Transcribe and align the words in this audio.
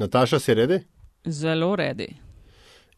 Nataša, 0.00 0.38
si 0.38 0.54
redi? 0.54 0.80
Zelo 1.26 1.76
redi. 1.76 2.06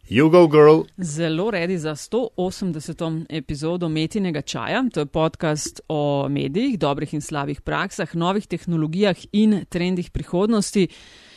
You 0.08 0.30
go, 0.30 0.46
girl. 0.46 0.80
Zelo 0.98 1.50
redi 1.50 1.78
za 1.78 1.90
180. 1.90 3.24
epizodo 3.28 3.88
Metinega 3.88 4.42
čaja. 4.42 4.84
To 4.94 5.00
je 5.00 5.06
podcast 5.06 5.80
o 5.88 6.28
medijih, 6.28 6.78
dobrih 6.78 7.14
in 7.14 7.20
slabih 7.20 7.60
praksah, 7.60 8.14
novih 8.14 8.46
tehnologijah 8.46 9.16
in 9.32 9.64
trendih 9.68 10.10
prihodnosti. 10.10 10.88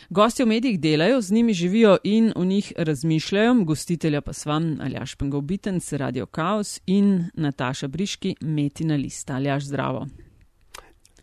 Gosti 0.09 0.43
v 0.43 0.47
medijih 0.47 0.79
delajo, 0.79 1.21
z 1.21 1.31
njimi 1.31 1.53
živijo 1.53 1.97
in 2.03 2.33
o 2.35 2.45
njih 2.45 2.73
razmišljajo. 2.77 3.53
Gostitelja 3.63 4.21
pa 4.21 4.33
s 4.33 4.45
vam 4.45 4.77
Aljaš 4.81 5.15
Pengovitenc, 5.15 5.93
Radio 5.93 6.25
Chaos 6.25 6.79
in 6.85 7.29
Nataša 7.33 7.87
Briški, 7.87 8.35
Metina 8.41 8.95
lista. 8.95 9.33
Aljaš, 9.33 9.63
zdravo. 9.63 10.07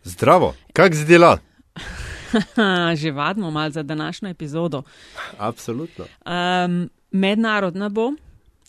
Zdravo, 0.03 0.55
kak 0.73 0.95
zdela? 0.95 1.37
Že 3.01 3.11
vadimo 3.11 3.51
malo 3.51 3.69
za 3.69 3.83
današnjo 3.83 4.29
epizodo. 4.29 4.83
Absolutno. 5.37 6.05
Um, 6.25 6.89
mednarodna 7.11 7.89
bo, 7.89 8.11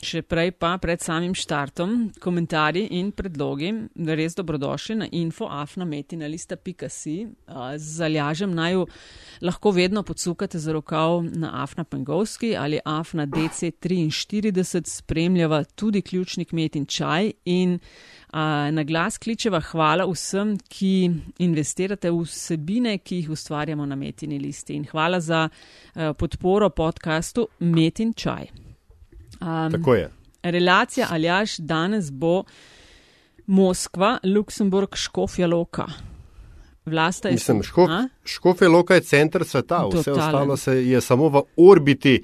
še 0.05 0.23
prej 0.23 0.53
pa 0.61 0.77
pred 0.79 1.01
samim 1.01 1.35
štartom, 1.35 2.13
komentarji 2.21 2.89
in 2.99 3.13
predlogi, 3.17 3.73
res 3.97 4.35
dobrodošli 4.37 4.97
na 5.01 5.09
infoafnametina.si. 5.11 7.17
Uh, 7.49 7.77
z 7.77 7.97
zaljažem 8.01 8.55
naj 8.55 8.85
lahko 9.45 9.71
vedno 9.75 10.03
podsukate 10.03 10.59
za 10.59 10.73
rokav 10.73 11.23
na 11.25 11.51
Afna 11.63 11.85
Pengovski 11.85 12.57
ali 12.57 12.81
Afna 12.85 13.27
DC43, 13.27 14.87
spremljava 14.87 15.65
tudi 15.65 16.03
ključnik 16.03 16.53
Metin 16.53 16.87
Čaj 16.87 17.33
in 17.45 17.79
Na 18.35 18.83
glas 18.83 19.19
kličeva 19.19 19.61
hvala 19.61 20.09
vsem, 20.11 20.57
ki 20.69 21.11
investirate 21.47 22.11
v 22.11 22.25
vsebine, 22.27 22.97
ki 22.99 23.21
jih 23.21 23.31
ustvarjamo 23.31 23.87
na 23.87 23.95
Metini 23.97 24.41
listi. 24.43 24.75
In 24.75 24.89
hvala 24.91 25.21
za 25.21 25.49
podporo 25.95 26.71
podkastu 26.71 27.47
Metin 27.61 28.11
Čaj. 28.13 28.51
Um, 29.41 29.73
Tako 29.73 29.95
je. 29.95 30.11
Relacija 30.43 31.07
Aljaš 31.11 31.57
danes 31.59 32.11
bo 32.11 32.43
Moskva, 33.47 34.19
Luksemburg, 34.25 34.97
Škofja 34.97 35.47
Loka. 35.47 35.87
Vlasta 36.87 37.29
je. 37.29 37.33
Mislim, 37.33 37.63
škof, 37.63 37.91
Škofja 38.25 38.69
Loka 38.69 38.95
je 38.95 39.01
center 39.01 39.45
sveta, 39.45 39.79
Totalen. 39.79 40.01
vse 40.01 40.13
ostalo 40.13 40.57
se 40.57 40.89
je 40.89 41.01
samo 41.01 41.29
v 41.29 41.43
orbiti 41.57 42.23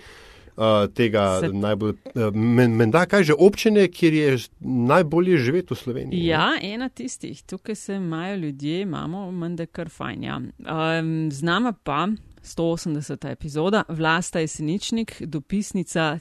uh, 0.60 0.86
tega 0.94 1.40
Se... 1.40 1.48
najbolj, 1.48 1.94
uh, 2.14 2.34
menda 2.68 3.06
kaj 3.06 3.24
že 3.30 3.36
občine, 3.38 3.88
kjer 3.88 4.14
je 4.14 4.38
najbolje 4.60 5.38
živeti 5.38 5.74
v 5.74 5.78
Sloveniji. 5.78 6.26
Ja, 6.26 6.50
ne? 6.54 6.74
ena 6.74 6.88
tistih, 6.88 7.42
tukaj 7.42 7.74
se 7.74 7.94
imajo 7.94 8.36
ljudje, 8.36 8.80
imamo 8.80 9.30
menda 9.32 9.66
kar 9.66 9.88
fajn. 9.88 10.24
Ja. 10.24 10.36
Um, 10.36 11.32
z 11.32 11.42
nama 11.42 11.72
pa 11.72 12.08
180. 12.42 13.30
epizoda, 13.30 13.82
Vlasta 13.88 14.40
Jeseničnik, 14.40 15.22
dopisnica 15.22 16.18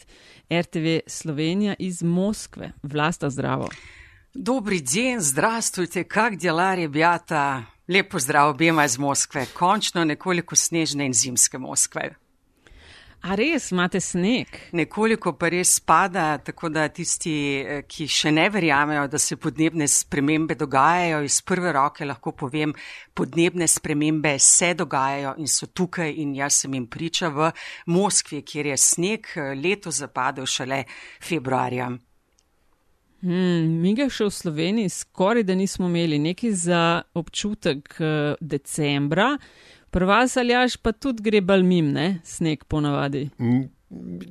RTV 0.53 0.99
Slovenija 1.07 1.75
iz 1.79 2.03
Moskve. 2.03 2.71
Vlasta 2.83 3.29
zdravo. 3.29 3.69
Dobri 4.33 4.81
dan, 4.81 5.21
zdravstvujte, 5.21 6.03
kak 6.03 6.37
delar 6.37 6.79
je 6.79 6.87
bjata. 6.87 7.63
Lepo 7.87 8.19
zdrav 8.19 8.49
obema 8.49 8.85
iz 8.85 8.97
Moskve, 8.97 9.45
končno 9.53 10.03
nekoliko 10.05 10.55
snežne 10.55 11.05
in 11.05 11.13
zimske 11.13 11.57
Moskve. 11.57 12.13
A 13.21 13.35
res 13.35 13.71
imate 13.73 13.99
sneg? 13.99 14.47
Nekoliko 14.71 15.33
pa 15.35 15.49
res 15.51 15.73
spada, 15.81 16.37
tako 16.39 16.69
da 16.71 16.85
tisti, 16.87 17.33
eh, 17.59 17.81
ki 17.83 18.07
še 18.07 18.31
ne 18.31 18.47
verjamejo, 18.49 19.09
da 19.11 19.19
se 19.19 19.35
podnebne 19.35 19.87
spremembe 19.91 20.55
dogajajo, 20.55 21.23
iz 21.27 21.41
prve 21.41 21.73
roke 21.75 22.07
lahko 22.07 22.31
povem, 22.31 22.73
podnebne 23.13 23.67
spremembe 23.67 24.37
se 24.39 24.73
dogajajo 24.73 25.35
in 25.37 25.47
so 25.47 25.67
tukaj 25.67 26.13
in 26.15 26.33
jaz 26.35 26.61
sem 26.61 26.73
jim 26.73 26.87
priča 26.87 27.27
v 27.27 27.51
Moskvi, 27.87 28.41
kjer 28.41 28.71
je 28.71 28.77
sneg 28.77 29.27
eh, 29.35 29.51
leto 29.55 29.91
zapadel 29.91 30.47
šele 30.47 30.85
februarja. 31.19 31.91
Hmm, 33.19 33.81
mi 33.83 33.91
ga 33.99 34.05
še 34.07 34.29
v 34.29 34.31
Sloveniji 34.31 34.89
skoraj 34.95 35.43
da 35.43 35.55
nismo 35.59 35.89
imeli, 35.91 36.21
nekaj 36.23 36.53
za 36.55 36.83
občutek 37.19 37.97
uh, 37.99 38.39
decembra. 38.39 39.33
Prvas 39.91 40.37
ali 40.37 40.53
až 40.53 40.77
pa 40.77 40.93
tudi 40.93 41.23
gre 41.25 41.41
balmim, 41.41 41.91
ne, 41.93 42.19
sneg 42.23 42.63
ponavadi. 42.69 43.29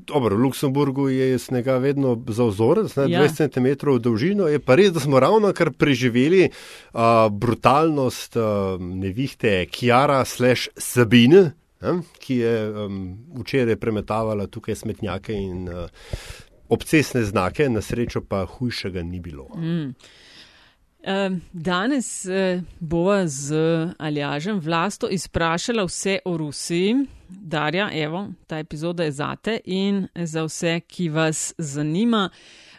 Dobro, 0.06 0.36
v 0.36 0.41
Luksemburgu 0.41 1.08
je 1.08 1.38
snega 1.38 1.80
vedno 1.82 2.14
za 2.28 2.46
vzorec, 2.46 2.94
ja. 2.96 3.26
20 3.26 3.50
cm 3.50 3.91
v 3.91 3.98
dolžino. 3.98 4.46
Je 4.46 4.62
pa 4.62 4.78
res, 4.78 4.92
da 4.94 5.02
smo 5.02 5.19
ravno 5.19 5.50
kar 5.50 5.72
preživeli 5.74 6.46
uh, 6.46 7.26
brutalnost 7.26 8.38
uh, 8.38 8.78
nevihte 8.78 9.66
Kjara 9.66 10.22
slash 10.24 10.70
Sabine, 10.78 11.58
uh, 11.82 11.98
ki 12.22 12.38
je 12.38 12.54
um, 12.70 13.02
včeraj 13.42 13.76
premetavala 13.82 14.46
tukaj 14.46 14.78
smetnjake 14.78 15.34
in 15.34 15.66
uh, 15.66 15.90
obcesne 16.70 17.25
znake, 17.26 17.66
na 17.69 17.82
srečo 17.82 18.22
pa 18.22 18.44
hujšega 18.46 19.02
ni 19.02 19.19
bilo. 19.20 19.50
Mm. 19.58 19.90
Danes 21.52 22.26
eh, 22.26 22.60
bova 22.80 23.26
z 23.26 23.54
Aljažem 23.98 24.60
vlasto 24.60 25.08
izprašala 25.08 25.84
vse 25.84 26.19
o 26.24 26.36
Rusiji. 26.36 26.94
Darja, 27.28 27.91
evo, 27.92 28.28
ta 28.46 28.58
epizoda 28.58 29.04
je 29.04 29.12
zate 29.12 29.60
in 29.64 30.08
za 30.14 30.44
vse, 30.44 30.80
ki 30.80 31.08
vas 31.08 31.54
zanima. 31.58 32.30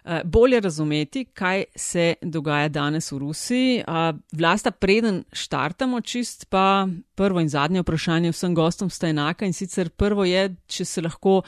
Eh, 0.09 0.21
bolje 0.25 0.59
razumeti, 0.59 1.25
kaj 1.25 1.63
se 1.75 2.13
dogaja 2.21 2.67
danes 2.67 3.11
v 3.11 3.17
Rusiji. 3.17 3.83
Vlasta, 4.31 4.71
preden 4.71 5.23
štartamo, 5.33 6.01
čist 6.01 6.45
pa 6.49 6.87
prvo 7.15 7.39
in 7.39 7.49
zadnje 7.49 7.81
vprašanje 7.81 8.31
vsem 8.31 8.55
gostom 8.55 8.89
sta 8.89 9.07
enaka 9.07 9.45
in 9.45 9.53
sicer 9.53 9.89
prvo 9.89 10.25
je, 10.25 10.55
če 10.67 10.85
se 10.85 11.01
lahko 11.01 11.41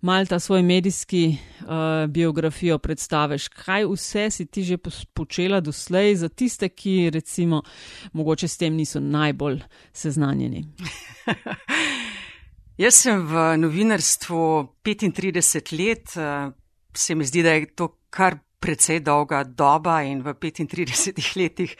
mal 0.00 0.26
ta 0.26 0.40
svoj 0.42 0.62
medijski 0.62 1.36
uh, 1.36 1.68
biografijo 2.10 2.78
predstaviš, 2.78 3.46
kaj 3.48 3.86
vse 3.86 4.26
si 4.30 4.46
ti 4.46 4.64
že 4.64 4.78
počela 5.14 5.60
doslej 5.60 6.16
za 6.16 6.28
tiste, 6.28 6.68
ki 6.68 7.10
recimo 7.14 7.62
mogoče 8.12 8.48
s 8.48 8.56
tem 8.56 8.74
niso 8.74 9.00
najbolj 9.00 9.60
seznanjeni. 9.92 10.64
Jaz 12.82 12.94
sem 13.06 13.22
v 13.26 13.54
novinarstvu 13.56 14.66
35 14.82 15.78
let, 15.78 16.18
se 16.96 17.14
mi 17.14 17.24
zdi, 17.24 17.42
da 17.42 17.54
je 17.54 17.66
to 17.66 17.99
kar 18.10 18.40
precej 18.60 19.00
dolga 19.00 19.42
doba 19.44 20.02
in 20.02 20.22
v 20.22 20.34
35 20.34 21.36
letih 21.36 21.72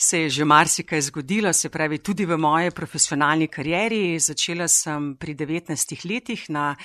se 0.00 0.20
je 0.20 0.30
že 0.30 0.44
marsikaj 0.44 1.00
zgodilo, 1.00 1.52
se 1.52 1.68
pravi 1.68 1.98
tudi 1.98 2.24
v 2.26 2.36
moje 2.38 2.70
profesionalni 2.70 3.48
karieri. 3.48 4.18
Začela 4.18 4.68
sem 4.68 5.16
pri 5.16 5.34
19 5.34 6.04
letih 6.08 6.48
na 6.48 6.76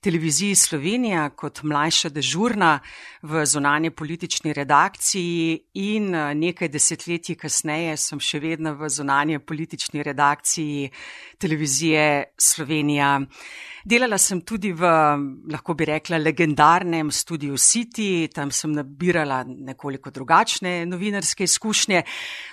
televiziji 0.00 0.54
Slovenija 0.54 1.28
kot 1.36 1.62
mlajša 1.62 2.08
dežurna 2.08 2.80
v 3.22 3.44
zonanje 3.46 3.90
politični 3.90 4.52
redakciji 4.52 5.60
in 5.74 6.10
nekaj 6.38 6.68
desetletji 6.68 7.36
kasneje 7.36 7.96
sem 7.96 8.20
še 8.20 8.40
vedno 8.40 8.72
v 8.74 8.88
zonanje 8.88 9.38
politični 9.38 10.02
redakciji 10.02 10.90
televizije 11.38 12.32
Slovenija. 12.38 13.20
Delala 13.84 14.14
sem 14.18 14.40
tudi 14.46 14.70
v, 14.72 14.86
lahko 15.50 15.74
bi 15.74 15.88
rekla, 15.90 16.20
legendarnem 16.22 17.10
studiu 17.10 17.56
City, 17.58 18.28
tam 18.30 18.52
sem 18.54 18.70
nabirala 18.70 19.42
nekoliko 19.42 20.12
drugačne 20.14 20.84
novinarske 20.86 21.44
izkušnje. 21.44 22.04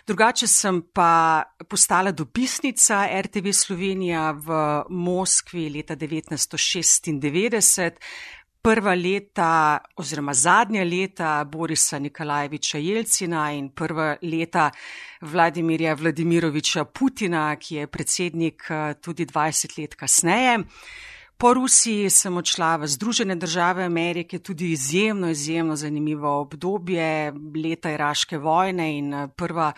Drugače 0.10 0.48
sem 0.48 0.82
pa 0.94 1.44
postala 1.70 2.12
dopisnica 2.12 3.06
RTV 3.22 3.52
Slovenija 3.54 4.32
v 4.32 4.48
Moskvi 4.90 5.70
leta 5.70 5.96
1996. 5.96 7.92
Prva 8.62 8.96
leta 8.96 9.78
oziroma 10.02 10.34
zadnja 10.34 10.84
leta 10.84 11.44
Borisa 11.46 12.00
Nikolajeviča 12.00 12.78
Jelcina 12.78 13.52
in 13.52 13.70
prva 13.70 14.16
leta 14.22 14.72
Vladimirja 15.22 15.94
Vladimiroviča 15.94 16.86
Putina, 16.86 17.56
ki 17.56 17.76
je 17.76 17.88
predsednik 17.88 18.64
eh, 18.70 18.94
tudi 19.02 19.26
20 19.26 19.78
let 19.78 19.96
kasneje. 19.96 20.58
Po 21.40 21.54
Rusiji 21.54 22.10
sem 22.12 22.36
odšla 22.36 22.74
v 22.84 22.88
Združene 22.92 23.36
države 23.40 23.86
Amerike, 23.88 24.42
tudi 24.44 24.72
izjemno, 24.72 25.30
izjemno 25.30 25.76
zanimivo 25.76 26.34
obdobje 26.42 27.32
leta 27.64 27.94
Iraške 27.94 28.38
vojne 28.38 28.98
in 28.98 29.14
prva 29.36 29.72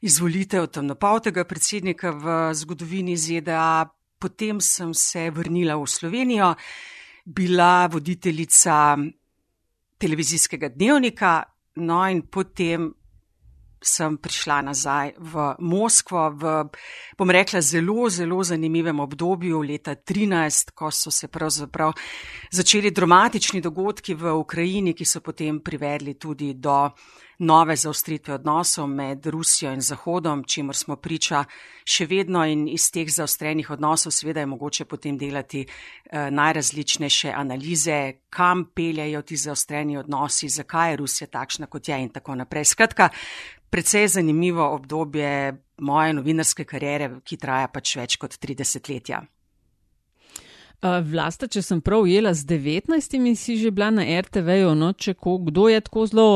izvolitev 0.00 0.68
temnopoltega 0.70 1.42
predsednika 1.44 2.12
v 2.14 2.36
zgodovini 2.54 3.16
ZDA. 3.16 3.88
Potem 4.18 4.60
sem 4.60 4.94
se 4.94 5.30
vrnila 5.30 5.74
v 5.74 5.86
Slovenijo, 5.90 6.54
bila 7.24 7.88
voditeljica 7.90 8.96
televizijskega 9.98 10.68
dnevnika, 10.68 11.42
no 11.82 11.98
in 12.06 12.22
potem 12.30 12.92
sem 13.80 14.16
prišla 14.18 14.62
nazaj 14.62 15.12
v 15.18 15.54
Moskvo 15.58 16.30
v, 16.30 16.54
bom 17.18 17.30
rekla, 17.30 17.60
zelo, 17.60 18.08
zelo 18.10 18.42
zanimivem 18.44 19.00
obdobju 19.00 19.62
leta 19.62 19.94
13, 19.94 20.74
ko 20.74 20.90
so 20.90 21.10
se 21.10 21.28
pravzaprav 21.28 21.92
začeli 22.50 22.90
dramatični 22.90 23.60
dogodki 23.60 24.14
v 24.14 24.34
Ukrajini, 24.34 24.94
ki 24.94 25.04
so 25.04 25.20
potem 25.20 25.60
privedli 25.60 26.18
tudi 26.18 26.54
do 26.54 26.90
nove 27.38 27.76
zaostritve 27.76 28.34
odnosov 28.34 28.86
med 28.86 29.26
Rusijo 29.26 29.72
in 29.72 29.80
Zahodom, 29.80 30.44
čimor 30.44 30.76
smo 30.76 30.96
priča 30.96 31.44
še 31.86 32.06
vedno 32.06 32.42
in 32.44 32.66
iz 32.68 32.88
teh 32.90 33.06
zaostrenih 33.06 33.70
odnosov 33.70 34.12
seveda 34.12 34.42
je 34.42 34.50
mogoče 34.50 34.84
potem 34.84 35.18
delati 35.18 35.62
eh, 35.62 36.30
najrazličnejše 36.30 37.32
analize, 37.32 38.12
kam 38.30 38.64
peljajo 38.74 39.22
ti 39.22 39.36
zaostreni 39.36 39.96
odnosi, 39.96 40.48
zakaj 40.48 40.90
je 40.90 40.96
Rusija 40.96 41.28
takšna, 41.28 41.66
kot 41.66 41.88
je 41.88 42.00
in 42.02 42.10
tako 42.10 42.34
naprej. 42.34 42.64
Skratka, 42.74 43.08
precej 43.70 44.08
zanimivo 44.08 44.64
obdobje 44.74 45.56
moje 45.78 46.12
novinarske 46.12 46.64
kariere, 46.64 47.10
ki 47.24 47.36
traja 47.36 47.68
pač 47.72 47.96
več 48.00 48.16
kot 48.20 48.38
30 48.42 48.90
letja. 48.92 49.22
Vlasta, 50.78 51.48
če 51.50 51.58
sem 51.58 51.80
prav 51.82 52.04
ujela, 52.06 52.30
z 52.38 52.46
19 52.46 53.34
si 53.34 53.56
že 53.58 53.72
bila 53.74 53.88
na 53.90 54.04
RTV-ju, 54.06 54.76
no, 54.78 54.92
če 54.94 55.16
ko, 55.18 55.34
kdo 55.42 55.66
je 55.66 55.80
tako 55.82 56.04
zelo 56.06 56.26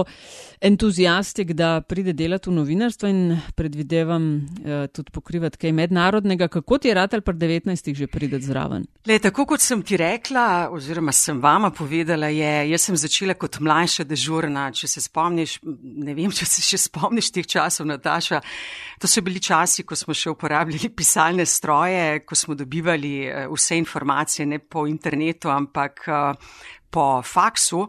entuzijastik, 0.59 1.53
da 1.55 1.79
pride 1.87 2.11
delati 2.11 2.51
v 2.51 2.57
novinarstvo 2.57 3.07
in 3.07 3.37
predvidevam 3.55 4.27
uh, 4.35 4.87
tudi 4.91 5.15
pokrivati 5.15 5.61
kaj 5.63 5.73
mednarodnega, 5.79 6.49
kako 6.51 6.79
ti 6.83 6.91
je 6.91 6.95
rad 6.95 7.15
ali 7.15 7.23
pa 7.23 7.33
19 7.33 7.95
že 7.95 8.07
prideti 8.11 8.47
zraven? 8.47 8.87
Le, 9.07 9.21
tako 9.23 9.47
kot 9.47 9.63
sem 9.63 9.83
ti 9.87 9.97
rekla, 9.99 10.71
oziroma 10.75 11.15
sem 11.15 11.39
vama 11.43 11.71
povedala, 11.71 12.27
je, 12.35 12.53
jaz 12.71 12.89
sem 12.89 12.99
začela 12.99 13.39
kot 13.39 13.61
mlajša 13.63 14.07
dežurna, 14.11 14.69
če 14.75 14.91
se 14.91 15.05
spomniš, 15.07 15.61
ne 15.63 16.15
vem, 16.19 16.35
če 16.35 16.51
se 16.51 16.67
še 16.67 16.83
spomniš 16.89 17.31
teh 17.35 17.47
časov, 17.47 17.87
Nataša, 17.91 18.43
to 18.99 19.11
so 19.11 19.23
bili 19.23 19.43
časi, 19.43 19.87
ko 19.87 19.99
smo 19.99 20.15
še 20.15 20.35
uporabljali 20.35 20.91
pisalne 20.91 21.47
stroje, 21.47 22.23
ko 22.27 22.39
smo 22.39 22.59
dobivali 22.59 23.15
uh, 23.27 23.47
vse 23.55 23.79
informacije, 23.83 24.32
informacije 24.33 24.47
ne 24.47 24.59
po 24.59 24.87
internetu, 24.87 25.49
ampak 25.49 26.09
uh, 26.09 26.37
po 26.91 27.23
faksu. 27.23 27.89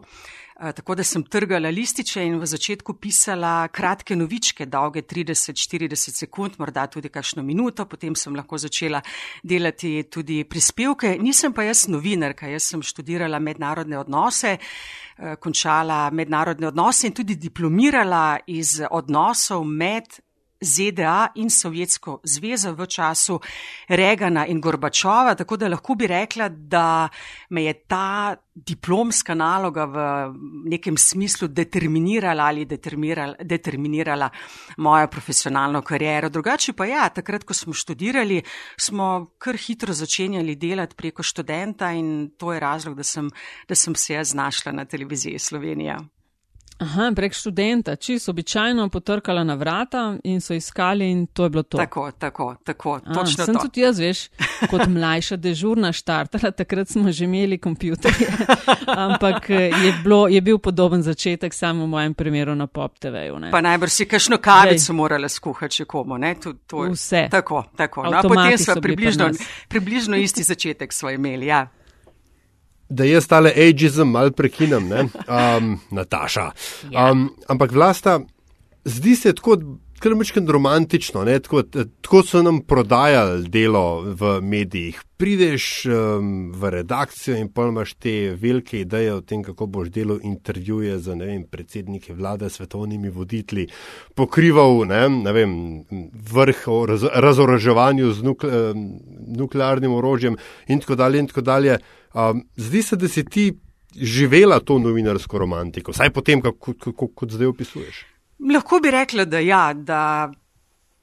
Uh, 0.60 0.72
tako 0.72 0.94
da 0.94 1.02
sem 1.02 1.22
trgala 1.22 1.70
lističe 1.70 2.24
in 2.24 2.38
v 2.38 2.46
začetku 2.46 2.94
pisala 2.94 3.68
kratke 3.68 4.16
novičke, 4.16 4.66
dolge 4.66 5.02
30-40 5.02 6.14
sekund, 6.14 6.54
morda 6.58 6.86
tudi 6.86 7.08
kakšno 7.08 7.42
minuto, 7.42 7.86
potem 7.86 8.14
sem 8.14 8.34
lahko 8.34 8.58
začela 8.58 9.02
delati 9.42 10.04
tudi 10.10 10.44
prispevke. 10.44 11.18
Nisem 11.18 11.52
pa 11.52 11.64
jaz 11.64 11.88
novinarka, 11.88 12.46
jaz 12.46 12.70
sem 12.70 12.82
študirala 12.82 13.38
mednarodne 13.38 13.98
odnose, 13.98 14.58
uh, 14.58 15.34
končala 15.40 16.10
mednarodne 16.10 16.68
odnose 16.68 17.06
in 17.08 17.14
tudi 17.14 17.34
diplomirala 17.34 18.38
iz 18.46 18.80
odnosov 18.90 19.64
med 19.64 20.20
ZDA 20.64 21.32
in 21.34 21.50
Sovjetsko 21.50 22.20
zvezo 22.24 22.74
v 22.74 22.86
času 22.86 23.40
Regana 23.88 24.46
in 24.46 24.60
Gorbačova, 24.60 25.34
tako 25.34 25.56
da 25.56 25.68
lahko 25.68 25.94
bi 25.94 26.06
rekla, 26.06 26.48
da 26.48 27.08
me 27.50 27.64
je 27.64 27.74
ta 27.86 28.36
diplomska 28.54 29.34
naloga 29.34 29.84
v 29.84 29.96
nekem 30.70 30.96
smislu 30.96 31.48
determinirala 31.48 32.44
ali 32.44 32.64
determinirala, 32.64 33.34
determinirala 33.40 34.30
mojo 34.78 35.08
profesionalno 35.08 35.82
kariero. 35.82 36.28
Drugače 36.28 36.72
pa 36.72 36.86
ja, 36.86 37.08
takrat, 37.08 37.44
ko 37.44 37.54
smo 37.54 37.74
študirali, 37.74 38.42
smo 38.78 39.34
kar 39.38 39.58
hitro 39.58 39.92
začenjali 39.92 40.56
delati 40.56 40.96
preko 40.96 41.22
študenta 41.22 41.90
in 41.92 42.30
to 42.38 42.52
je 42.52 42.60
razlog, 42.60 42.96
da 42.96 43.02
sem, 43.02 43.30
da 43.68 43.74
sem 43.74 43.94
se 43.94 44.14
jaz 44.14 44.30
znašla 44.30 44.72
na 44.72 44.84
televiziji 44.84 45.38
Slovenija. 45.38 45.98
Aha, 46.78 47.12
prek 47.16 47.32
študenta, 47.34 47.96
čisto 47.96 48.30
običajno 48.30 48.88
potrkala 48.88 49.44
na 49.44 49.54
vrata 49.54 50.16
in 50.24 50.40
so 50.40 50.54
iskali, 50.54 51.10
in 51.10 51.26
to 51.26 51.44
je 51.44 51.50
bilo 51.50 51.62
to. 51.62 51.78
Tako, 51.78 52.10
tako, 52.18 52.56
tako. 52.64 53.00
A, 53.04 53.26
sem 53.26 53.54
to. 53.54 53.60
tudi 53.62 53.80
jaz, 53.80 53.98
veš, 53.98 54.28
kot 54.70 54.86
mlajša 54.96 55.36
dežurna 55.36 55.92
štartala, 55.92 56.50
takrat 56.50 56.88
smo 56.88 57.12
že 57.12 57.24
imeli 57.24 57.58
kompjuterje, 57.58 58.28
ampak 59.06 59.50
je, 59.50 59.94
bilo, 60.02 60.28
je 60.28 60.40
bil 60.40 60.58
podoben 60.58 61.02
začetek, 61.02 61.54
samo 61.54 61.84
v 61.84 61.88
mojem 61.88 62.14
primeru 62.14 62.54
na 62.54 62.66
Pop 62.66 62.98
TV-ju. 62.98 63.38
Pa 63.50 63.60
najbrž 63.60 63.92
si 63.92 64.08
kakšno 64.10 64.38
kavico 64.42 64.92
morala 64.92 65.28
skuhati, 65.28 65.74
če 65.74 65.84
komu. 65.84 66.18
To, 66.42 66.52
to 66.66 66.84
je, 66.84 66.90
Vse. 66.90 67.28
Tako, 67.30 67.64
tako. 67.76 68.02
No, 68.10 68.22
potem 68.22 68.58
smo 68.58 68.80
približno, 68.82 69.30
približno 69.68 70.16
isti 70.16 70.42
začetek 70.42 70.92
smo 70.92 71.10
imeli. 71.10 71.46
Ja 71.46 71.68
da 72.94 73.06
jaz 73.08 73.26
tale 73.30 73.52
ageism 73.52 74.14
mal 74.14 74.32
prekinem, 74.32 74.90
um, 74.90 75.74
Nataša. 75.96 76.50
Um, 76.92 77.28
ampak 77.48 77.74
vlasta, 77.74 78.20
zdi 78.84 79.16
se 79.16 79.34
tako 79.34 79.58
krmičken 80.04 80.48
romantično, 80.48 81.24
tako, 81.24 81.62
tako 81.62 82.22
so 82.22 82.42
nam 82.42 82.60
prodajali 82.60 83.48
delo 83.48 84.02
v 84.02 84.40
medijih. 84.42 85.00
Prideš 85.16 85.86
um, 85.86 86.52
v 86.52 86.70
redakcijo 86.70 87.38
in 87.40 87.48
pojmaš 87.48 87.94
te 87.94 88.12
velike 88.40 88.80
ideje 88.80 89.14
o 89.14 89.22
tem, 89.24 89.42
kako 89.42 89.66
boš 89.66 89.88
delo 89.88 90.18
intervjuje 90.22 90.98
z 90.98 91.16
vem, 91.22 91.46
predsedniki 91.48 92.12
vlade, 92.12 92.50
svetovnimi 92.50 93.08
voditelji, 93.08 93.70
pokrival 94.14 94.84
ne, 94.92 95.08
ne 95.08 95.32
vem, 95.32 95.58
vrh 96.12 96.64
o 96.68 96.84
raz, 96.86 97.08
razoraževanju 97.08 98.12
z 98.12 98.28
nukle, 98.28 98.62
nuklearnim 99.40 99.92
orožjem 99.92 100.36
in 100.68 100.84
tako 100.84 101.00
dalje. 101.00 101.24
In 101.24 101.32
tako 101.32 101.40
dalje. 101.40 101.78
Um, 102.14 102.44
zdi 102.56 102.82
se, 102.82 102.96
da 102.96 103.08
si 103.08 103.24
ti 103.24 103.52
živela 103.96 104.60
to 104.60 104.78
novinarsko 104.78 105.38
romantiko, 105.38 105.96
vsaj 105.96 106.12
potem, 106.12 106.44
kako, 106.44 106.74
kako, 106.74 107.08
kot 107.08 107.32
zdaj 107.32 107.56
opisuješ. 107.56 108.08
Lahko 108.38 108.80
bi 108.80 108.90
rekla, 108.90 109.24
da 109.24 109.38
ja, 109.38 109.72
da 109.74 110.32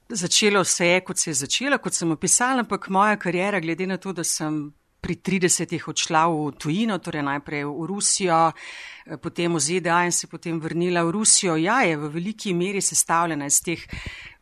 začelo 0.10 0.63
se 0.63 0.88
je, 0.88 1.00
kot 1.01 1.18
se 1.18 1.30
je 1.30 1.33
začela, 1.33 1.78
kot 1.78 1.94
sem 1.94 2.12
opisala, 2.12 2.66
ampak 2.66 2.89
moja 2.89 3.16
karijera, 3.16 3.60
glede 3.60 3.88
na 3.88 3.98
to, 3.98 4.13
da 4.13 4.24
sem 4.24 4.74
pri 5.01 5.16
30-ih 5.18 5.88
odšla 5.88 6.28
v 6.30 6.51
tujino, 6.62 7.00
torej 7.01 7.24
najprej 7.25 7.66
v 7.66 7.86
Rusijo, 7.89 8.51
eh, 8.51 9.18
potem 9.18 9.56
v 9.56 9.60
ZDA 9.60 10.06
in 10.06 10.12
se 10.12 10.28
potem 10.28 10.60
vrnila 10.60 11.04
v 11.04 11.12
Rusijo, 11.12 11.56
ja, 11.57 11.81
je 11.81 11.98
v 11.98 12.10
veliki 12.10 12.54
meri 12.54 12.81
sestavljena 12.81 13.45
iz 13.50 13.62
teh 13.66 13.81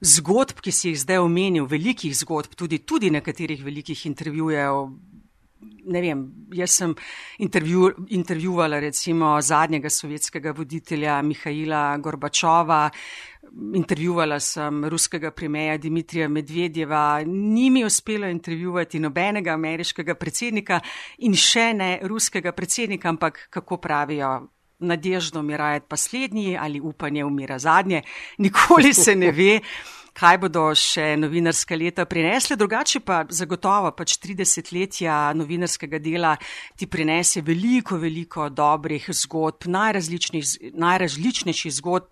zgodb, 0.02 0.60
ki 0.60 0.72
si 0.72 0.90
jih 0.90 1.00
zdaj 1.00 1.24
omenil, 1.24 1.66
velikih 1.66 2.12
zgodb, 2.12 2.56
tudi, 2.60 2.80
tudi 2.84 3.10
nekaterih 3.10 3.64
velikih 3.64 4.06
intervjujev 4.06 4.92
ne 5.62 6.02
vem, 6.02 6.22
jaz 6.54 6.72
sem 6.82 6.94
intervju, 7.38 7.92
intervjuvala 8.16 8.80
recimo 8.80 9.42
zadnjega 9.42 9.90
sovjetskega 9.90 10.54
voditelja 10.58 11.22
Mihajla 11.22 11.98
Gorbačova, 11.98 12.90
intervjuvala 13.76 14.40
sem 14.40 14.86
ruskega 14.86 15.32
premijeja 15.32 15.78
Dimitrija 15.78 16.30
Medvedjeva, 16.30 17.24
ni 17.26 17.70
mi 17.70 17.86
uspelo 17.86 18.28
intervjuvati 18.28 19.00
nobenega 19.00 19.54
ameriškega 19.54 20.16
predsednika 20.16 20.80
in 21.18 21.36
še 21.36 21.74
ne 21.74 21.92
ruskega 22.04 22.52
predsednika, 22.52 23.10
ampak 23.10 23.48
kako 23.50 23.78
pravijo. 23.78 24.40
Nadeždo 24.80 25.42
umira 25.42 25.74
pa 25.88 25.98
slednji 25.98 26.58
ali 26.58 26.80
upanje 26.80 27.26
umira 27.26 27.58
zadnje, 27.60 28.02
nikoli 28.38 28.94
se 28.94 29.16
ne 29.16 29.32
ve 29.32 29.60
kaj 30.14 30.38
bodo 30.42 30.76
še 30.76 31.18
novinarska 31.20 31.76
leta 31.78 32.06
prinesle. 32.06 32.56
Drugače 32.60 33.00
pa 33.06 33.26
zagotovo 33.30 33.92
pač 33.96 34.18
30 34.22 34.74
letja 34.76 35.34
novinarskega 35.38 36.00
dela 36.00 36.38
ti 36.78 36.88
prinese 36.88 37.42
veliko, 37.46 37.98
veliko 37.98 38.50
dobrih 38.50 39.10
zgodb, 39.14 39.66
najrazličnejših 39.70 41.74
zgodb. 41.82 42.06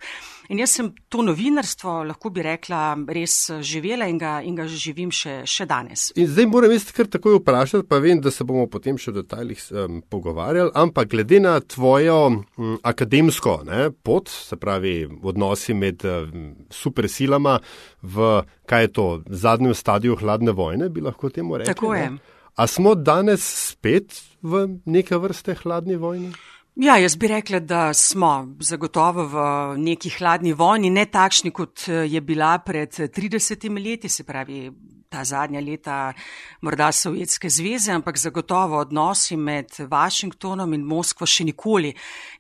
In 0.48 0.62
jaz 0.62 0.78
sem 0.78 0.94
to 1.12 1.24
novinarstvo, 1.28 2.06
lahko 2.08 2.30
bi 2.32 2.44
rekla, 2.46 2.82
res 3.12 3.36
živela 3.68 4.08
in 4.08 4.20
ga, 4.22 4.38
in 4.48 4.56
ga 4.56 4.68
živim 4.72 5.12
še, 5.12 5.42
še 5.50 5.68
danes. 5.68 6.08
In 6.16 6.30
zdaj 6.32 6.48
moram 6.48 6.72
jaz 6.72 6.88
kar 6.96 7.10
takoj 7.12 7.42
vprašati, 7.42 7.88
pa 7.90 8.00
vem, 8.04 8.22
da 8.24 8.32
se 8.32 8.48
bomo 8.48 8.64
potem 8.72 9.00
še 9.02 9.12
v 9.12 9.18
detajlih 9.20 9.66
um, 9.74 10.00
pogovarjali, 10.08 10.72
ampak 10.80 11.12
glede 11.12 11.42
na 11.44 11.58
tvojo 11.60 12.20
um, 12.32 12.78
akademsko 12.88 13.60
ne, 13.68 13.90
pot, 13.92 14.32
se 14.32 14.56
pravi 14.60 15.02
odnosi 15.20 15.76
med 15.76 16.08
um, 16.08 16.50
supersilama 16.72 17.60
v, 18.02 18.32
kaj 18.72 18.88
je 18.88 18.94
to, 18.96 19.10
zadnjem 19.28 19.76
stadiju 19.76 20.16
hladne 20.24 20.56
vojne, 20.56 20.88
bi 20.94 21.04
lahko 21.04 21.34
temu 21.34 21.60
rekli. 21.60 21.76
Tako 21.76 21.96
je. 21.98 22.10
Ne? 22.16 22.36
A 22.58 22.66
smo 22.66 22.96
danes 22.96 23.44
spet 23.44 24.16
v 24.42 24.64
neke 24.90 25.20
vrste 25.22 25.54
hladni 25.60 26.00
vojni? 26.00 26.32
Ja, 26.80 26.98
jaz 26.98 27.16
bi 27.16 27.28
rekla, 27.28 27.60
da 27.60 27.94
smo 27.94 28.48
zagotovo 28.60 29.24
v 29.26 29.38
neki 29.82 30.12
hladni 30.14 30.52
vojni, 30.54 30.92
ne 30.94 31.06
takšni, 31.10 31.50
kot 31.52 31.88
je 31.88 32.22
bila 32.22 32.52
pred 32.62 32.94
30 32.94 33.66
leti, 33.82 34.10
se 34.10 34.24
pravi 34.24 34.70
ta 35.10 35.24
zadnja 35.24 35.60
leta 35.60 36.14
morda 36.62 36.92
Sovjetske 36.92 37.50
zveze, 37.50 37.92
ampak 37.92 38.18
zagotovo 38.18 38.78
odnosi 38.78 39.38
med 39.38 39.72
Washingtonom 39.80 40.74
in 40.74 40.84
Moskvo 40.84 41.26
še 41.26 41.46
nikoli 41.48 41.94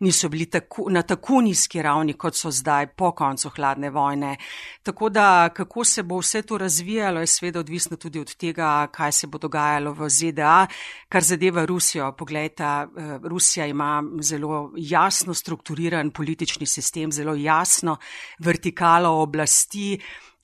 niso 0.03 0.29
bili 0.29 0.49
tako, 0.51 0.89
na 0.91 1.01
tako 1.07 1.41
nizki 1.41 1.81
ravni, 1.81 2.17
kot 2.19 2.35
so 2.35 2.51
zdaj 2.51 2.89
po 2.95 3.11
koncu 3.15 3.49
hladne 3.55 3.89
vojne. 3.89 4.35
Tako 4.83 5.09
da, 5.09 5.49
kako 5.55 5.83
se 5.83 6.03
bo 6.03 6.19
vse 6.19 6.41
to 6.41 6.57
razvijalo, 6.57 7.19
je 7.23 7.27
sveda 7.27 7.59
odvisno 7.59 7.97
tudi 7.97 8.19
od 8.19 8.35
tega, 8.35 8.87
kaj 8.91 9.11
se 9.11 9.27
bo 9.27 9.37
dogajalo 9.37 9.93
v 9.93 10.09
ZDA, 10.09 10.67
kar 11.09 11.23
zadeva 11.23 11.65
Rusijo. 11.65 12.11
Poglejte, 12.17 12.63
eh, 12.63 13.19
Rusija 13.23 13.65
ima 13.65 14.01
zelo 14.27 14.71
jasno 14.75 15.33
strukturiran 15.33 16.11
politični 16.11 16.67
sistem, 16.67 17.11
zelo 17.11 17.35
jasno 17.35 17.97
vertikalo 18.43 19.15
oblasti 19.23 19.95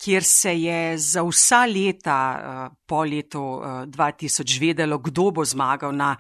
kjer 0.04 0.24
se 0.24 0.54
je 0.62 0.98
za 0.98 1.24
vsa 1.24 1.66
leta 1.66 2.18
uh, 2.36 2.78
po 2.86 3.04
letu 3.04 3.42
uh, 3.42 3.64
eh, 3.64 3.86
2000 3.88 4.60
vedelo, 4.60 4.98
kdo 4.98 5.32
bo 5.32 5.46
zmagal 5.46 5.96
na 5.96 6.16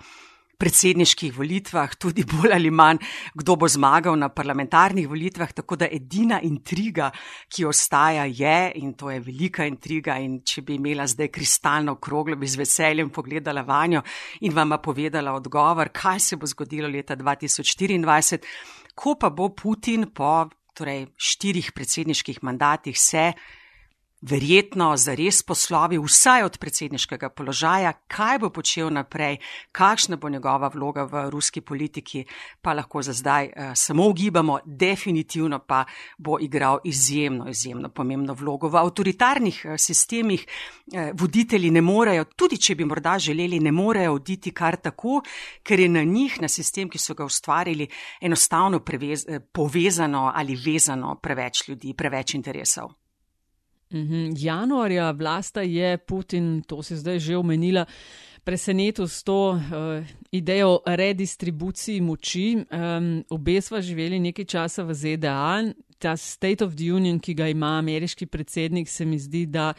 predsedniških 0.58 1.34
volitvah, 1.36 1.96
tudi 2.00 2.24
bolj 2.28 2.54
ali 2.56 2.72
manj, 2.72 3.02
kdo 3.36 3.56
bo 3.60 3.68
zmagal 3.68 4.18
na 4.20 4.30
parlamentarnih 4.30 5.08
volitvah. 5.10 5.52
Tako 5.54 5.78
da 5.82 5.90
edina 5.92 6.40
intriga, 6.42 7.10
ki 7.50 7.66
ostaja, 7.66 8.26
je 8.26 8.72
in 8.82 8.94
to 8.94 9.12
je 9.12 9.20
velika 9.20 9.68
intriga. 9.68 10.18
In 10.20 10.42
če 10.46 10.62
bi 10.62 10.78
imela 10.80 11.08
zdaj 11.08 11.32
kristalno 11.34 11.96
kroglo, 11.96 12.38
bi 12.40 12.48
z 12.48 12.62
veseljem 12.62 13.10
pogledala 13.10 13.66
vanjo 13.68 14.04
in 14.42 14.54
vama 14.54 14.78
povedala 14.78 15.34
odgovor, 15.34 15.92
kaj 15.94 16.20
se 16.20 16.38
bo 16.38 16.48
zgodilo 16.48 16.88
leta 16.88 17.16
2024, 17.16 18.40
ko 18.96 19.16
pa 19.20 19.30
bo 19.30 19.50
Putin 19.56 20.12
po 20.14 20.50
torej, 20.74 21.08
štirih 21.18 21.72
predsedniških 21.74 22.42
mandatih 22.44 22.98
se 23.00 23.32
verjetno 24.24 24.94
zares 24.98 25.42
poslovi 25.44 25.98
vsaj 26.00 26.44
od 26.44 26.58
predsedniškega 26.58 27.30
položaja, 27.30 27.92
kaj 28.08 28.40
bo 28.40 28.50
počel 28.56 28.92
naprej, 28.94 29.38
kakšna 29.72 30.16
bo 30.16 30.30
njegova 30.30 30.70
vloga 30.74 31.04
v 31.04 31.26
ruski 31.30 31.62
politiki, 31.62 32.24
pa 32.62 32.74
lahko 32.74 33.02
za 33.02 33.14
zdaj 33.14 33.46
uh, 33.46 33.72
samo 33.76 34.08
ugibamo, 34.08 34.60
definitivno 34.66 35.60
pa 35.60 35.84
bo 36.18 36.38
igral 36.40 36.80
izjemno, 36.84 37.50
izjemno 37.50 37.90
pomembno 37.90 38.34
vlogo. 38.34 38.70
V 38.70 38.78
avtoritarnih 38.78 39.62
uh, 39.66 39.76
sistemih 39.78 40.46
uh, 40.46 41.10
voditelji 41.14 41.72
ne 41.72 41.82
morejo, 41.82 42.24
tudi 42.24 42.58
če 42.58 42.76
bi 42.76 42.86
morda 42.86 43.20
želeli, 43.20 43.60
ne 43.60 43.72
morejo 43.72 44.16
oditi 44.16 44.52
kar 44.52 44.76
tako, 44.76 45.22
ker 45.64 45.80
je 45.80 45.90
na 45.90 46.04
njih, 46.04 46.40
na 46.42 46.48
sistem, 46.48 46.90
ki 46.90 46.98
so 47.00 47.14
ga 47.14 47.26
ustvarili, 47.26 47.88
enostavno 48.22 48.80
prevez, 48.80 49.26
povezano 49.52 50.32
ali 50.36 50.56
vezano 50.56 51.20
preveč 51.22 51.68
ljudi, 51.68 51.94
preveč 51.94 52.34
interesov. 52.34 53.03
Mhm. 53.94 54.34
Januarja 54.38 55.12
vlasta 55.12 55.62
je 55.62 55.98
Putin, 55.98 56.62
to 56.66 56.84
si 56.84 56.98
zdaj 56.98 57.20
že 57.20 57.38
omenila, 57.38 57.86
presenetil 58.44 59.08
s 59.08 59.24
to 59.24 59.50
uh, 59.50 59.60
idejo 60.32 60.80
redistribuciji 60.86 62.02
moči. 62.02 62.66
Um, 62.72 63.24
obe 63.30 63.62
sva 63.62 63.82
živeli 63.82 64.20
nekaj 64.20 64.46
časa 64.46 64.84
v 64.84 64.94
ZDA, 64.94 65.74
ta 66.04 66.18
State 66.18 66.66
of 66.66 66.76
the 66.76 66.92
Union, 66.92 67.20
ki 67.20 67.34
ga 67.34 67.48
ima 67.48 67.78
ameriški 67.80 68.26
predsednik, 68.26 68.90
se 68.90 69.06
mi 69.06 69.20
zdi, 69.20 69.46
da 69.46 69.74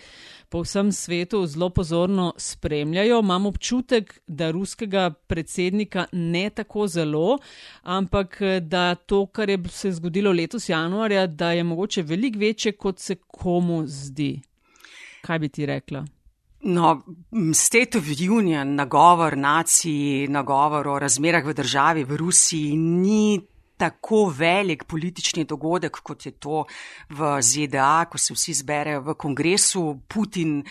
po 0.48 0.62
vsem 0.64 0.92
svetu 0.92 1.42
zelo 1.46 1.68
pozorno 1.70 2.32
spremljajo. 2.36 3.20
Imam 3.20 3.46
občutek, 3.46 4.14
da 4.26 4.50
ruskega 4.50 5.10
predsednika 5.10 6.06
ne 6.12 6.48
tako 6.50 6.86
zelo, 6.88 7.38
ampak 7.82 8.40
da 8.62 8.94
to, 8.94 9.26
kar 9.26 9.50
je 9.50 9.58
se 9.68 9.92
zgodilo 9.92 10.32
letos 10.32 10.68
januarja, 10.68 11.26
da 11.26 11.52
je 11.52 11.64
mogoče 11.64 12.02
veliko 12.02 12.38
večje, 12.38 12.72
kot 12.72 12.98
se 12.98 13.14
komu 13.14 13.82
zdi. 13.86 14.40
Kaj 15.22 15.38
bi 15.38 15.48
ti 15.48 15.66
rekla? 15.66 16.04
No, 16.64 17.02
State 17.52 17.98
of 17.98 18.04
Union, 18.30 18.74
nagovor 18.74 19.36
naciji, 19.36 20.28
nagovor 20.28 20.88
o 20.88 20.98
razmerah 20.98 21.44
v 21.44 21.52
državi 21.52 22.04
v 22.04 22.16
Rusiji 22.16 22.76
ni 22.76 23.40
tako 23.76 24.32
velik 24.32 24.84
politični 24.84 25.44
dogodek, 25.44 26.00
kot 26.02 26.26
je 26.26 26.32
to 26.32 26.64
v 27.10 27.42
ZDA, 27.42 28.06
ko 28.08 28.18
se 28.18 28.34
vsi 28.34 28.54
zberejo 28.54 29.00
v 29.00 29.14
kongresu. 29.14 30.00
Putin 30.08 30.62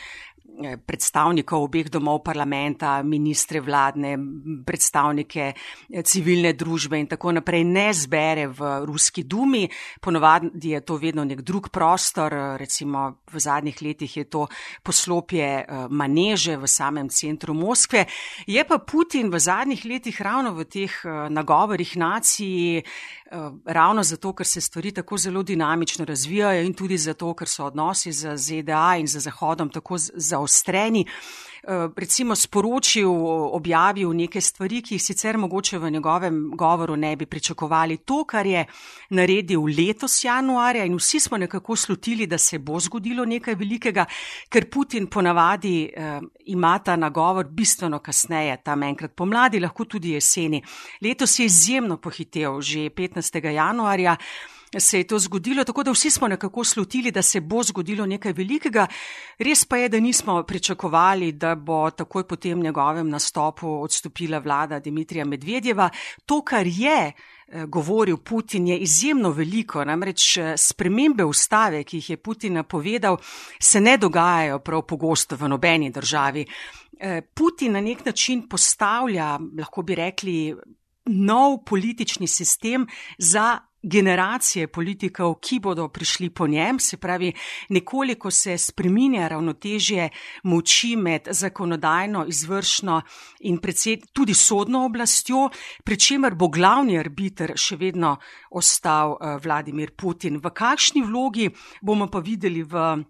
predstavnikov 0.86 1.66
obeh 1.66 1.90
domov 1.90 2.22
parlamenta, 2.24 3.02
ministre 3.04 3.60
vladne, 3.62 4.18
predstavnike 4.66 5.44
eh, 5.50 6.04
civilne 6.04 6.54
družbe 6.54 7.00
in 7.00 7.08
tako 7.10 7.34
naprej 7.40 7.64
ne 7.66 7.90
zbere 7.94 8.48
v 8.48 8.86
ruski 8.86 9.24
dumi. 9.24 9.66
Ponovadi 10.02 10.74
je 10.76 10.82
to 10.82 10.98
vedno 10.98 11.26
nek 11.26 11.42
drug 11.42 11.70
prostor, 11.74 12.58
recimo 12.60 13.24
v 13.32 13.40
zadnjih 13.40 13.82
letih 13.82 14.18
je 14.18 14.26
to 14.30 14.48
poslopje 14.84 15.50
eh, 15.64 15.88
maneže 15.90 16.58
v 16.58 16.68
samem 16.68 17.10
centru 17.10 17.54
Moskve. 17.54 18.06
Je 18.48 18.64
pa 18.64 18.78
Putin 18.78 19.30
v 19.30 19.40
zadnjih 19.40 19.86
letih 19.86 20.22
ravno 20.22 20.54
v 20.54 20.66
teh 20.66 20.94
nagovorih 21.30 21.98
naciji 21.98 22.84
Eh, 23.23 23.23
ravno 23.66 24.04
zato, 24.04 24.34
ker 24.34 24.48
se 24.48 24.62
stvari 24.62 24.92
tako 24.92 25.18
zelo 25.18 25.44
dinamično 25.44 26.06
razvijajo 26.06 26.64
in 26.64 26.74
tudi 26.74 26.98
zato, 26.98 27.34
ker 27.34 27.48
so 27.48 27.66
odnosi 27.66 28.12
z 28.12 28.38
ZDA 28.38 28.96
in 29.00 29.08
z 29.08 29.20
Zahodom 29.20 29.70
tako 29.70 29.98
zaostreni. 29.98 31.06
Eh, 31.66 31.90
recimo 31.96 32.36
sporočil, 32.36 33.08
objavil 33.56 34.12
neke 34.12 34.42
stvari, 34.42 34.82
ki 34.84 34.98
jih 34.98 35.04
sicer 35.04 35.38
mogoče 35.40 35.78
v 35.80 35.92
njegovem 35.96 36.52
govoru 36.60 36.96
ne 36.96 37.16
bi 37.16 37.26
pričakovali. 37.26 37.98
To, 38.04 38.26
kar 38.28 38.46
je 38.46 38.66
naredil 39.10 39.64
letos 39.78 40.18
januarja 40.24 40.84
in 40.84 40.98
vsi 41.00 41.20
smo 41.20 41.38
nekako 41.38 41.76
slutili, 41.76 42.28
da 42.28 42.38
se 42.38 42.60
bo 42.60 42.80
zgodilo 42.80 43.24
nekaj 43.26 43.56
velikega, 43.56 44.06
ker 44.50 44.68
Putin 44.70 45.08
ponavadi 45.08 45.86
eh, 45.88 46.20
ima 46.52 46.80
ta 46.80 46.96
nagovor 46.96 47.48
bistveno 47.48 48.00
kasneje, 48.00 48.58
tam 48.64 48.84
enkrat 48.84 49.16
pomladi, 49.16 49.64
lahko 49.64 49.86
tudi 49.86 50.18
jeseni. 50.18 50.60
Letos 51.02 51.40
je 51.40 51.46
izjemno 51.46 51.98
pohitev, 51.98 52.60
že 52.62 52.90
15. 52.90 53.40
januarja 53.54 54.18
se 54.80 54.98
je 54.98 55.08
to 55.08 55.20
zgodilo, 55.20 55.64
tako 55.64 55.84
da 55.84 55.92
vsi 55.92 56.10
smo 56.10 56.28
nekako 56.28 56.64
slutili, 56.64 57.12
da 57.12 57.22
se 57.22 57.42
bo 57.42 57.64
zgodilo 57.64 58.06
nekaj 58.06 58.34
velikega. 58.34 58.88
Res 59.40 59.66
pa 59.66 59.78
je, 59.78 59.90
da 59.90 60.00
nismo 60.00 60.44
pričakovali, 60.44 61.32
da 61.32 61.56
bo 61.56 61.90
takoj 61.92 62.28
po 62.28 62.36
tem 62.36 62.60
njegovem 62.60 63.10
nastopu 63.10 63.82
odstopila 63.82 64.40
vlada 64.40 64.80
Dimitrija 64.80 65.26
Medvedjeva. 65.26 65.90
To, 66.26 66.42
kar 66.42 66.68
je 66.68 67.12
eh, 67.12 67.66
govoril 67.66 68.18
Putin, 68.18 68.68
je 68.68 68.78
izjemno 68.78 69.30
veliko. 69.30 69.86
Namreč 69.86 70.38
eh, 70.38 70.54
spremembe 70.58 71.26
ustave, 71.26 71.84
ki 71.84 71.98
jih 71.98 72.10
je 72.10 72.18
Putin 72.18 72.54
napovedal, 72.54 73.18
se 73.60 73.82
ne 73.82 73.98
dogajajo 73.98 74.60
prav 74.60 74.82
pogosto 74.82 75.36
v 75.36 75.50
nobeni 75.50 75.92
državi. 75.92 76.46
Eh, 77.00 77.22
Putin 77.34 77.72
na 77.72 77.82
nek 77.82 78.06
način 78.06 78.48
postavlja, 78.50 79.40
lahko 79.58 79.82
bi 79.82 79.96
rekli, 79.96 80.56
nov 81.06 81.64
politični 81.66 82.28
sistem 82.28 82.88
za 83.18 83.60
generacije 83.84 84.68
politikov, 84.68 85.36
ki 85.44 85.60
bodo 85.60 85.88
prišli 85.88 86.30
po 86.30 86.48
njem, 86.48 86.80
se 86.80 86.98
pravi, 86.98 87.34
nekoliko 87.70 88.32
se 88.32 88.58
spreminja 88.58 89.28
ravnotežje 89.28 90.10
moči 90.44 90.96
med 90.96 91.28
zakonodajno, 91.32 92.26
izvršno 92.28 93.02
in 93.40 93.58
predsed, 93.58 94.08
tudi 94.14 94.34
sodno 94.34 94.86
oblastjo, 94.86 95.50
pri 95.84 96.00
čemer 96.00 96.36
bo 96.36 96.48
glavni 96.48 96.98
arbiter 97.00 97.54
še 97.56 97.78
vedno 97.78 98.18
ostal 98.52 99.18
uh, 99.18 99.36
Vladimir 99.44 99.92
Putin. 99.96 100.40
V 100.40 100.54
kakšni 100.54 101.04
vlogi 101.04 101.50
bomo 101.82 102.08
pa 102.08 102.20
videli 102.20 102.64
v. 102.64 103.04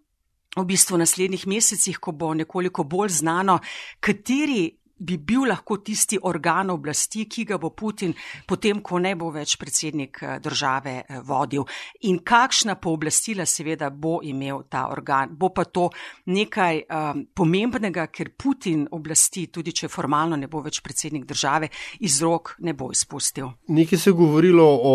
V 0.53 0.67
bistvu 0.69 0.99
v 0.99 1.01
naslednjih 1.01 1.47
mesecih, 1.49 1.95
ko 1.97 2.11
bo 2.13 2.27
nekoliko 2.37 2.83
bolj 2.85 3.09
znano, 3.09 3.55
kateri 3.97 4.67
bi 4.99 5.17
bil 5.17 5.47
lahko 5.49 5.77
tisti 5.83 6.17
organ 6.21 6.69
oblasti, 6.69 7.25
ki 7.29 7.45
ga 7.49 7.57
bo 7.57 7.71
Putin 7.75 8.13
potem, 8.47 8.81
ko 8.81 8.99
ne 9.01 9.13
bo 9.19 9.29
več 9.33 9.55
predsednik 9.59 10.19
eh, 10.21 10.37
države 10.43 10.95
eh, 11.01 11.19
vodil. 11.25 11.65
In 12.09 12.19
kakšna 12.23 12.75
pooblastila 12.81 13.45
seveda 13.49 13.89
bo 13.89 14.19
imel 14.23 14.63
ta 14.69 14.87
organ. 14.91 15.33
Bo 15.37 15.49
pa 15.53 15.65
to 15.65 15.89
nekaj 16.31 16.83
um, 16.83 17.23
pomembnega, 17.35 18.07
ker 18.13 18.33
Putin 18.37 18.85
oblasti, 18.91 19.47
tudi 19.51 19.73
če 19.73 19.89
formalno 19.91 20.37
ne 20.39 20.47
bo 20.47 20.61
več 20.63 20.81
predsednik 20.85 21.25
države, 21.29 21.69
iz 22.05 22.21
rok 22.23 22.55
ne 22.63 22.75
bo 22.77 22.91
izpustil. 22.93 23.51
Nekaj 23.73 23.99
se 23.99 24.09
je 24.11 24.17
govorilo 24.17 24.65
o 24.65 24.93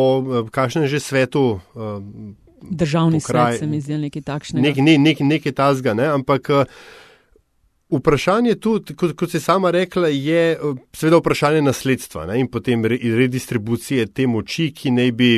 kakšnem 0.53 0.87
že 0.89 1.01
svetu. 1.01 1.61
Um, 1.75 2.37
Državni 2.59 3.21
pokraj, 3.23 3.53
svet 3.55 3.61
se 3.63 3.67
mi 3.71 3.79
zdi 3.81 3.99
nekaj 4.03 4.23
takšnega. 4.27 4.63
Nek, 4.65 4.81
ne, 4.83 4.97
nek, 4.99 5.21
nekaj 5.23 5.55
tazga, 5.55 5.95
ne? 5.95 6.09
ampak. 6.11 6.51
Uh, 6.51 7.05
Vprašanje 7.89 8.59
tudi, 8.61 8.95
kot, 8.95 9.15
kot 9.17 9.31
se 9.33 9.41
sama 9.41 9.71
rekla, 9.73 10.11
je 10.13 10.59
seveda 10.93 11.23
vprašanje 11.23 11.63
nasledstva 11.63 12.27
ne, 12.29 12.41
in 12.41 12.51
potem 12.53 12.85
redistribucije 12.85 14.11
te 14.13 14.27
moči, 14.29 14.69
ki 14.77 14.93
naj 14.93 15.13
bi, 15.17 15.31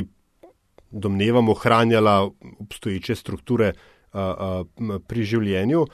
domnevamo, 0.91 1.53
ohranjala 1.53 2.31
obstoječe 2.59 3.15
strukture 3.15 3.73
a, 4.13 4.23
a, 4.23 4.99
pri 5.07 5.25
življenju. 5.25 5.85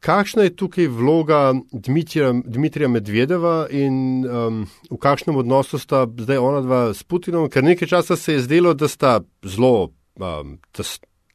Kakšna 0.00 0.42
je 0.42 0.56
tukaj 0.56 0.86
vloga 0.86 1.54
Dmitrija, 1.72 2.32
Dmitrija 2.44 2.88
Medvedeva 2.88 3.66
in 3.70 4.26
um, 4.26 4.60
v 4.90 4.98
kakšnem 5.00 5.36
odnosu 5.40 5.78
sta 5.78 6.04
zdaj 6.18 6.38
ona 6.38 6.60
dva 6.62 6.82
s 6.94 7.02
Putinom? 7.02 7.48
Ker 7.50 7.64
nekaj 7.66 7.88
časa 7.88 8.16
se 8.16 8.36
je 8.36 8.44
zdelo, 8.46 8.74
da 8.74 8.88
sta 8.88 9.20
zelo 9.42 9.90
um, 10.18 10.58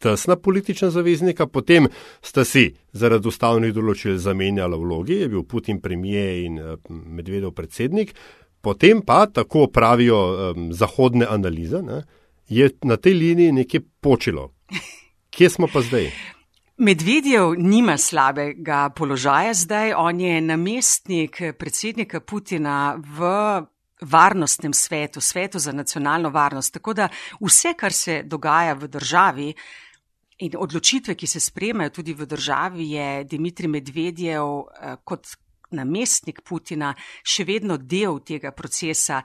tesna 0.04 0.36
politična 0.36 0.90
zaveznika, 0.92 1.48
potem 1.48 1.88
sta 2.22 2.44
si 2.46 2.68
zaradi 2.92 3.32
ustavnih 3.32 3.74
določil 3.76 4.20
zamenjala 4.20 4.80
vlogi, 4.80 5.22
je 5.24 5.30
bil 5.32 5.46
Putin 5.48 5.80
premijer 5.82 6.44
in 6.44 6.60
eh, 6.60 6.76
Medvedov 6.90 7.56
predsednik, 7.56 8.12
potem 8.64 9.02
pa, 9.04 9.26
tako 9.28 9.68
pravijo 9.68 10.20
um, 10.24 10.70
zahodne 10.72 11.28
analize, 11.30 11.82
ne, 11.84 12.04
je 12.48 12.70
na 12.84 12.96
tej 12.98 13.18
liniji 13.20 13.58
nekaj 13.64 13.84
počelo. 14.00 14.54
Kje 15.34 15.50
smo 15.50 15.68
pa 15.68 15.82
zdaj? 15.84 16.08
Medvedjev 16.78 17.54
nima 17.58 17.98
slabega 17.98 18.90
položaja 18.96 19.54
zdaj, 19.54 19.94
on 19.98 20.20
je 20.20 20.42
namestnik 20.42 21.42
predsednika 21.60 22.20
Putina 22.20 22.96
v 22.98 23.30
varnostnem 24.04 24.74
svetu, 24.74 25.22
svetu 25.22 25.60
za 25.60 25.72
nacionalno 25.72 26.30
varnost. 26.30 26.74
Tako 26.74 26.94
da 26.94 27.08
vse, 27.42 27.74
kar 27.78 27.94
se 27.94 28.24
dogaja 28.26 28.74
v 28.74 28.88
državi, 28.88 29.54
In 30.44 30.58
odločitve, 30.60 31.16
ki 31.16 31.28
se 31.28 31.40
spremajo 31.40 31.94
tudi 32.02 32.14
v 32.14 32.28
državi, 32.28 32.90
je 32.92 33.24
Dimitri 33.24 33.68
Medvedjev 33.68 34.44
eh, 34.44 34.96
kot 35.04 35.36
namestnik 35.74 36.44
Putina 36.46 36.94
še 37.24 37.46
vedno 37.48 37.78
del 37.78 38.20
tega 38.26 38.52
procesa. 38.52 39.22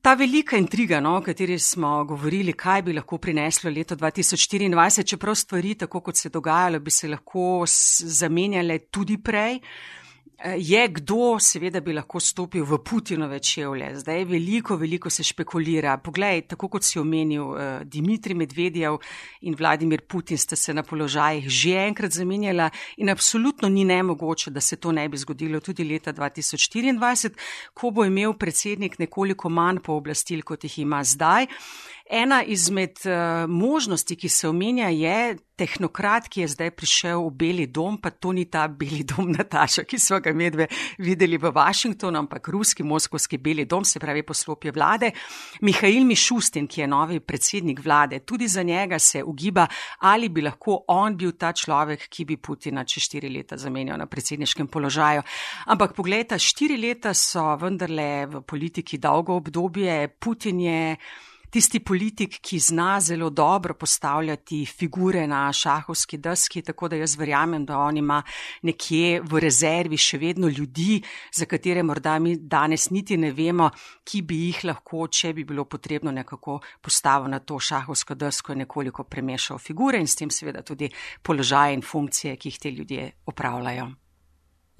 Ta 0.00 0.14
velika 0.16 0.56
intriga, 0.56 0.96
no, 1.00 1.18
o 1.18 1.22
kateri 1.22 1.58
smo 1.60 2.04
govorili, 2.08 2.54
kaj 2.56 2.82
bi 2.86 2.94
lahko 2.96 3.18
prineslo 3.20 3.70
leto 3.70 3.96
2024, 4.00 5.04
čeprav 5.04 5.36
stvari, 5.36 5.74
tako 5.84 6.00
kot 6.00 6.16
se 6.16 6.28
je 6.28 6.32
dogajalo, 6.32 6.80
bi 6.80 6.90
se 6.90 7.08
lahko 7.08 7.64
zamenjale 7.68 8.78
tudi 8.90 9.18
prej. 9.20 9.60
Je 10.40 10.88
kdo, 10.88 11.36
seveda, 11.36 11.82
bi 11.84 11.92
lahko 11.92 12.16
stopil 12.20 12.64
v 12.64 12.78
Putinove 12.80 13.42
čevlje. 13.44 13.90
Zdaj 14.00 14.18
je 14.18 14.24
veliko, 14.24 14.76
veliko 14.80 15.10
se 15.12 15.20
špekulira. 15.22 15.98
Poglej, 16.00 16.46
tako 16.48 16.70
kot 16.72 16.84
si 16.84 16.98
omenil, 16.98 17.44
eh, 17.56 17.84
Dimitri 17.84 18.34
Medvedjev 18.34 18.96
in 19.42 19.54
Vladimir 19.54 20.00
Putin 20.08 20.38
sta 20.38 20.56
se 20.56 20.74
na 20.74 20.82
položajih 20.82 21.48
že 21.48 21.74
enkrat 21.86 22.12
zamenjala 22.12 22.70
in 22.96 23.10
absolutno 23.10 23.68
ni 23.68 23.84
nemogoče, 23.84 24.50
da 24.50 24.60
se 24.60 24.76
to 24.76 24.92
ne 24.92 25.08
bi 25.08 25.16
zgodilo 25.16 25.60
tudi 25.60 25.84
leta 25.84 26.12
2024, 26.12 27.36
ko 27.74 27.90
bo 27.90 28.04
imel 28.04 28.32
predsednik 28.32 28.98
nekoliko 28.98 29.48
manj 29.48 29.78
pooblastil, 29.84 30.42
kot 30.42 30.64
jih 30.64 30.78
ima 30.78 31.04
zdaj. 31.04 31.46
Ena 32.10 32.42
izmed 32.42 32.98
uh, 33.06 33.46
možnosti, 33.50 34.16
ki 34.16 34.28
se 34.28 34.48
omenja, 34.48 34.88
je 34.88 35.36
tehnokrat, 35.60 36.26
ki 36.28 36.40
je 36.40 36.48
zdaj 36.56 36.70
prišel 36.74 37.20
v 37.28 37.30
Beli 37.38 37.66
dom, 37.70 38.00
pa 38.02 38.10
to 38.10 38.32
ni 38.34 38.48
ta 38.50 38.64
Beli 38.66 39.04
dom 39.06 39.28
Nataša, 39.36 39.84
ki 39.86 40.00
smo 40.00 40.18
ga 40.24 40.32
medve 40.34 40.66
videli 40.98 41.38
v 41.38 41.52
Washingtonu, 41.54 42.18
ampak 42.24 42.48
ruski, 42.50 42.82
moskovski 42.82 43.38
Beli 43.38 43.66
dom, 43.68 43.84
se 43.84 44.02
pravi 44.02 44.24
poslopje 44.26 44.74
vlade. 44.74 45.12
Mihail 45.62 46.02
Mišustin, 46.08 46.66
ki 46.66 46.82
je 46.82 46.90
novi 46.90 47.20
predsednik 47.20 47.84
vlade, 47.84 48.24
tudi 48.26 48.48
za 48.48 48.66
njega 48.66 48.98
se 48.98 49.22
ugiba, 49.22 49.68
ali 50.00 50.28
bi 50.28 50.42
lahko 50.42 50.80
on 50.88 51.14
bil 51.14 51.36
ta 51.38 51.52
človek, 51.52 52.08
ki 52.10 52.26
bi 52.26 52.40
Putina 52.42 52.82
čez 52.82 53.06
štiri 53.06 53.30
leta 53.30 53.54
zamenjal 53.54 54.02
na 54.02 54.10
predsedniškem 54.10 54.66
položaju. 54.66 55.22
Ampak 55.70 55.94
pogledajte, 55.94 56.42
štiri 56.42 56.80
leta 56.80 57.14
so 57.14 57.52
vendarle 57.60 58.26
v 58.26 58.42
politiki 58.42 58.98
dolgo 58.98 59.38
obdobje. 59.38 60.08
Putin 60.18 60.66
je 60.66 60.80
tisti 61.50 61.80
politik, 61.80 62.38
ki 62.42 62.58
zna 62.58 63.00
zelo 63.00 63.30
dobro 63.30 63.74
postavljati 63.74 64.64
figure 64.66 65.26
na 65.26 65.52
šahovski 65.52 66.18
deski, 66.18 66.62
tako 66.62 66.88
da 66.88 66.96
jaz 66.96 67.16
verjamem, 67.18 67.64
da 67.66 67.78
on 67.78 67.96
ima 67.96 68.22
nekje 68.62 69.20
v 69.20 69.40
rezervi 69.40 69.96
še 69.96 70.18
vedno 70.18 70.48
ljudi, 70.48 71.00
za 71.34 71.46
katere 71.46 71.82
morda 71.82 72.18
mi 72.18 72.36
danes 72.36 72.90
niti 72.90 73.16
ne 73.16 73.32
vemo, 73.32 73.70
ki 74.04 74.22
bi 74.22 74.42
jih 74.46 74.64
lahko, 74.64 75.06
če 75.08 75.32
bi 75.34 75.44
bilo 75.44 75.64
potrebno 75.64 76.10
nekako 76.12 76.60
postaviti 76.80 77.30
na 77.30 77.38
to 77.38 77.58
šahovsko 77.58 78.14
desko 78.14 78.52
in 78.52 78.64
nekoliko 78.64 79.04
premešal 79.04 79.58
figure 79.58 79.98
in 79.98 80.06
s 80.06 80.16
tem 80.16 80.30
seveda 80.30 80.62
tudi 80.62 80.90
položaje 81.22 81.74
in 81.74 81.82
funkcije, 81.82 82.36
ki 82.36 82.48
jih 82.48 82.58
te 82.58 82.70
ljudje 82.70 83.10
opravljajo. 83.26 83.90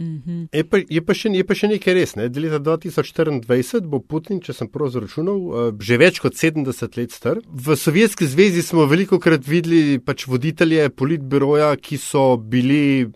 Mhm. 0.00 0.48
Je, 0.52 0.64
pa, 0.64 0.78
je, 0.88 1.00
pa 1.04 1.14
še, 1.14 1.28
je 1.36 1.44
pa 1.44 1.54
še 1.56 1.68
nekaj 1.74 1.94
res. 1.94 2.14
Ne? 2.16 2.30
Leta 2.32 2.60
2024 2.64 3.84
bo 3.84 4.00
Putin, 4.00 4.40
če 4.40 4.54
sem 4.56 4.70
prav 4.72 4.88
zračunal, 4.94 5.40
eh, 5.40 5.72
že 5.76 5.98
več 6.00 6.22
kot 6.24 6.38
70 6.40 6.96
let 6.96 7.12
star. 7.12 7.42
V 7.44 7.76
Sovjetski 7.76 8.24
zvezi 8.24 8.64
smo 8.64 8.88
veliko 8.88 9.20
krat 9.20 9.44
videli 9.44 10.00
pač 10.00 10.24
voditelje 10.24 10.88
politbiroja, 10.88 11.74
ki 11.76 12.00
so 12.00 12.38
bili 12.40 13.10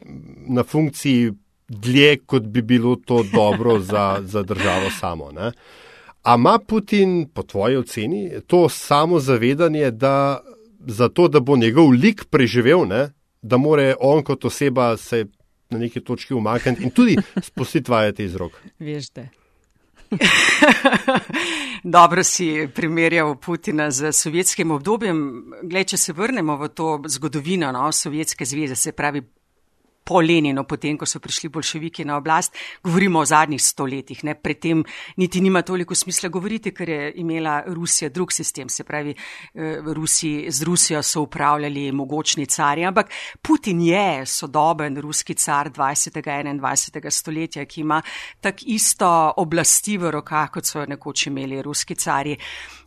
na 0.49 0.63
funkciji 0.63 1.33
dlje, 1.73 2.11
kot 2.29 2.53
bi 2.53 2.61
bilo 2.61 2.99
to 3.01 3.23
dobro 3.33 3.81
za, 3.91 4.21
za 4.21 4.45
državo 4.45 4.93
samo. 4.93 5.33
Ne? 5.33 5.55
A 6.25 6.37
ima 6.37 6.59
Putin, 6.59 7.29
po 7.33 7.43
tvoji 7.43 7.81
oceni, 7.81 8.29
to 8.47 8.69
samo 8.69 9.21
zavedanje, 9.21 9.91
da 9.91 10.41
za 10.85 11.09
to, 11.09 11.29
da 11.29 11.41
bo 11.41 11.57
njegov 11.57 11.97
lik 11.97 12.29
preživel, 12.29 12.85
ne? 12.85 13.09
da 13.45 13.57
more 13.61 13.95
on 14.01 14.23
kot 14.25 14.45
oseba 14.45 14.97
se 14.97 15.27
na 15.75 15.83
neki 15.83 16.01
točki 16.01 16.35
umakniti 16.35 16.87
in 16.87 16.95
tudi 16.95 17.17
spustiti 17.43 17.91
vajeti 17.91 18.25
iz 18.25 18.37
rok. 18.41 18.61
Veš, 18.79 19.11
da. 19.19 19.27
Dobro 21.97 22.25
si 22.25 22.69
primerjal 22.75 23.37
Putina 23.37 23.91
z 23.91 24.13
sovjetskim 24.13 24.71
obdobjem. 24.71 25.19
Glej, 25.63 25.85
če 25.95 25.97
se 25.97 26.13
vrnemo 26.13 26.57
v 26.57 26.69
to 26.69 26.89
zgodovino 27.09 27.73
no, 27.73 27.89
Sovjetske 27.93 28.47
zveze, 28.47 28.77
se 28.77 28.93
pravi 28.93 29.23
po 30.05 30.21
Leninu, 30.21 30.65
potem, 30.69 30.99
ko 31.01 31.07
so 31.09 31.19
prišli 31.21 31.49
bolševiki 31.49 32.05
na 32.05 32.19
oblast, 32.21 32.55
govorimo 32.85 33.23
o 33.23 33.25
zadnjih 33.25 33.63
stoletjih, 33.63 34.25
ne, 34.25 34.35
predtem 34.35 34.85
niti 35.17 35.41
nima 35.41 35.63
toliko 35.63 35.95
smisla 35.95 36.29
govoriti, 36.29 36.75
ker 36.75 36.89
je 36.89 37.13
imela 37.23 37.63
Rusija 37.67 38.11
drug 38.13 38.33
sistem, 38.33 38.69
se 38.69 38.85
pravi, 38.85 39.15
eh, 39.55 39.81
Rusi, 39.95 40.47
z 40.51 40.63
Rusijo 40.63 41.03
so 41.03 41.23
upravljali 41.23 41.93
mogočni 41.93 42.47
cari, 42.47 42.85
ampak 42.85 43.11
Putin 43.43 43.81
je 43.81 44.27
sodoben 44.27 44.97
ruski 45.01 45.35
car 45.35 45.71
20. 45.71 46.51
in 46.51 46.61
21. 46.61 47.11
stoletja, 47.11 47.65
ki 47.65 47.81
ima 47.81 48.03
tak 48.41 48.63
isto 48.63 49.33
oblasti 49.37 49.97
v 49.99 50.11
rokah, 50.11 50.51
kot 50.51 50.67
so 50.67 50.85
nekoč 50.87 51.27
imeli 51.27 51.63
ruski 51.63 51.95
cari. 51.95 52.37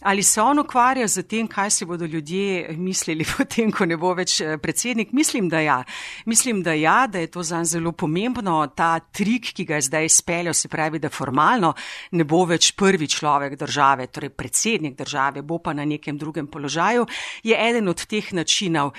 Ali 0.01 0.23
se 0.23 0.41
on 0.41 0.59
ukvarja 0.59 1.07
z 1.07 1.23
tem, 1.23 1.47
kaj 1.47 1.71
se 1.71 1.85
bodo 1.85 2.05
ljudje 2.05 2.75
mislili 2.77 3.25
potem, 3.37 3.71
ko 3.71 3.85
ne 3.85 3.97
bo 3.97 4.13
več 4.13 4.41
eh, 4.41 4.57
predsednik? 4.57 5.11
Mislim, 5.11 5.49
da 5.49 5.59
ja. 5.59 5.83
Mislim, 6.25 6.63
da 6.63 6.73
ja, 6.73 7.06
da 7.07 7.19
je 7.19 7.27
to 7.27 7.43
za 7.43 7.57
njega 7.57 7.65
zelo 7.65 7.91
pomembno. 7.91 8.67
Ta 8.75 8.99
trik, 8.99 9.53
ki 9.53 9.65
ga 9.65 9.75
je 9.75 9.81
zdaj 9.81 10.05
izpeljal, 10.05 10.53
se 10.53 10.67
pravi, 10.67 10.99
da 10.99 11.09
formalno 11.09 11.73
ne 12.11 12.23
bo 12.23 12.43
več 12.45 12.71
prvi 12.77 13.07
človek 13.07 13.57
države, 13.59 14.07
torej 14.07 14.29
predsednik 14.29 14.97
države, 14.97 15.41
bo 15.41 15.59
pa 15.59 15.73
na 15.73 15.85
nekem 15.85 16.17
drugem 16.17 16.47
položaju, 16.47 17.07
je 17.43 17.57
eden 17.69 17.87
od 17.87 18.05
teh 18.05 18.33
načinov. 18.33 18.93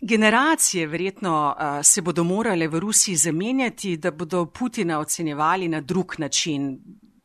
Generacije 0.00 0.86
verjetno 0.86 1.32
uh, 1.56 1.80
se 1.82 2.02
bodo 2.02 2.24
morale 2.24 2.68
v 2.68 2.78
Rusiji 2.78 3.16
zamenjati, 3.16 3.96
da 3.96 4.10
bodo 4.10 4.46
Putina 4.46 4.98
ocenjevali 4.98 5.68
na 5.68 5.80
drug 5.80 6.14
način. 6.18 6.78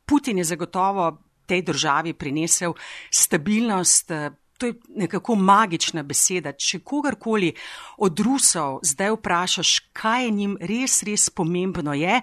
Putin 0.06 0.38
je 0.38 0.44
zagotovo 0.44 1.18
tej 1.46 1.62
državi 1.62 2.14
prinesel 2.14 2.74
stabilnost, 3.12 4.12
uh, 4.12 4.41
to 4.62 4.68
je 4.70 4.74
nekako 4.96 5.36
magična 5.36 6.04
beseda. 6.04 6.52
Če 6.54 6.84
kogarkoli 6.86 7.50
od 7.98 8.20
Rusov 8.20 8.80
zdaj 8.86 9.16
vprašaš, 9.16 9.72
kaj 9.98 10.26
je 10.26 10.32
njim 10.38 10.54
res, 10.62 11.00
res 11.08 11.30
pomembno 11.34 11.96
je, 11.98 12.20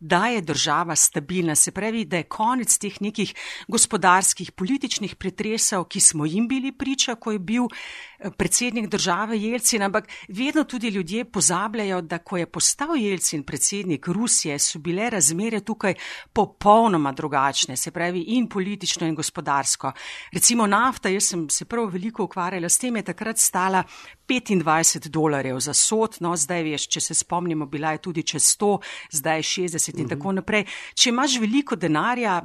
da 0.00 0.26
je 0.26 0.40
država 0.40 0.96
stabilna, 0.96 1.54
se 1.54 1.70
pravi, 1.70 2.04
da 2.04 2.16
je 2.16 2.22
konec 2.22 2.78
teh 2.78 3.00
nekih 3.00 3.34
gospodarskih, 3.68 4.52
političnih 4.52 5.16
pretresov, 5.16 5.84
ki 5.84 6.00
smo 6.00 6.26
jim 6.26 6.48
bili 6.48 6.72
priča, 6.72 7.14
ko 7.14 7.32
je 7.32 7.38
bil 7.38 7.64
eh, 7.64 8.30
predsednik 8.30 8.88
države 8.88 9.38
Jelcin, 9.38 9.82
ampak 9.82 10.08
vedno 10.28 10.64
tudi 10.64 10.88
ljudje 10.88 11.24
pozabljajo, 11.24 12.00
da 12.00 12.18
ko 12.18 12.36
je 12.36 12.46
postal 12.46 12.96
Jelcin 12.96 13.42
predsednik 13.42 14.08
Rusije, 14.08 14.58
so 14.58 14.78
bile 14.78 15.10
razmere 15.10 15.60
tukaj 15.60 15.94
popolnoma 16.32 17.12
drugačne, 17.12 17.76
se 17.76 17.90
pravi 17.90 18.20
in 18.20 18.48
politično 18.48 19.06
in 19.06 19.14
gospodarsko. 19.14 19.92
Recimo 20.32 20.66
nafta, 20.66 21.08
jaz 21.08 21.24
sem 21.24 21.48
se 21.50 21.64
prav 21.64 21.90
veliko 21.90 22.24
ukvarjala 22.24 22.68
s 22.68 22.78
tem, 22.78 22.96
je 22.96 23.02
takrat 23.02 23.38
stala 23.38 23.84
25 24.28 25.08
dolarjev 25.08 25.60
za 25.60 25.74
sod, 25.74 26.16
no 26.20 26.36
zdaj 26.36 26.62
veš, 26.62 26.88
če 26.88 27.00
se 27.00 27.14
spomnimo, 27.14 27.66
bila 27.66 27.92
je 27.92 27.98
tudi 27.98 28.22
čez 28.22 28.42
100, 28.58 28.78
zdaj 29.10 29.42
60 29.42 29.87
in 29.96 30.06
mhm. 30.06 30.14
tako 30.16 30.32
naprej. 30.32 30.66
Če 30.94 31.10
imaš 31.10 31.38
veliko 31.40 31.76
denarja 31.76 32.42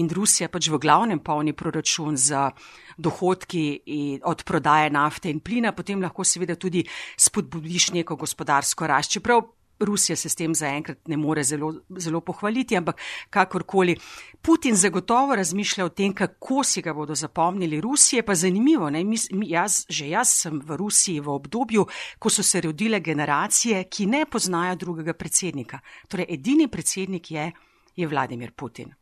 in 0.00 0.08
Rusija 0.08 0.48
pač 0.48 0.70
v 0.72 0.80
glavnem 0.80 1.20
polni 1.20 1.52
proračun 1.52 2.16
za 2.16 2.50
dohodki 2.96 4.20
od 4.24 4.44
prodaje 4.44 4.90
nafte 4.90 5.30
in 5.30 5.40
plina, 5.40 5.72
potem 5.72 6.00
lahko 6.00 6.24
seveda 6.24 6.56
tudi 6.56 6.84
spodbudiš 7.16 7.92
neko 7.96 8.16
gospodarsko 8.16 8.86
rast. 8.86 9.12
Čeprav 9.12 9.42
Rusija 9.84 10.16
se 10.16 10.28
s 10.28 10.34
tem 10.34 10.54
zaenkrat 10.54 11.08
ne 11.08 11.16
more 11.16 11.44
zelo, 11.44 11.72
zelo 11.98 12.20
pohvaliti, 12.20 12.76
ampak 12.76 13.00
kakorkoli. 13.30 13.96
Putin 14.42 14.76
zagotovo 14.76 15.36
razmišlja 15.36 15.84
o 15.84 15.88
tem, 15.88 16.14
kako 16.14 16.64
si 16.64 16.82
ga 16.82 16.94
bodo 16.94 17.14
zapomnili. 17.14 17.80
Rusije 17.80 18.22
pa 18.22 18.34
zanimivo, 18.34 18.90
ne? 18.90 19.04
Mi, 19.04 19.16
jaz, 19.50 19.84
že 19.88 20.08
jaz 20.08 20.32
sem 20.44 20.60
v 20.60 20.76
Rusiji 20.76 21.20
v 21.20 21.28
obdobju, 21.28 21.86
ko 22.18 22.30
so 22.30 22.42
se 22.42 22.60
rodile 22.60 23.00
generacije, 23.00 23.84
ki 23.84 24.06
ne 24.06 24.24
poznajo 24.26 24.76
drugega 24.76 25.14
predsednika. 25.14 25.80
Torej, 26.08 26.26
edini 26.28 26.68
predsednik 26.68 27.30
je, 27.30 27.52
je 27.96 28.06
Vladimir 28.08 28.52
Putin. 28.52 28.92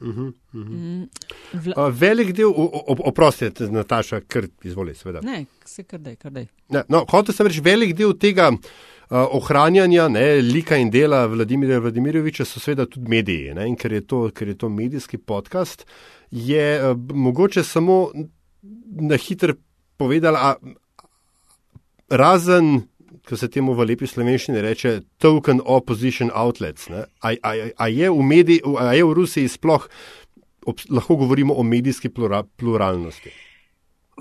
Uhum, 0.00 0.34
uhum. 0.54 1.08
Vla... 1.52 1.88
Velik 1.88 2.32
del, 2.32 2.52
oprostite, 3.04 3.68
Nataša, 3.70 4.22
kar 4.28 4.46
izvoli, 4.64 4.94
seveda. 4.94 5.20
Ne, 5.20 5.44
se 5.64 5.84
kar 5.84 6.00
daj, 6.00 6.16
kar 6.16 6.32
daj. 6.32 6.46
No, 6.88 7.04
hotel 7.10 7.36
sem 7.36 7.50
reči, 7.50 7.60
velik 7.64 7.92
del 7.98 8.14
tega 8.16 8.48
ohranjanja 9.10 10.08
ne, 10.08 10.26
lika 10.42 10.76
in 10.78 10.90
dela 10.90 11.24
Vladimirja 11.26 11.80
Vladimiroviča 11.82 12.44
so 12.44 12.60
seveda 12.60 12.86
tudi 12.86 13.10
mediji. 13.10 13.54
Ne, 13.54 13.66
in 13.68 13.76
ker 13.76 13.92
je, 13.92 14.04
to, 14.06 14.28
ker 14.34 14.48
je 14.48 14.58
to 14.58 14.68
medijski 14.68 15.18
podcast, 15.18 15.86
je 16.30 16.68
uh, 16.78 16.96
mogoče 17.14 17.64
samo 17.64 18.10
na 19.00 19.16
hitro 19.16 19.54
povedala, 19.96 20.54
razen 22.10 22.80
ko 23.28 23.36
se 23.36 23.48
temu 23.50 23.74
v 23.78 23.86
lepi 23.86 24.08
slovenščini 24.10 24.62
reče 24.64 24.94
token 25.22 25.60
opposition 25.64 26.32
outlets. 26.34 26.88
A, 26.90 27.04
a, 27.30 27.52
a, 27.76 27.88
je 27.88 28.10
medij, 28.10 28.58
a 28.78 28.90
je 28.96 29.04
v 29.04 29.14
Rusiji 29.14 29.50
sploh, 29.52 29.86
ob, 30.66 30.82
lahko 30.90 31.16
govorimo 31.20 31.54
o 31.54 31.62
medijski 31.62 32.10
plura, 32.10 32.42
pluralnosti? 32.42 33.32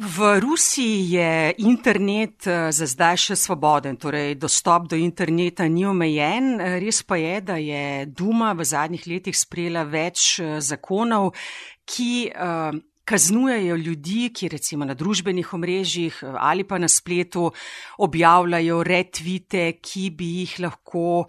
V 0.02 0.40
Rusiji 0.40 1.12
je 1.12 1.54
internet 1.58 2.48
eh, 2.48 2.72
za 2.72 2.86
zdaj 2.88 3.18
še 3.20 3.36
svoboden, 3.36 3.98
torej 4.00 4.38
dostop 4.40 4.88
do 4.88 4.96
interneta 4.96 5.68
ni 5.68 5.84
omejen. 5.84 6.56
Eh, 6.56 6.78
res 6.80 7.02
pa 7.04 7.18
je, 7.20 7.42
da 7.44 7.58
je 7.60 8.06
Duma 8.08 8.54
v 8.56 8.64
zadnjih 8.64 9.04
letih 9.12 9.36
sprejela 9.36 9.84
več 9.84 10.40
eh, 10.40 10.62
zakonov, 10.64 11.34
ki 11.84 12.32
kaznujejo 13.10 13.76
ljudi, 13.76 14.30
ki 14.30 14.52
recimo 14.54 14.86
na 14.86 14.94
družbenih 14.94 15.54
omrežjih 15.58 16.20
ali 16.38 16.64
pa 16.64 16.78
na 16.78 16.88
spletu 16.88 17.50
objavljajo 17.98 18.84
retvite, 18.86 19.64
ki 19.82 20.12
bi 20.14 20.28
jih 20.44 20.60
lahko 20.68 21.26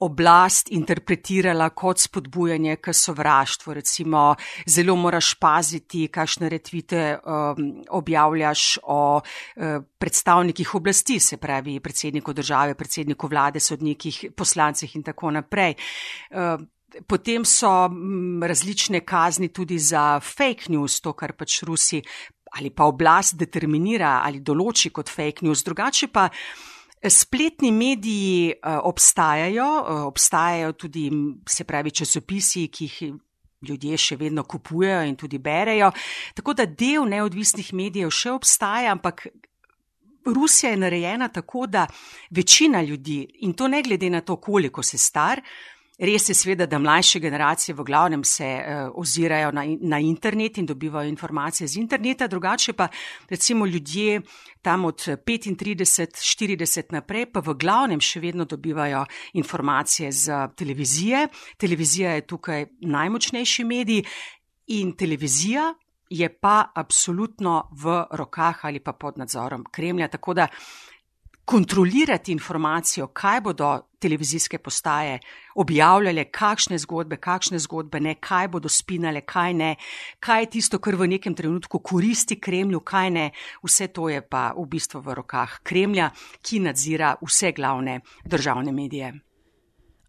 oblast 0.00 0.70
interpretirala 0.72 1.70
kot 1.76 2.00
spodbujanje 2.00 2.76
k 2.76 2.94
sovraštvu. 2.94 3.74
Recimo, 3.74 4.34
zelo 4.66 4.96
moraš 4.96 5.34
paziti, 5.40 6.08
kakšne 6.08 6.48
retvite 6.48 7.04
um, 7.18 7.84
objavljaš 7.88 8.78
o 8.82 9.20
uh, 9.20 9.84
predstavnikih 9.98 10.74
oblasti, 10.74 11.20
se 11.20 11.36
pravi 11.36 11.80
predsedniku 11.80 12.32
države, 12.32 12.74
predsedniku 12.74 13.28
vlade, 13.28 13.60
sodnikih, 13.60 14.24
poslancih 14.36 14.96
in 14.96 15.02
tako 15.02 15.30
naprej. 15.30 15.74
Uh, 16.30 16.60
Potem 17.06 17.44
so 17.46 17.88
mm, 17.88 18.42
različne 18.42 19.00
kazni 19.06 19.48
tudi 19.54 19.78
za 19.78 20.20
fake 20.20 20.72
news, 20.74 21.00
to, 21.00 21.12
kar 21.12 21.36
pač 21.38 21.62
Rusi 21.62 22.02
ali 22.50 22.70
pa 22.70 22.88
oblast 22.90 23.36
determinira 23.38 24.20
ali 24.24 24.40
določi 24.42 24.90
kot 24.90 25.08
fake 25.08 25.46
news. 25.46 25.62
Drugače 25.62 26.08
pa 26.10 26.26
Spletni 27.08 27.72
mediji 27.72 28.52
uh, 28.52 28.78
obstajajo, 28.84 29.68
uh, 29.80 30.02
obstajajo 30.06 30.72
tudi, 30.72 31.10
se 31.48 31.64
pravi, 31.64 31.90
časopisi, 31.90 32.68
ki 32.68 32.84
jih 32.84 33.14
ljudje 33.68 33.96
še 33.96 34.16
vedno 34.20 34.44
kupujejo 34.44 35.02
in 35.08 35.16
tudi 35.16 35.38
berejo. 35.38 35.90
Tako 36.34 36.54
da 36.54 36.66
del 36.66 37.08
neodvisnih 37.08 37.72
medijev 37.76 38.12
še 38.12 38.34
obstaja, 38.36 38.92
ampak 38.92 39.26
Rusija 40.26 40.70
je 40.70 40.76
narejena 40.76 41.28
tako, 41.28 41.66
da 41.66 41.86
večina 42.30 42.82
ljudi, 42.82 43.26
in 43.40 43.52
to 43.56 43.68
ne 43.68 43.82
glede 43.82 44.10
na 44.10 44.20
to, 44.20 44.36
koliko 44.36 44.82
se 44.82 44.98
star, 44.98 45.40
Res 46.00 46.28
je 46.28 46.34
sveda, 46.34 46.64
da 46.66 46.78
mlajše 46.78 47.20
generacije 47.20 47.74
v 47.74 47.84
glavnem 47.84 48.24
se 48.24 48.46
uh, 48.46 48.92
ozirajo 48.94 49.50
na, 49.52 49.64
na 49.80 49.98
internet 49.98 50.58
in 50.58 50.66
dobivajo 50.66 51.08
informacije 51.08 51.68
z 51.68 51.76
interneta, 51.76 52.26
drugače 52.26 52.72
pa 52.72 52.88
recimo 53.28 53.66
ljudje 53.66 54.22
tam 54.62 54.84
od 54.84 54.96
35-40 54.96 56.92
naprej 56.92 57.26
pa 57.32 57.40
v 57.44 57.54
glavnem 57.54 58.00
še 58.00 58.20
vedno 58.20 58.44
dobivajo 58.44 59.04
informacije 59.32 60.12
z 60.12 60.48
televizije. 60.56 61.28
Televizija 61.56 62.16
je 62.16 62.26
tukaj 62.26 62.66
najmočnejši 62.80 63.64
medij 63.64 64.02
in 64.66 64.96
televizija 64.96 65.74
je 66.10 66.28
pa 66.40 66.72
absolutno 66.74 67.68
v 67.72 68.04
rokah 68.10 68.64
ali 68.64 68.80
pa 68.80 68.92
pod 68.92 69.18
nadzorom 69.18 69.64
Kremlja. 69.70 70.08
Tako 70.08 70.34
da 70.34 70.48
kontrolirati 71.50 72.32
informacijo, 72.32 73.06
kaj 73.06 73.40
bodo 73.40 73.80
televizijske 73.98 74.58
postaje 74.58 75.18
objavljale, 75.54 76.24
kakšne 76.24 76.78
zgodbe, 76.78 77.16
kakšne 77.16 77.58
zgodbe 77.58 78.00
ne, 78.00 78.14
kaj 78.14 78.48
bodo 78.48 78.68
spinale, 78.68 79.20
kaj 79.20 79.54
ne, 79.54 79.70
kaj 80.20 80.42
je 80.42 80.50
tisto, 80.50 80.78
kar 80.78 80.94
v 80.94 81.08
nekem 81.10 81.34
trenutku 81.34 81.80
koristi 81.82 82.38
Kremlju, 82.40 82.80
kaj 82.80 83.10
ne. 83.10 83.26
Vse 83.66 83.88
to 83.88 84.08
je 84.08 84.22
pa 84.22 84.52
v 84.54 84.68
bistvu 84.70 85.02
v 85.02 85.18
rokah 85.18 85.58
Kremlja, 85.66 86.12
ki 86.42 86.62
nadzira 86.62 87.16
vse 87.18 87.52
glavne 87.52 87.98
državne 88.24 88.72
medije. 88.72 89.12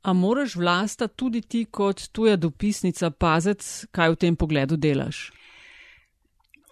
A 0.04 0.14
moraš 0.14 0.56
vlasta 0.56 1.08
tudi 1.08 1.42
ti 1.42 1.66
kot 1.66 2.10
tuja 2.12 2.38
dopisnica 2.38 3.10
paziti, 3.10 3.66
kaj 3.92 4.14
v 4.14 4.16
tem 4.16 4.36
pogledu 4.36 4.78
delaš? 4.78 5.32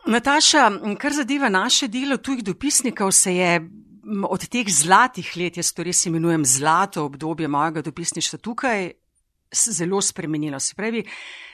Nataša, 0.05 0.69
kar 1.01 1.13
zadeva 1.13 1.49
naše 1.49 1.87
delo 1.87 2.17
tujih 2.17 2.43
dopisnikov, 2.43 3.11
se 3.11 3.35
je 3.35 3.61
od 4.29 4.47
teh 4.47 4.67
zlatih 4.67 5.31
let, 5.37 5.57
jaz 5.57 5.73
to 5.73 5.83
res 5.83 6.05
imenujem 6.05 6.45
zlato 6.45 7.05
obdobje 7.05 7.47
mojega 7.47 7.81
dopisništva 7.81 8.39
tukaj, 8.39 8.91
zelo 9.51 10.01
spremenilo. 10.01 10.59
Se 10.59 10.75
pravi, 10.75 11.03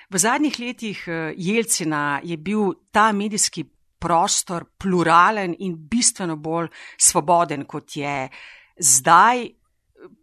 v 0.10 0.18
zadnjih 0.18 0.60
letih 0.60 1.04
eh, 1.08 1.34
Jelcina 1.38 2.22
je 2.24 2.38
bil 2.38 2.74
ta 2.92 3.12
medijski 3.12 3.66
prostor 4.00 4.66
pluralen 4.78 5.56
in 5.60 5.76
bistveno 5.90 6.36
bolj 6.36 6.68
svoboden, 6.98 7.66
kot 7.66 7.98
je 7.98 8.30
zdaj. 8.78 9.50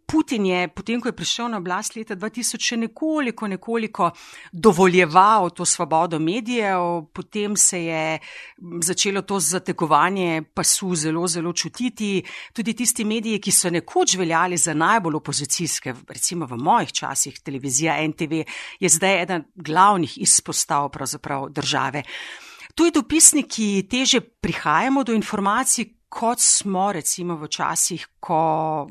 Putin 0.05 0.45
je, 0.45 0.67
potem 0.67 1.01
ko 1.01 1.09
je 1.09 1.15
prišel 1.15 1.47
na 1.49 1.57
oblast 1.57 1.95
leta 1.95 2.15
2000, 2.15 2.61
še 2.61 2.77
nekoliko, 2.77 3.47
nekoliko 3.49 4.11
dovoljeval 4.51 5.49
to 5.57 5.65
svobodo 5.65 6.19
medijev, 6.21 7.07
potem 7.13 7.55
se 7.57 7.79
je 7.83 8.03
začelo 8.81 9.23
to 9.25 9.39
zategovanje 9.39 10.43
pasu 10.53 10.93
zelo, 10.95 11.25
zelo 11.27 11.53
čutiti. 11.53 12.21
Tudi 12.53 12.75
tisti 12.77 13.05
mediji, 13.05 13.41
ki 13.41 13.51
so 13.51 13.71
nekoč 13.73 14.17
veljali 14.21 14.57
za 14.57 14.77
najbolj 14.77 15.17
opozicijske, 15.17 15.95
recimo 16.09 16.45
v 16.45 16.61
mojih 16.61 16.93
časih, 16.93 17.41
televizija 17.41 17.97
NTV, 18.07 18.43
je 18.79 18.89
zdaj 18.89 19.21
eden 19.23 19.49
glavnih 19.55 20.17
izpostav 20.21 20.91
države. 21.49 22.03
Tuji 22.75 22.91
dopisniki 22.91 23.87
teže 23.89 24.21
prihajamo 24.21 25.03
do 25.03 25.13
informacij, 25.13 25.89
kot 26.13 26.39
smo 26.39 26.91
recimo 26.93 27.35
v 27.35 27.49
časih, 27.49 28.05
ko, 28.21 28.85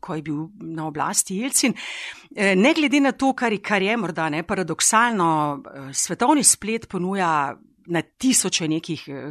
ko 0.00 0.14
je 0.14 0.22
bil 0.22 0.46
na 0.60 0.86
oblasti 0.86 1.36
Jelcin. 1.36 1.74
E, 2.34 2.54
ne 2.56 2.74
glede 2.74 3.00
na 3.00 3.12
to, 3.12 3.32
kar 3.32 3.52
je, 3.52 3.60
kar 3.62 3.82
je 3.82 3.96
morda 3.96 4.28
ne 4.28 4.42
paradoksalno, 4.42 5.30
e, 5.60 5.84
svetovni 5.94 6.44
splet 6.44 6.88
ponuja 6.88 7.56
na 7.86 8.02
tisoče 8.02 8.68
nekih 8.68 9.08
e, 9.08 9.22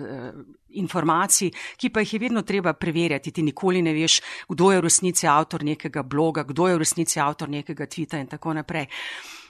informacij, 0.80 1.52
ki 1.78 1.90
pa 1.90 2.04
jih 2.04 2.14
je 2.14 2.20
vedno 2.20 2.42
treba 2.42 2.74
preverjati. 2.74 3.32
Ti 3.32 3.44
nikoli 3.44 3.82
ne 3.82 3.94
veš, 3.94 4.20
kdo 4.50 4.72
je 4.72 4.82
v 4.82 4.86
resnici 4.86 5.28
avtor 5.28 5.64
nekega 5.64 6.04
bloga, 6.04 6.44
kdo 6.44 6.68
je 6.68 6.76
v 6.78 6.84
resnici 6.84 7.20
avtor 7.20 7.50
nekega 7.50 7.86
tvita 7.86 8.20
in 8.20 8.28
tako 8.28 8.54
naprej. 8.54 8.88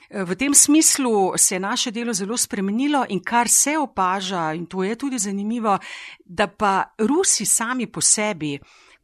V 0.10 0.36
tem 0.36 0.54
smislu 0.54 1.38
se 1.38 1.56
je 1.56 1.60
naše 1.60 1.92
delo 1.92 2.14
zelo 2.14 2.38
spremenilo 2.38 3.06
in 3.10 3.20
kar 3.22 3.48
se 3.48 3.78
opaža, 3.78 4.54
in 4.54 4.66
to 4.66 4.84
je 4.84 4.96
tudi 4.96 5.20
zanimivo, 5.20 5.78
da 6.26 6.48
pa 6.48 6.96
Rusi 6.98 7.46
sami 7.46 7.86
po 7.86 8.02
sebi 8.02 8.58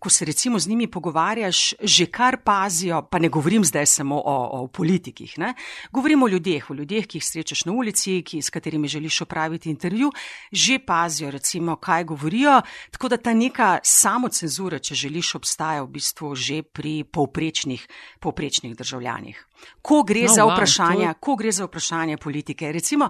ko 0.05 0.09
se 0.09 0.25
recimo 0.25 0.59
z 0.59 0.67
njimi 0.67 0.85
pogovarjaš, 0.87 1.73
že 1.81 2.05
kar 2.05 2.37
pazijo, 2.45 3.01
pa 3.09 3.17
ne 3.19 3.29
govorim 3.29 3.63
zdaj 3.65 3.85
samo 3.85 4.19
o, 4.21 4.35
o 4.53 4.67
politikih, 4.67 5.33
ne? 5.41 5.55
govorim 5.91 6.23
o 6.23 6.27
ljudeh, 6.27 6.69
o 6.69 6.73
ljudeh, 6.77 7.07
ki 7.09 7.17
jih 7.17 7.25
srečaš 7.25 7.63
na 7.65 7.73
ulici, 7.73 8.19
ki, 8.21 8.41
s 8.41 8.53
katerimi 8.53 8.87
želiš 8.87 9.23
opraviti 9.25 9.69
intervju, 9.69 10.11
že 10.51 10.77
pazijo, 10.77 11.31
recimo, 11.31 11.75
kaj 11.75 12.03
govorijo. 12.03 12.61
Tako 12.91 13.09
da 13.09 13.17
ta 13.17 13.33
neka 13.33 13.79
samocenzura, 13.81 14.77
če 14.77 14.93
želiš, 15.07 15.35
obstaja 15.41 15.81
v 15.81 15.89
bistvu 15.97 16.35
že 16.35 16.61
pri 16.61 17.01
povprečnih, 17.03 17.87
povprečnih 18.21 18.77
državljanih. 18.77 19.41
Ko 19.81 20.03
gre, 20.03 20.25
no, 20.27 20.47
wow, 20.49 21.13
ko 21.19 21.35
gre 21.35 21.51
za 21.51 21.65
vprašanje 21.65 22.17
politike. 22.17 22.71
Recimo, 22.71 23.09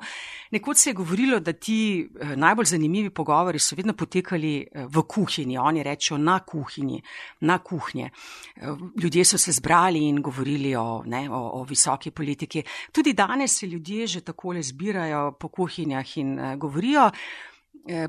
nekoč 0.52 0.78
se 0.78 0.90
je 0.90 0.94
govorilo, 0.94 1.40
da 1.40 1.54
ti 1.54 2.02
eh, 2.04 2.36
najbolj 2.36 2.66
zanimivi 2.66 3.10
pogovori 3.10 3.60
so 3.60 3.76
vedno 3.76 3.94
potekali 3.94 4.56
eh, 4.62 4.86
v 4.86 5.04
kuhinji, 5.08 5.58
oni 5.58 5.84
rečejo 5.84 6.18
na 6.18 6.40
kuhinji, 6.40 7.02
na 7.42 7.58
kuhnje. 7.58 8.10
Eh, 8.56 8.68
ljudje 9.02 9.26
so 9.26 9.38
se 9.38 9.52
zbrali 9.52 10.08
in 10.08 10.22
govorili 10.22 10.76
o, 10.76 11.04
ne, 11.06 11.30
o, 11.30 11.42
o 11.62 11.64
visoki 11.64 12.12
politiki. 12.12 12.64
Tudi 12.92 13.14
danes 13.14 13.60
se 13.60 13.68
ljudje 13.68 14.08
že 14.08 14.22
takole 14.22 14.62
zbirajo 14.62 15.32
po 15.40 15.48
kuhinjah 15.48 16.18
in 16.18 16.38
govorijo, 16.58 17.10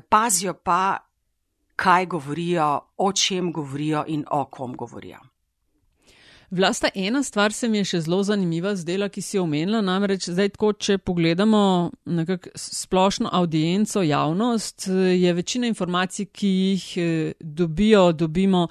pazijo 0.09 0.53
pa, 0.53 0.97
kaj 1.75 2.05
govorijo, 2.05 2.79
o 2.97 3.13
čem 3.13 3.51
govorijo 3.51 4.03
in 4.07 4.25
o 4.31 4.45
kom 4.45 4.75
govorijo. 4.75 5.26
Vlasta 6.51 6.87
ena 6.95 7.23
stvar 7.23 7.51
se 7.53 7.67
mi 7.67 7.81
je 7.81 7.85
še 7.89 7.99
zelo 8.05 8.21
zanimiva 8.23 8.71
zdela, 8.79 9.09
ki 9.11 9.21
si 9.21 9.35
jo 9.35 9.43
omenila, 9.43 9.81
namreč 9.83 10.29
zdaj 10.31 10.53
tako, 10.53 10.69
če 10.79 10.95
pogledamo 11.03 11.63
nekak 12.07 12.47
splošno 12.55 13.27
audienco, 13.35 13.99
javnost, 14.07 14.87
je 15.11 15.33
večina 15.35 15.67
informacij, 15.67 16.29
ki 16.31 16.53
jih 16.53 16.87
eh, 17.03 17.33
dobijo, 17.41 18.13
dobimo, 18.15 18.67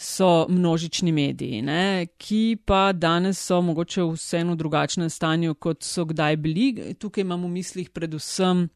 so 0.00 0.46
množični 0.48 1.12
mediji, 1.12 1.60
ne? 1.62 2.06
ki 2.16 2.56
pa 2.64 2.92
danes 2.96 3.38
so 3.44 3.60
mogoče 3.60 4.06
vseeno 4.14 4.56
drugačnem 4.56 5.10
stanju, 5.12 5.54
kot 5.60 5.84
so 5.84 6.06
kdaj 6.08 6.40
bili. 6.40 6.94
Tukaj 6.96 7.20
imamo 7.20 7.48
v 7.48 7.58
mislih 7.60 7.90
predvsem 7.92 8.70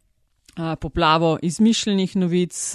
poplavo 0.80 1.38
izmišljenih 1.42 2.16
novic, 2.16 2.74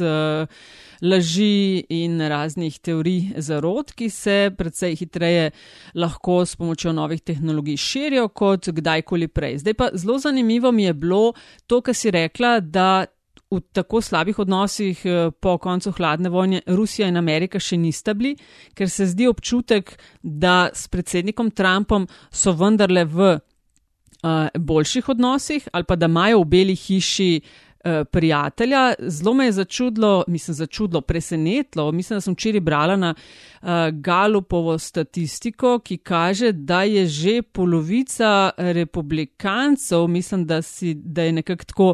laži 1.02 1.84
in 1.90 2.20
raznih 2.22 2.80
teorij 2.80 3.22
zarod, 3.38 3.92
ki 3.96 4.10
se 4.10 4.52
precej 4.58 4.96
hitreje 5.00 5.52
lahko 5.96 6.42
s 6.46 6.56
pomočjo 6.60 6.94
novih 6.94 7.22
tehnologij 7.22 7.78
širijo 7.78 8.28
kot 8.28 8.68
kdajkoli 8.68 9.28
prej. 9.28 9.58
Zdaj 9.64 9.74
pa 9.74 9.90
zelo 9.94 10.20
zanimivo 10.20 10.72
mi 10.72 10.84
je 10.84 10.94
bilo 10.94 11.34
to, 11.68 11.82
kar 11.82 11.96
si 11.96 12.12
rekla, 12.12 12.60
da 12.60 13.06
v 13.52 13.60
tako 13.74 14.02
slabih 14.02 14.40
odnosih 14.40 15.02
po 15.40 15.58
koncu 15.58 15.92
hladne 15.92 16.30
vojne 16.30 16.62
Rusija 16.68 17.08
in 17.08 17.18
Amerika 17.18 17.60
še 17.60 17.78
nista 17.82 18.14
bili, 18.14 18.36
ker 18.78 18.90
se 18.90 19.08
zdi 19.10 19.28
občutek, 19.28 19.96
da 20.22 20.70
s 20.74 20.88
predsednikom 20.88 21.50
Trumpom 21.52 22.06
so 22.30 22.54
vendarle 22.54 23.06
v 23.10 23.32
uh, 23.40 24.54
boljših 24.54 25.10
odnosih 25.10 25.68
ali 25.74 25.84
pa 25.84 25.96
da 25.96 26.06
imajo 26.06 26.44
v 26.44 26.46
beli 26.46 26.76
hiši 26.76 27.32
uh, 27.42 27.69
prijatelja. 28.12 28.94
Zelo 29.00 29.34
me 29.34 29.46
je 29.46 29.52
začudilo, 29.52 30.24
mislim, 30.28 30.56
začudilo, 30.56 31.02
presenetilo. 31.02 31.92
Mislim, 31.92 32.18
da 32.18 32.22
sem 32.22 32.34
včeraj 32.34 32.60
brala 32.60 32.96
na 32.96 33.14
uh, 33.14 33.70
Galupovo 33.92 34.78
statistiko, 34.78 35.80
ki 35.80 35.98
kaže, 35.98 36.52
da 36.52 36.84
je 36.84 37.06
že 37.06 37.42
polovica 37.42 38.50
republikancev, 38.58 40.08
mislim, 40.08 40.46
da, 40.46 40.62
si, 40.62 40.94
da 40.94 41.24
je 41.24 41.32
nekako 41.32 41.66
tako, 41.66 41.90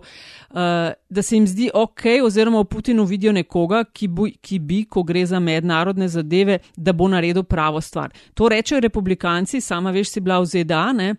uh, 0.49 0.55
da 1.09 1.21
se 1.21 1.35
jim 1.35 1.47
zdi 1.47 1.69
ok, 1.73 2.01
oziroma 2.23 2.59
v 2.59 2.65
Putinu 2.65 3.03
vidijo 3.03 3.31
nekoga, 3.31 3.83
ki, 3.83 4.07
bu, 4.07 4.27
ki 4.41 4.59
bi, 4.59 4.83
ko 4.85 5.03
gre 5.03 5.25
za 5.25 5.39
mednarodne 5.39 6.07
zadeve, 6.07 6.59
da 6.75 6.93
bo 6.93 7.07
naredil 7.07 7.43
pravo 7.43 7.81
stvar. 7.81 8.13
To 8.33 8.49
rečejo 8.49 8.79
republikanci, 8.79 9.61
sama 9.61 9.91
veš, 9.91 10.09
si 10.09 10.21
bila 10.21 10.39
v 10.39 10.45
ZDA, 10.45 10.91
ne, 10.93 11.15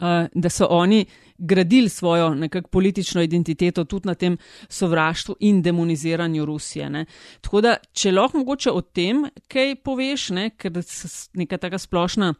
uh, 0.00 0.26
da 0.34 0.50
so 0.50 0.66
oni 0.70 1.04
gradili 1.38 1.88
svojo 1.88 2.34
nekakšno 2.34 2.70
politično 2.70 3.22
identiteto 3.22 3.84
tudi 3.84 4.08
na 4.08 4.14
tem 4.14 4.38
sovraštvu 4.68 5.36
in 5.40 5.62
demoniziranju 5.62 6.44
Rusije. 6.44 6.90
Ne. 6.90 7.04
Tako 7.40 7.60
da, 7.60 7.76
če 7.92 8.12
lahko 8.12 8.38
mogoče 8.38 8.70
o 8.70 8.80
tem 8.80 9.26
kaj 9.48 9.76
poveš, 9.84 10.30
ne, 10.30 10.50
ker 10.50 10.82
neka 11.34 11.58
taka 11.58 11.78
splošna. 11.78 12.34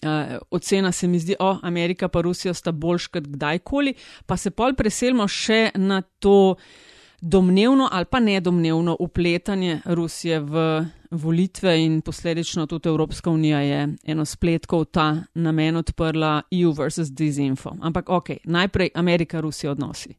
Uh, 0.00 0.38
ocena 0.50 0.92
se 0.92 1.08
mi 1.08 1.18
zdi, 1.18 1.34
oh, 1.38 1.58
Amerika 1.62 2.08
in 2.08 2.22
Rusija 2.22 2.54
sta 2.54 2.72
boljš 2.72 3.06
kot 3.06 3.26
kdajkoli, 3.28 3.94
pa 4.26 4.36
se 4.36 4.50
pol 4.50 4.72
preselimo 4.74 5.26
še 5.28 5.70
na 5.76 6.00
to 6.00 6.56
domnevno 7.20 7.88
ali 7.92 8.04
pa 8.04 8.20
nedomnevno 8.20 8.96
upletanje 9.00 9.80
Rusije 9.84 10.40
v 10.40 10.84
volitve 11.10 11.84
in 11.84 12.00
posledično 12.00 12.66
tudi 12.66 12.88
Evropska 12.88 13.30
unija 13.30 13.60
je 13.60 13.88
eno 14.04 14.24
spletko 14.24 14.80
v 14.80 14.84
ta 14.84 15.16
namen 15.34 15.76
odprla 15.76 16.42
EU 16.50 16.72
versus 16.72 17.08
Disinfo. 17.08 17.76
Ampak 17.80 18.08
ok, 18.08 18.28
najprej 18.44 18.90
Amerika-Rusija 18.94 19.70
odnosi. 19.70 20.14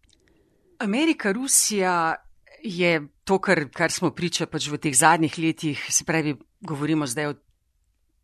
Amerika-Rusija 0.79 2.15
je 2.63 3.07
to, 3.23 3.39
kar, 3.39 3.69
kar 3.73 3.91
smo 3.91 4.11
priča 4.11 4.45
pač 4.45 4.67
v 4.67 4.77
teh 4.77 4.95
zadnjih 4.95 5.37
letih, 5.37 5.85
se 5.89 6.05
pravi, 6.05 6.35
govorimo 6.61 7.07
zdaj 7.07 7.25
o 7.25 7.33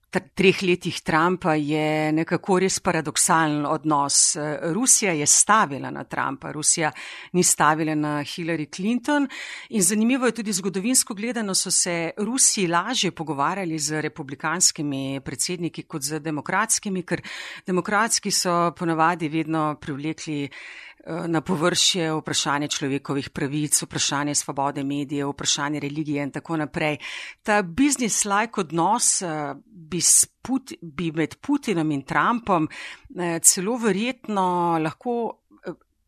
treh 0.09 0.61
letih 0.63 1.01
Trumpa 1.01 1.55
je 1.55 2.11
nekako 2.11 2.59
res 2.59 2.79
paradoksalen 2.79 3.65
odnos. 3.65 4.37
Rusija 4.73 5.11
je 5.11 5.25
stavila 5.25 5.91
na 5.91 6.03
Trumpa, 6.03 6.51
Rusija 6.51 6.91
ni 7.33 7.43
stavila 7.43 7.95
na 7.95 8.23
Hillary 8.23 8.69
Clinton 8.75 9.27
in 9.69 9.81
zanimivo 9.81 10.25
je 10.25 10.31
tudi 10.31 10.53
zgodovinsko 10.53 11.13
gledano, 11.13 11.55
so 11.55 11.71
se 11.71 12.11
Rusi 12.17 12.67
lažje 12.67 13.11
pogovarjali 13.11 13.79
z 13.79 14.01
republikanskimi 14.01 15.21
predsedniki 15.25 15.83
kot 15.83 16.01
z 16.01 16.19
demokratskimi, 16.19 17.03
ker 17.03 17.21
demokratski 17.67 18.31
so 18.31 18.71
ponavadi 18.77 19.29
vedno 19.29 19.75
privlekli 19.81 20.47
Eh, 20.47 20.86
na 21.07 21.41
površje 21.41 22.11
vprašanje 22.19 22.67
človekovih 22.67 23.29
pravic, 23.29 23.81
vprašanje 23.81 24.35
svobode 24.35 24.83
medijev, 24.83 25.29
vprašanje 25.29 25.79
religije 25.79 26.23
in 26.23 26.31
tako 26.31 26.57
naprej. 26.57 26.97
Ta 27.43 27.61
biznis-like 27.61 28.61
odnos 28.61 29.21
eh, 29.21 29.55
bi, 29.65 30.01
Put, 30.41 30.71
bi 30.81 31.11
med 31.11 31.35
Putinom 31.41 31.91
in 31.91 32.01
Trumpom 32.01 32.67
eh, 32.67 33.39
celo 33.39 33.77
verjetno 33.77 34.77
lahko 34.83 35.43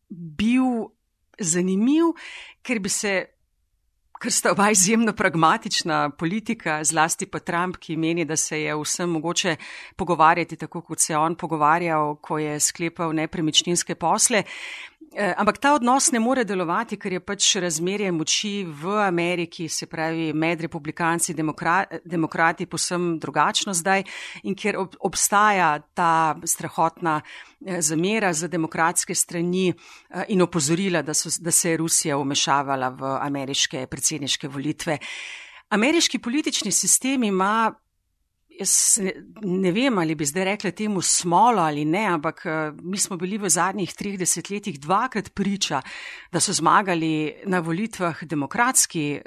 bil 0.10 0.88
zanimiv, 1.40 2.14
ker 2.62 2.80
bi 2.80 2.90
se 2.90 3.14
ker 4.20 4.32
sta 4.32 4.52
oba 4.52 4.70
izjemno 4.72 5.14
pragmatična 5.14 6.10
politika, 6.10 6.84
zlasti 6.84 7.26
pa 7.26 7.40
Trump, 7.40 7.78
ki 7.80 7.96
meni, 7.96 8.26
da 8.26 8.36
se 8.36 8.62
je 8.62 8.76
vsem 8.76 9.10
mogoče 9.10 9.56
pogovarjati 9.96 10.56
tako, 10.56 10.82
kot 10.82 11.00
se 11.00 11.14
je 11.14 11.18
on 11.18 11.36
pogovarjal, 11.36 12.16
ko 12.22 12.38
je 12.38 12.60
sklepal 12.60 13.16
nepremičninske 13.16 13.96
posle. 13.96 14.44
Eh, 15.16 15.34
ampak 15.38 15.58
ta 15.58 15.74
odnos 15.74 16.12
ne 16.12 16.20
more 16.20 16.44
delovati, 16.46 16.98
ker 17.02 17.16
je 17.16 17.20
pač 17.20 17.56
razmerje 17.58 18.12
moči 18.14 18.52
v 18.62 19.00
Ameriki, 19.02 19.66
se 19.70 19.88
pravi 19.90 20.34
med 20.34 20.62
republikanci 20.62 21.32
in 21.34 21.40
demokrati, 22.06 22.68
posem 22.70 23.16
drugačno 23.20 23.74
zdaj 23.74 24.04
in 24.44 24.56
ker 24.56 24.78
obstaja 24.78 25.80
ta 25.98 26.36
strahotna 26.46 27.22
zamera 27.80 28.34
za 28.34 28.48
demokratske 28.48 29.16
strani 29.16 29.70
eh, 29.70 30.24
in 30.30 30.42
opozorila, 30.42 31.02
da, 31.02 31.14
so, 31.14 31.30
da 31.40 31.52
se 31.52 31.70
je 31.70 31.78
Rusija 31.78 32.18
umešavala 32.18 32.90
v 32.90 33.18
ameriške 33.22 33.88
predsedniške 33.88 34.48
volitve. 34.48 34.98
Ameriški 35.70 36.20
politični 36.20 36.72
sistem 36.72 37.24
ima 37.24 37.74
jaz 38.60 39.00
ne, 39.04 39.14
ne 39.42 39.72
vem, 39.72 39.98
ali 39.98 40.16
bi 40.16 40.26
zdaj 40.26 40.46
rekla 40.54 40.72
temu 40.72 41.02
smolo 41.02 41.62
ali 41.62 41.86
ne, 41.86 42.06
ampak 42.06 42.46
eh, 42.46 42.72
mi 42.82 42.98
smo 42.98 43.18
bili 43.18 43.38
v 43.38 43.50
zadnjih 43.50 43.94
30 43.96 44.52
letih 44.52 44.80
dvakrat 44.80 45.34
priča, 45.34 45.82
da 46.32 46.40
so 46.40 46.54
zmagali 46.54 47.44
na 47.46 47.60
volitvah 47.60 48.24
demokratski 48.24 49.06
eh, 49.12 49.22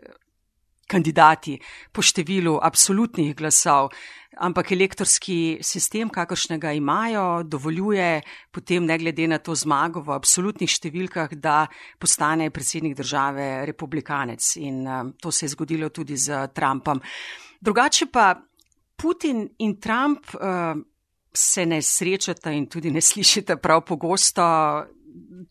kandidati 0.86 1.58
po 1.92 2.02
številu 2.02 2.58
absolutnih 2.62 3.36
glasov. 3.36 3.92
Ampak 4.40 4.70
elektorski 4.72 5.58
sistem, 5.60 6.08
kakršnega 6.08 6.70
imajo, 6.72 7.42
dovoljuje 7.44 8.22
potem, 8.50 8.86
ne 8.88 8.96
glede 8.98 9.26
na 9.28 9.38
to 9.38 9.52
zmago 9.54 10.00
v 10.00 10.14
absolutnih 10.16 10.70
številkah, 10.72 11.34
da 11.36 11.66
postane 12.00 12.48
predsednik 12.50 12.96
države 12.96 13.66
republikanec. 13.68 14.54
In 14.56 14.86
um, 14.88 15.12
to 15.20 15.30
se 15.30 15.44
je 15.44 15.52
zgodilo 15.52 15.90
tudi 15.92 16.16
z 16.16 16.48
Trumpom. 16.56 17.02
Drugače 17.60 18.08
pa 18.08 18.32
Putin 18.96 19.44
in 19.58 19.76
Trump 19.80 20.32
uh, 20.34 20.80
se 21.34 21.66
ne 21.66 21.82
srečata 21.82 22.50
in 22.56 22.66
tudi 22.72 22.90
ne 22.90 23.00
slišita 23.00 23.56
prav 23.60 23.84
pogosto. 23.84 24.42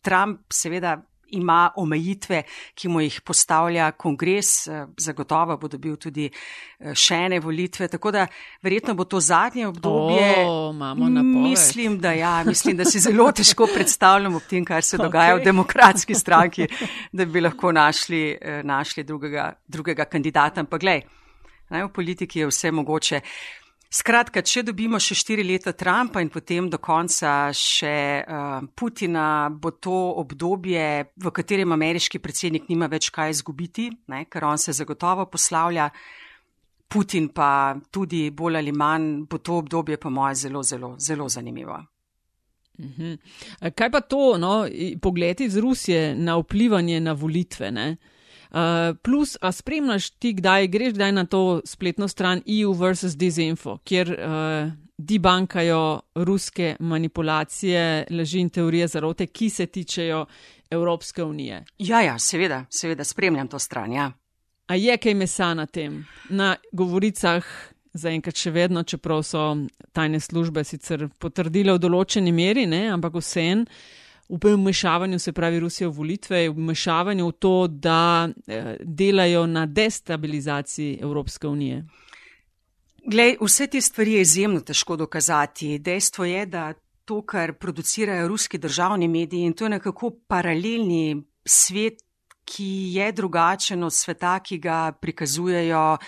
Trump 0.02 0.50
seveda 0.50 0.96
ima 1.32 1.70
omejitve, 1.76 2.42
ki 2.74 2.88
mu 2.88 3.00
jih 3.00 3.20
postavlja 3.24 3.90
kongres, 3.92 4.66
uh, 4.66 4.84
zagotovo 4.96 5.56
bo 5.56 5.68
dobil 5.68 5.96
tudi 6.00 6.28
uh, 6.28 6.92
še 6.94 7.18
ene 7.26 7.40
volitve, 7.40 7.88
tako 7.88 8.12
da 8.14 8.26
verjetno 8.62 8.94
bo 8.98 9.04
to 9.04 9.20
zadnje 9.20 9.66
obdobje. 9.68 10.28
O, 10.46 10.72
mislim, 11.22 11.98
da 12.00 12.12
ja, 12.12 12.34
mislim, 12.46 12.76
da 12.76 12.84
si 12.84 13.00
zelo 13.00 13.30
težko 13.32 13.68
predstavljam 13.74 14.36
ob 14.38 14.46
tem, 14.48 14.64
kar 14.64 14.84
se 14.84 14.96
okay. 14.96 15.06
dogaja 15.06 15.38
v 15.38 15.44
demokratski 15.44 16.14
stranki, 16.14 16.68
da 17.12 17.24
bi 17.24 17.40
lahko 17.40 17.72
našli, 17.72 18.22
uh, 18.36 18.60
našli 18.66 19.04
drugega, 19.04 19.52
drugega 19.68 20.04
kandidata. 20.04 20.60
Ampak 20.62 20.80
gledaj, 20.84 21.02
v 21.72 21.88
politiki 21.88 22.42
je 22.42 22.52
vse 22.52 22.70
mogoče. 22.70 23.20
Skratka, 23.92 24.40
če 24.40 24.62
dobimo 24.64 24.96
še 24.96 25.12
štiri 25.20 25.44
leta 25.44 25.74
Trumpa 25.76 26.22
in 26.24 26.30
potem 26.32 26.70
do 26.72 26.78
konca 26.80 27.50
še 27.52 28.24
uh, 28.24 28.64
Putina, 28.72 29.50
bo 29.52 29.74
to 29.76 29.92
obdobje, 30.22 30.84
v 31.20 31.32
katerem 31.36 31.74
ameriški 31.76 32.22
predsednik 32.24 32.70
nima 32.72 32.88
več 32.88 33.10
kaj 33.12 33.34
izgubiti, 33.34 33.90
ne, 34.08 34.24
ker 34.32 34.48
on 34.48 34.56
se 34.56 34.72
zagotovo 34.72 35.26
poslavlja, 35.28 35.90
Putin 36.92 37.28
pa 37.32 37.74
tudi 37.92 38.26
bolj 38.36 38.58
ali 38.62 38.72
manj, 38.72 39.26
bo 39.28 39.40
to 39.44 39.60
obdobje 39.60 39.96
po 40.00 40.10
moje 40.12 40.40
zelo, 40.46 40.64
zelo, 40.64 40.94
zelo 41.00 41.28
zanimivo. 41.28 41.76
Mhm. 42.80 43.14
Kaj 43.76 43.90
pa 43.92 44.00
to, 44.00 44.38
no, 44.40 44.64
pogled 45.04 45.40
iz 45.40 45.56
Rusije 45.60 46.14
na 46.16 46.38
vplivanje 46.40 47.00
na 47.00 47.12
volitve? 47.12 47.70
Ne? 47.70 47.96
Uh, 48.52 48.96
plus, 49.02 49.36
a 49.40 49.52
spremljaš 49.52 50.10
ti, 50.10 50.34
kdaj 50.36 50.66
greš 50.68 50.92
kdaj 50.92 51.12
na 51.12 51.24
to 51.24 51.60
spletno 51.64 52.08
stran 52.08 52.42
EU 52.46 52.72
versus 52.72 53.16
Disinfo, 53.16 53.78
kjer 53.84 54.10
uh, 54.12 54.72
debankajo 54.98 56.00
ruske 56.14 56.76
manipulacije, 56.80 58.06
laži 58.10 58.40
in 58.40 58.50
teorije 58.50 58.88
zarote, 58.88 59.26
ki 59.26 59.50
se 59.50 59.66
tičejo 59.66 60.26
Evropske 60.70 61.24
unije. 61.24 61.64
Ja, 61.78 62.00
ja, 62.00 62.18
seveda, 62.18 62.64
seveda 62.70 63.04
spremljam 63.04 63.48
to 63.48 63.58
stran. 63.58 63.92
Ja. 63.92 64.12
A 64.66 64.74
je 64.74 64.96
kaj 64.96 65.14
mesa 65.14 65.54
na 65.54 65.66
tem? 65.66 66.06
Na 66.28 66.56
govoricah. 66.72 67.44
Zaenkrat 67.92 68.38
še 68.40 68.50
vedno, 68.50 68.80
čeprav 68.88 69.20
so 69.20 69.40
tajne 69.92 70.20
službe 70.20 70.62
sicer 70.64 71.10
potrdile 71.20 71.74
v 71.76 71.80
določeni 71.82 72.32
meri, 72.32 72.64
ne, 72.64 72.86
ampak 72.88 73.18
vseeno 73.20 73.66
v 73.68 74.01
vmešavanju, 74.40 75.18
se 75.18 75.32
pravi 75.32 75.60
Rusija 75.60 75.88
v 75.88 75.92
volitve, 75.92 76.48
v 76.48 76.54
vmešavanju 76.56 77.28
v 77.28 77.32
to, 77.32 77.66
da 77.66 78.28
eh, 78.46 78.76
delajo 78.80 79.46
na 79.46 79.66
destabilizaciji 79.66 80.98
Evropske 81.02 81.46
unije? 81.46 81.84
Glej, 83.06 83.36
vse 83.40 83.66
te 83.66 83.80
stvari 83.80 84.12
je 84.12 84.20
izjemno 84.20 84.60
težko 84.60 84.96
dokazati. 84.96 85.78
Dejstvo 85.78 86.24
je, 86.24 86.46
da 86.46 86.72
to, 87.04 87.22
kar 87.26 87.52
producirajo 87.52 88.28
ruski 88.28 88.58
državni 88.58 89.08
mediji, 89.08 89.40
in 89.40 89.52
to 89.52 89.64
je 89.64 89.70
nekako 89.70 90.10
paralelni 90.28 91.22
svet, 91.44 92.02
ki 92.44 92.94
je 92.94 93.12
drugačen 93.12 93.82
od 93.84 93.94
sveta, 93.94 94.38
ki 94.40 94.58
ga 94.58 94.92
prikazujejo 94.92 95.98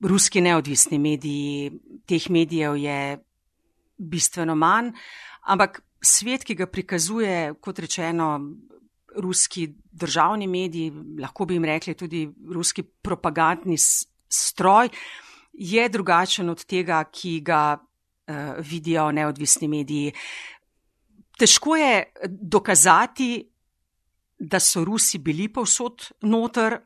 ruski 0.00 0.40
neodvisni 0.40 0.98
mediji. 0.98 1.70
Teh 2.06 2.30
medijev 2.30 2.76
je 2.76 3.18
bistveno 3.96 4.54
manj, 4.54 4.92
ampak 5.42 5.82
svet, 6.02 6.44
ki 6.44 6.54
ga 6.54 6.66
prikazuje, 6.66 7.54
kot 7.60 7.78
rečeno, 7.78 8.32
ruski 9.16 9.68
državni 9.92 10.46
mediji, 10.46 10.92
lahko 11.20 11.46
bi 11.46 11.54
jim 11.54 11.64
rekli 11.64 11.94
tudi 11.94 12.28
ruski 12.54 12.82
propagandni 12.82 13.76
stroj, 14.28 14.88
je 15.52 15.88
drugačen 15.88 16.48
od 16.50 16.64
tega, 16.64 17.02
ki 17.12 17.40
ga 17.40 17.76
uh, 17.76 18.36
vidijo 18.58 19.10
neodvisni 19.12 19.68
mediji. 19.68 20.12
Težko 21.38 21.76
je 21.76 22.04
dokazati, 22.28 23.46
da 24.38 24.60
so 24.60 24.84
Rusi 24.84 25.18
bili 25.18 25.48
povsod 25.52 26.06
noter, 26.22 26.78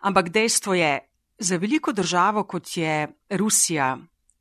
ampak 0.00 0.30
dejstvo 0.32 0.74
je, 0.74 1.00
za 1.38 1.56
veliko 1.56 1.92
državo, 1.92 2.44
kot 2.44 2.76
je 2.76 3.08
Rusija, 3.30 3.98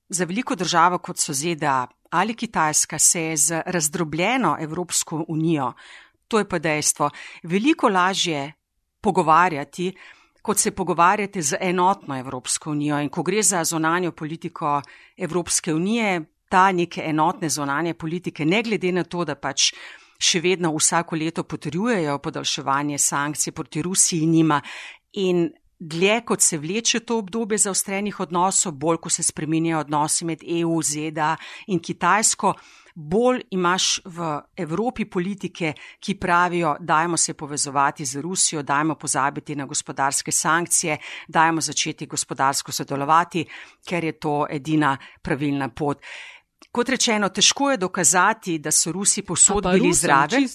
za 0.09 0.25
veliko 0.25 0.55
državo, 0.55 0.99
kot 0.99 1.19
so 1.19 1.33
ZDA 1.33 1.87
ali 2.11 2.35
Kitajska, 2.35 2.99
se 2.99 3.21
je 3.21 3.37
z 3.37 3.61
razdrobljeno 3.65 4.57
Evropsko 4.59 5.25
unijo, 5.27 5.73
to 6.27 6.39
je 6.39 6.49
pa 6.49 6.59
dejstvo, 6.59 7.09
veliko 7.43 7.89
lažje 7.89 8.53
pogovarjati, 9.01 9.93
kot 10.41 10.57
se 10.57 10.71
pogovarjate 10.71 11.41
z 11.41 11.57
enotno 11.59 12.19
Evropsko 12.19 12.71
unijo. 12.71 12.99
In 12.99 13.09
ko 13.09 13.23
gre 13.23 13.43
za 13.43 13.63
zonanjo 13.63 14.11
politiko 14.11 14.81
Evropske 15.17 15.73
unije, 15.73 16.21
ta 16.49 16.71
neke 16.71 17.01
enotne 17.05 17.49
zonanje 17.49 17.93
politike, 17.93 18.45
ne 18.45 18.63
glede 18.63 18.91
na 18.91 19.03
to, 19.03 19.25
da 19.25 19.35
pač 19.35 19.71
še 20.21 20.41
vedno 20.41 20.73
vsako 20.75 21.15
leto 21.15 21.43
potrjujejo 21.43 22.17
podaljševanje 22.19 22.97
sankcij 22.97 23.53
proti 23.53 23.81
Rusiji, 23.81 24.27
nima. 24.27 24.61
In 25.13 25.49
dlje, 25.81 26.21
kot 26.25 26.41
se 26.41 26.57
vleče 26.57 26.99
to 26.99 27.17
obdobje 27.17 27.57
zaostrenih 27.57 28.19
odnosov, 28.19 28.73
bolj, 28.77 28.97
ko 29.01 29.09
se 29.09 29.23
spreminjajo 29.23 29.79
odnosi 29.79 30.25
med 30.25 30.43
EU, 30.45 30.81
ZDA 30.81 31.35
in 31.67 31.79
Kitajsko, 31.79 32.53
bolj 32.95 33.41
imaš 33.51 33.99
v 34.05 34.41
Evropi 34.57 35.05
politike, 35.09 35.73
ki 35.99 36.15
pravijo, 36.19 36.75
dajmo 36.79 37.17
se 37.17 37.33
povezovati 37.33 38.05
z 38.05 38.21
Rusijo, 38.21 38.61
dajmo 38.63 38.95
pozabiti 38.95 39.55
na 39.55 39.65
gospodarske 39.65 40.31
sankcije, 40.31 40.97
dajmo 41.27 41.61
začeti 41.61 42.05
gospodarsko 42.05 42.71
sodelovati, 42.71 43.45
ker 43.87 44.03
je 44.03 44.19
to 44.19 44.45
edina 44.49 44.97
pravilna 45.21 45.69
pot. 45.69 45.97
Kot 46.71 46.89
rečeno, 46.89 47.29
težko 47.29 47.71
je 47.71 47.77
dokazati, 47.77 48.59
da 48.59 48.71
so 48.71 48.91
Rusi 48.91 49.21
posodili 49.21 49.93
zraven. 49.93 50.45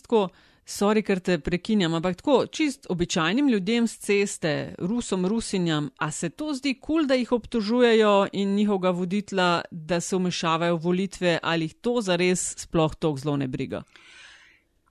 Sorry, 0.67 1.05
ker 1.07 1.21
te 1.23 1.37
prekinjam, 1.39 1.93
ampak 1.95 2.17
tako, 2.19 2.41
čist 2.51 2.89
običajnim 2.91 3.47
ljudem 3.53 3.85
z 3.87 4.01
ceste, 4.03 4.53
Rusom, 4.83 5.27
Rusinjam, 5.31 5.93
a 6.03 6.11
se 6.11 6.33
to 6.35 6.51
zdi 6.59 6.73
kul, 6.75 6.81
cool, 6.87 7.07
da 7.07 7.15
jih 7.15 7.31
obtožujejo 7.33 8.27
in 8.33 8.57
njihovega 8.57 8.91
voditla, 8.91 9.63
da 9.71 10.01
se 10.01 10.17
umešavajo 10.17 10.77
v 10.77 10.83
volitve, 10.83 11.39
ali 11.43 11.71
jih 11.71 11.75
to 11.81 12.01
zares 12.03 12.43
sploh 12.59 12.99
tako 12.99 13.23
zelo 13.23 13.37
ne 13.37 13.47
briga? 13.47 13.85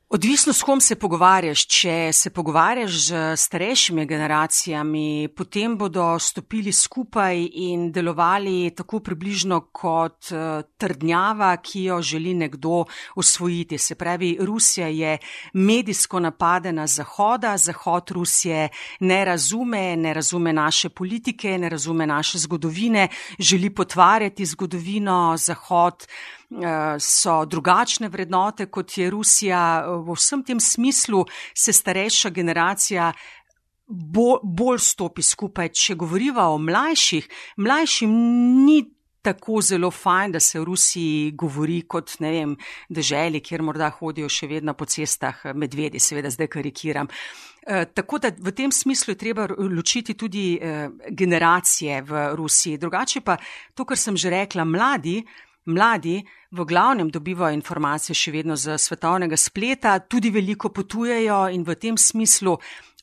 Odvisno, 0.09 0.53
s 0.53 0.61
kom 0.61 0.81
se 0.81 0.95
pogovarjaš. 0.95 1.63
Če 1.65 1.93
se 2.13 2.29
pogovarjaš 2.29 2.97
z 3.07 3.21
starejšimi 3.41 4.03
generacijami, 4.05 5.29
potem 5.33 5.73
bodo 5.77 6.19
stopili 6.21 6.69
skupaj 6.71 7.41
in 7.65 7.87
delovali 7.91 8.69
tako 8.77 8.99
približno 9.01 9.63
kot 9.73 10.29
uh, 10.29 10.61
trdnjava, 10.77 11.55
ki 11.57 11.87
jo 11.87 11.97
želi 12.05 12.35
nekdo 12.37 12.83
usvojiti. 13.15 13.77
Se 13.81 13.95
pravi, 13.95 14.37
Rusija 14.41 14.87
je 14.87 15.17
medijsko 15.53 16.19
napadena 16.19 16.85
Zahoda, 16.87 17.57
Zahod 17.57 18.11
Rusije 18.11 18.69
ne 18.99 19.25
razume, 19.25 19.95
ne 19.97 20.13
razume 20.13 20.53
naše 20.53 20.89
politike, 20.89 21.57
ne 21.57 21.69
razume 21.69 22.05
naše 22.05 22.37
zgodovine, 22.45 23.07
želi 23.39 23.73
potvarjati 23.73 24.45
zgodovino 24.45 25.33
Zahod. 25.37 26.05
Eh, 26.51 26.99
so 26.99 27.45
drugačne 27.45 28.09
vrednote, 28.09 28.65
kot 28.69 28.97
je 28.97 29.09
Rusija. 29.09 29.85
V 30.05 30.13
vsem 30.13 30.43
tem 30.43 30.59
smislu 30.59 31.25
se 31.53 31.73
starejša 31.73 32.29
generacija 32.29 33.11
bo, 33.87 34.39
bolj 34.43 34.79
stopi 34.79 35.25
skupaj. 35.25 35.71
Če 35.73 35.95
govoriva 35.95 36.49
o 36.53 36.59
mlajših, 36.61 37.29
mlajšim 37.57 38.13
ni 38.65 38.83
tako 39.25 39.57
zelo 39.61 39.89
fajn, 39.91 40.35
da 40.35 40.39
se 40.39 40.59
v 40.59 40.67
Rusiji 40.69 41.31
govori 41.33 41.79
kot, 41.89 42.19
ne 42.21 42.29
vem, 42.31 42.53
deželi, 42.93 43.41
kjer 43.41 43.63
morda 43.65 43.89
hodijo 43.97 44.29
še 44.29 44.45
vedno 44.51 44.75
po 44.77 44.85
cestah 44.85 45.39
medvedi, 45.57 45.99
seveda 45.99 46.29
zdaj 46.29 46.51
karikiram. 46.53 47.09
E, 47.65 47.87
tako 47.97 48.19
da 48.21 48.29
v 48.29 48.53
tem 48.53 48.69
smislu 48.71 49.15
je 49.15 49.17
treba 49.17 49.47
ločiti 49.49 50.13
tudi 50.13 50.59
e, 50.61 50.75
generacije 51.09 52.03
v 52.05 52.27
Rusiji. 52.37 52.77
Drugače 52.77 53.23
pa 53.25 53.39
to, 53.73 53.85
kar 53.89 53.97
sem 53.97 54.17
že 54.17 54.29
rekla, 54.29 54.61
mladi, 54.61 55.17
Mladi 55.65 56.23
v 56.51 56.65
glavnem 56.65 57.09
dobivajo 57.09 57.53
informacije 57.53 58.15
še 58.15 58.31
vedno 58.31 58.55
z 58.55 58.77
svetovnega 58.77 59.37
spleta, 59.37 59.99
tudi 59.99 60.29
veliko 60.29 60.69
potujejo 60.69 61.47
in 61.53 61.63
v 61.65 61.75
tem 61.75 61.97
smislu 61.97 62.57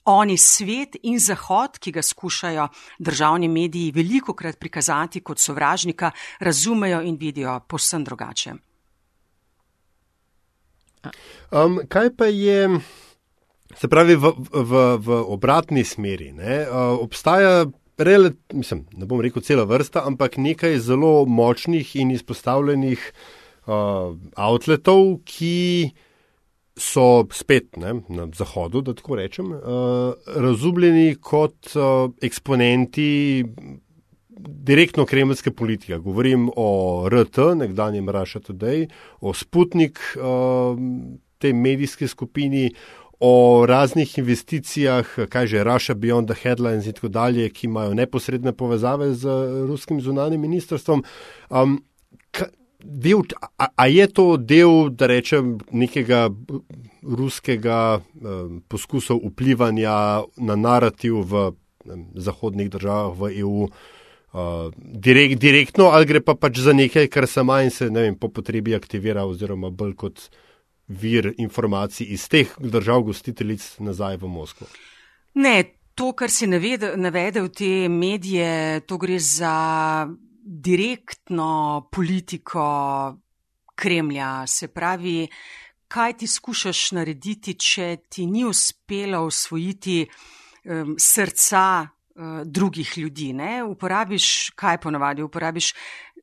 oni 0.05 0.37
svet 0.38 0.96
in 1.03 1.18
zahod, 1.18 1.79
ki 1.79 1.92
ga 1.92 2.03
skušajo 2.03 2.68
državni 2.98 3.48
mediji 3.48 3.92
veliko 3.94 4.35
krat 4.35 4.59
prikazati 4.59 5.20
kot 5.20 5.38
sovražnika, 5.38 6.11
razumejo 6.40 7.03
in 7.03 7.16
vidijo 7.16 7.61
posebno 7.68 8.05
drugače. 8.05 8.55
Um, 11.51 11.81
kaj 11.88 12.16
pa 12.16 12.27
je, 12.27 12.81
se 13.75 13.88
pravi, 13.88 14.16
v, 14.16 14.33
v, 14.53 14.83
v 14.98 15.22
obratni 15.35 15.85
smeri? 15.85 16.33
Uh, 16.33 16.98
obstaja 17.03 17.66
relat, 17.98 18.38
mislim, 18.52 18.87
ne 18.96 19.07
bom 19.07 19.20
rekel 19.20 19.42
cela 19.42 19.64
vrsta, 19.68 20.05
ampak 20.07 20.38
nekaj 20.40 20.78
zelo 20.78 21.24
močnih 21.26 21.96
in 21.96 22.11
izpostavljenih 22.14 23.05
uh, 23.66 24.16
outletov, 24.37 25.18
ki 25.28 25.92
so 26.78 27.26
spet 27.37 27.76
ne, 27.76 27.98
na 28.09 28.26
zahodu, 28.35 28.81
da 28.81 28.94
tako 28.96 29.18
rečem, 29.20 29.52
uh, 29.52 30.14
razumljeni 30.37 31.16
kot 31.20 31.74
uh, 31.76 32.11
eksponenti 32.22 33.44
direktno 34.42 35.05
kremljske 35.07 35.50
politike. 35.50 35.98
Govorim 35.98 36.48
o 36.57 37.09
RT, 37.12 37.52
nekdanjem 37.57 38.09
Russia 38.09 38.40
Today, 38.40 38.88
o 39.20 39.35
Sputnik, 39.35 40.00
uh, 40.16 40.78
tej 41.42 41.52
medijski 41.52 42.09
skupini, 42.09 42.70
o 43.24 43.66
raznih 43.68 44.18
investicijah, 44.18 45.06
kaj 45.30 45.46
že 45.46 45.64
Russia 45.64 45.94
Beyond 45.94 46.26
the 46.26 46.35
Headlines 46.42 46.87
in 46.87 46.92
tako 46.92 47.08
dalje, 47.08 47.46
ki 47.54 47.66
imajo 47.66 47.94
neposredne 47.94 48.52
povezave 48.52 49.12
z 49.14 49.30
ruskim 49.68 50.00
zunanjim 50.00 50.40
ministrstvom. 50.40 51.04
Um, 51.50 51.85
del, 52.82 53.22
a, 53.58 53.68
a 53.76 53.87
je 53.87 54.08
to 54.11 54.37
del, 54.37 54.90
da 54.90 55.06
rečem, 55.06 55.54
nekega 55.70 56.30
ruskega 57.02 58.02
um, 58.02 58.58
poskusov 58.68 59.22
vplivanja 59.30 60.26
na 60.37 60.58
narativ 60.58 61.22
v 61.22 61.46
um, 61.52 62.06
zahodnih 62.14 62.74
državah, 62.74 63.14
v 63.18 63.35
EU? 63.38 63.70
Uh, 64.32 64.72
direkt, 64.74 65.38
direktno 65.38 65.92
ali 65.92 66.08
gre 66.08 66.24
pa 66.24 66.35
pač 66.35 66.58
za 66.58 66.72
nekaj, 66.72 67.06
kar 67.06 67.28
sama 67.28 67.62
in 67.62 67.70
se 67.70 67.87
vem, 67.87 68.16
po 68.18 68.32
potrebi 68.32 68.74
aktivira, 68.74 69.28
oziroma 69.28 69.70
bolj 69.70 69.94
kot 69.94 70.30
vir 70.88 71.35
informacij 71.38 72.07
iz 72.12 72.29
teh 72.29 72.49
držav 72.59 73.03
gostiteljic 73.03 73.79
nazaj 73.79 74.16
v 74.16 74.29
Moskvo? 74.29 74.66
Ne, 75.35 75.64
to, 75.95 76.12
kar 76.12 76.31
si 76.31 76.47
navedel 76.47 77.49
te 77.49 77.88
medije, 77.88 78.81
to 78.87 78.99
gre 78.99 79.18
za 79.18 80.07
direktno 80.42 81.88
politiko 81.92 82.64
Kremlja. 83.75 84.47
Se 84.47 84.68
pravi, 84.68 85.29
kaj 85.88 86.16
ti 86.16 86.27
skušaš 86.27 86.92
narediti, 86.92 87.55
če 87.55 87.97
ti 88.09 88.27
ni 88.27 88.45
uspelo 88.45 89.25
usvojiti 89.27 90.03
um, 90.05 90.95
srca 90.99 91.64
uh, 91.83 92.42
drugih 92.45 92.99
ljudi. 92.99 93.33
Ne? 93.33 93.62
Uporabiš, 93.64 94.51
kaj 94.57 94.81
ponovadi, 94.81 95.23
uporabiš 95.23 95.73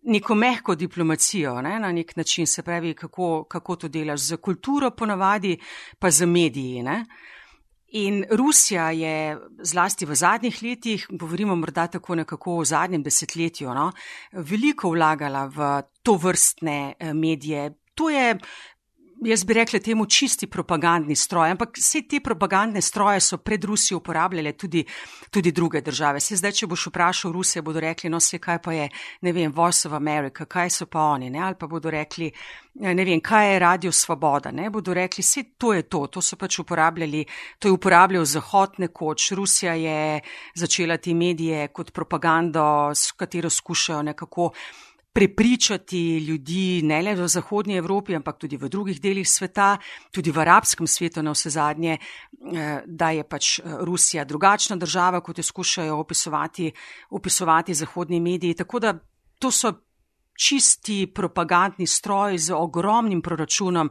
neko 0.01 0.35
mehko 0.35 0.75
diplomacijo 0.75 1.61
ne, 1.61 1.79
na 1.79 1.91
nek 1.91 2.15
način, 2.15 2.47
se 2.47 2.63
pravi, 2.63 2.93
kako, 2.93 3.43
kako 3.43 3.75
to 3.75 3.87
delaš 3.87 4.19
z 4.19 4.37
kulturo, 4.37 4.91
ponavadi 4.91 5.57
pa 5.99 6.11
z 6.11 6.25
mediji. 6.25 6.83
Ne. 6.83 7.05
In 7.91 8.25
Rusija 8.31 8.91
je 8.91 9.37
zlasti 9.63 10.05
v 10.05 10.15
zadnjih 10.15 10.63
letih, 10.63 11.07
govorimo 11.09 11.55
morda 11.55 11.87
tako 11.87 12.15
nekako 12.15 12.59
v 12.59 12.65
zadnjem 12.65 13.03
desetletju, 13.03 13.73
no, 13.73 13.91
veliko 14.31 14.91
vlagala 14.93 15.47
v 15.49 15.69
to 16.03 16.13
vrstne 16.21 16.93
eh, 16.99 17.13
medije. 17.13 17.73
To 17.95 18.09
je 18.09 18.37
jaz 19.21 19.43
bi 19.43 19.53
rekla 19.53 19.79
temu 19.79 20.05
čisti 20.05 20.47
propagandni 20.47 21.15
stroj, 21.15 21.51
ampak 21.51 21.77
vse 21.77 22.01
te 22.07 22.19
propagandne 22.23 22.81
stroje 22.81 23.19
so 23.21 23.37
pred 23.37 23.63
Rusijo 23.63 23.97
uporabljale 23.97 24.51
tudi, 24.51 24.85
tudi 25.29 25.51
druge 25.51 25.81
države. 25.81 26.19
Se 26.19 26.35
zdaj, 26.35 26.51
če 26.51 26.67
boš 26.67 26.87
vprašal 26.87 27.31
Rusije, 27.31 27.61
bodo 27.61 27.79
rekli, 27.79 28.09
no 28.09 28.19
se 28.19 28.39
kaj 28.39 28.61
pa 28.61 28.73
je, 28.73 28.89
ne 29.21 29.31
vem, 29.31 29.51
Voice 29.51 29.87
of 29.87 29.93
America, 29.93 30.45
kaj 30.45 30.69
so 30.69 30.85
pa 30.85 30.99
oni, 30.99 31.29
ne? 31.29 31.39
ali 31.39 31.55
pa 31.59 31.67
bodo 31.67 31.89
rekli, 31.91 32.31
ne 32.79 33.05
vem, 33.05 33.21
kaj 33.21 33.53
je 33.53 33.59
Radio 33.59 33.91
Svoboda, 33.91 34.51
ne 34.51 34.69
bodo 34.69 34.93
rekli, 34.93 35.23
vse 35.23 35.43
to 35.57 35.73
je 35.73 35.83
to, 35.83 36.05
to 36.07 36.21
so 36.21 36.37
pač 36.37 36.59
uporabljali, 36.59 37.25
to 37.59 37.67
je 37.67 37.71
uporabljal 37.71 38.25
Zahod 38.25 38.79
nekoč, 38.79 39.31
Rusija 39.31 39.73
je 39.73 40.21
začela 40.55 40.97
te 40.97 41.13
medije 41.13 41.67
kot 41.67 41.91
propagando, 41.91 42.91
s 42.95 43.11
katero 43.11 43.49
skušajo 43.49 44.01
nekako 44.01 44.51
prepričati 45.13 46.17
ljudi 46.17 46.81
ne 46.83 47.01
le 47.01 47.15
v 47.15 47.27
Zahodnji 47.27 47.77
Evropi, 47.77 48.15
ampak 48.15 48.37
tudi 48.37 48.57
v 48.57 48.69
drugih 48.69 49.01
delih 49.01 49.27
sveta, 49.29 49.77
tudi 50.11 50.31
v 50.31 50.41
arabskem 50.41 50.87
svetu 50.87 51.23
na 51.23 51.33
vse 51.33 51.49
zadnje, 51.49 51.97
eh, 51.97 52.83
da 52.85 53.09
je 53.11 53.23
pač 53.23 53.59
eh, 53.59 53.63
Rusija 53.85 54.25
drugačna 54.25 54.75
država, 54.75 55.21
kot 55.21 55.37
jo 55.37 55.43
skušajo 55.43 55.97
opisovati, 55.97 56.71
opisovati 57.09 57.73
zahodni 57.73 58.19
mediji. 58.19 58.53
Tako 58.53 58.79
da 58.79 58.93
to 59.39 59.51
so 59.51 59.73
čisti 60.39 61.11
propagandni 61.15 61.87
stroji 61.87 62.37
z 62.37 62.53
ogromnim 62.53 63.21
proračunom, 63.21 63.89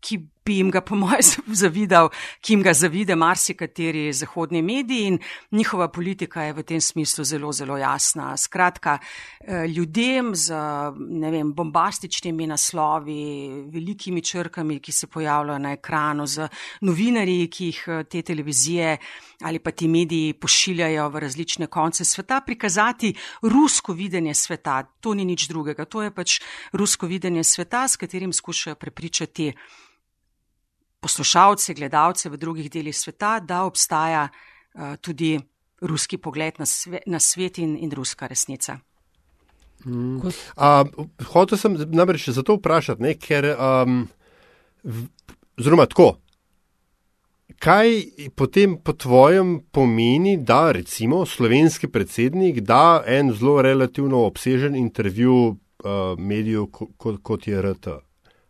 ki 0.00 0.18
bi 0.44 0.58
jim 0.58 0.70
ga, 0.70 0.80
po 0.80 0.96
mojem, 0.96 1.22
zavidal, 1.62 2.10
ki 2.40 2.54
jim 2.54 2.62
ga 2.62 2.74
zavide 2.76 3.16
marsikateri 3.16 4.12
zahodni 4.12 4.62
mediji 4.62 5.06
in 5.08 5.18
njihova 5.52 5.88
politika 5.88 6.42
je 6.42 6.52
v 6.52 6.62
tem 6.62 6.80
smislu 6.80 7.24
zelo, 7.24 7.52
zelo 7.52 7.78
jasna. 7.78 8.36
Skratka, 8.36 8.98
eh, 9.40 9.66
ljudem 9.68 10.34
z 10.34 10.54
vem, 11.30 11.52
bombastičnimi 11.52 12.46
naslovi, 12.46 13.64
velikimi 13.72 14.22
črkami, 14.22 14.80
ki 14.80 14.92
se 14.92 15.06
pojavljajo 15.06 15.58
na 15.58 15.72
ekranu, 15.72 16.26
z 16.26 16.48
novinarji, 16.80 17.48
ki 17.48 17.70
jih 17.70 17.84
eh, 17.88 18.04
te 18.04 18.22
televizije 18.22 18.98
ali 19.44 19.58
pa 19.58 19.70
ti 19.70 19.88
mediji 19.88 20.32
pošiljajo 20.32 21.08
v 21.08 21.20
različne 21.20 21.66
konce 21.66 22.04
sveta, 22.04 22.40
prikazati 22.40 23.14
rusko 23.42 23.92
videnje 23.92 24.34
sveta. 24.34 24.82
To 25.00 25.14
ni 25.14 25.24
nič 25.24 25.48
drugega, 25.48 25.84
to 25.84 26.02
je 26.02 26.10
pač 26.10 26.40
rusko 26.72 27.06
videnje 27.06 27.44
sveta, 27.44 27.88
s 27.88 27.96
katerim 27.96 28.32
skušajo 28.32 28.74
prepričati 28.74 29.52
poslušalce, 31.04 31.76
gledalce 31.76 32.32
v 32.32 32.40
drugih 32.40 32.70
delih 32.72 32.96
sveta, 32.96 33.36
da 33.44 33.64
obstaja 33.68 34.28
uh, 34.30 34.96
tudi 35.00 35.36
ruski 35.84 36.18
pogled 36.18 36.58
na, 36.58 36.66
sve, 36.66 37.02
na 37.06 37.20
svet 37.20 37.58
in, 37.58 37.76
in 37.76 37.92
ruska 37.92 38.26
resnica. 38.26 38.78
Hmm. 39.84 40.20
Hotel 41.28 41.58
sem 41.60 41.76
namreč 41.92 42.30
zato 42.32 42.56
vprašati, 42.56 43.02
ne, 43.04 43.14
ker, 43.20 43.50
um, 43.52 44.06
oziroma 45.60 45.84
tako, 45.90 46.14
kaj 47.60 47.90
potem 48.36 48.78
po 48.80 48.94
tvojem 48.96 49.58
pomeni, 49.72 50.38
da 50.40 50.72
recimo 50.72 51.26
slovenski 51.26 51.88
predsednik 51.88 52.62
da 52.64 53.02
en 53.06 53.32
zelo 53.32 53.60
relativno 53.62 54.24
obsežen 54.24 54.76
intervju 54.76 55.36
uh, 55.36 56.18
mediju 56.18 56.66
kot, 56.96 57.20
kot 57.22 57.48
je 57.48 57.62
RT? 57.62 57.98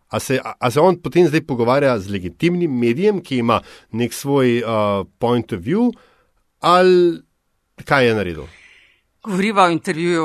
A 0.08 0.20
se, 0.20 0.38
a 0.42 0.70
se 0.70 0.80
on 0.80 0.98
potem 1.02 1.26
zdaj 1.26 1.42
pogovarja 1.46 1.98
z 1.98 2.12
legitimnim 2.12 2.70
medijem, 2.78 3.22
ki 3.24 3.40
ima 3.42 3.60
nek 3.92 4.12
svoj 4.14 4.60
uh, 4.62 5.06
point 5.18 5.52
of 5.52 5.62
view, 5.64 5.88
ali 6.60 7.22
kaj 7.84 8.06
je 8.06 8.14
naredil? 8.14 8.46
Govoriva 9.24 9.64
o 9.64 9.72
intervjuju 9.72 10.24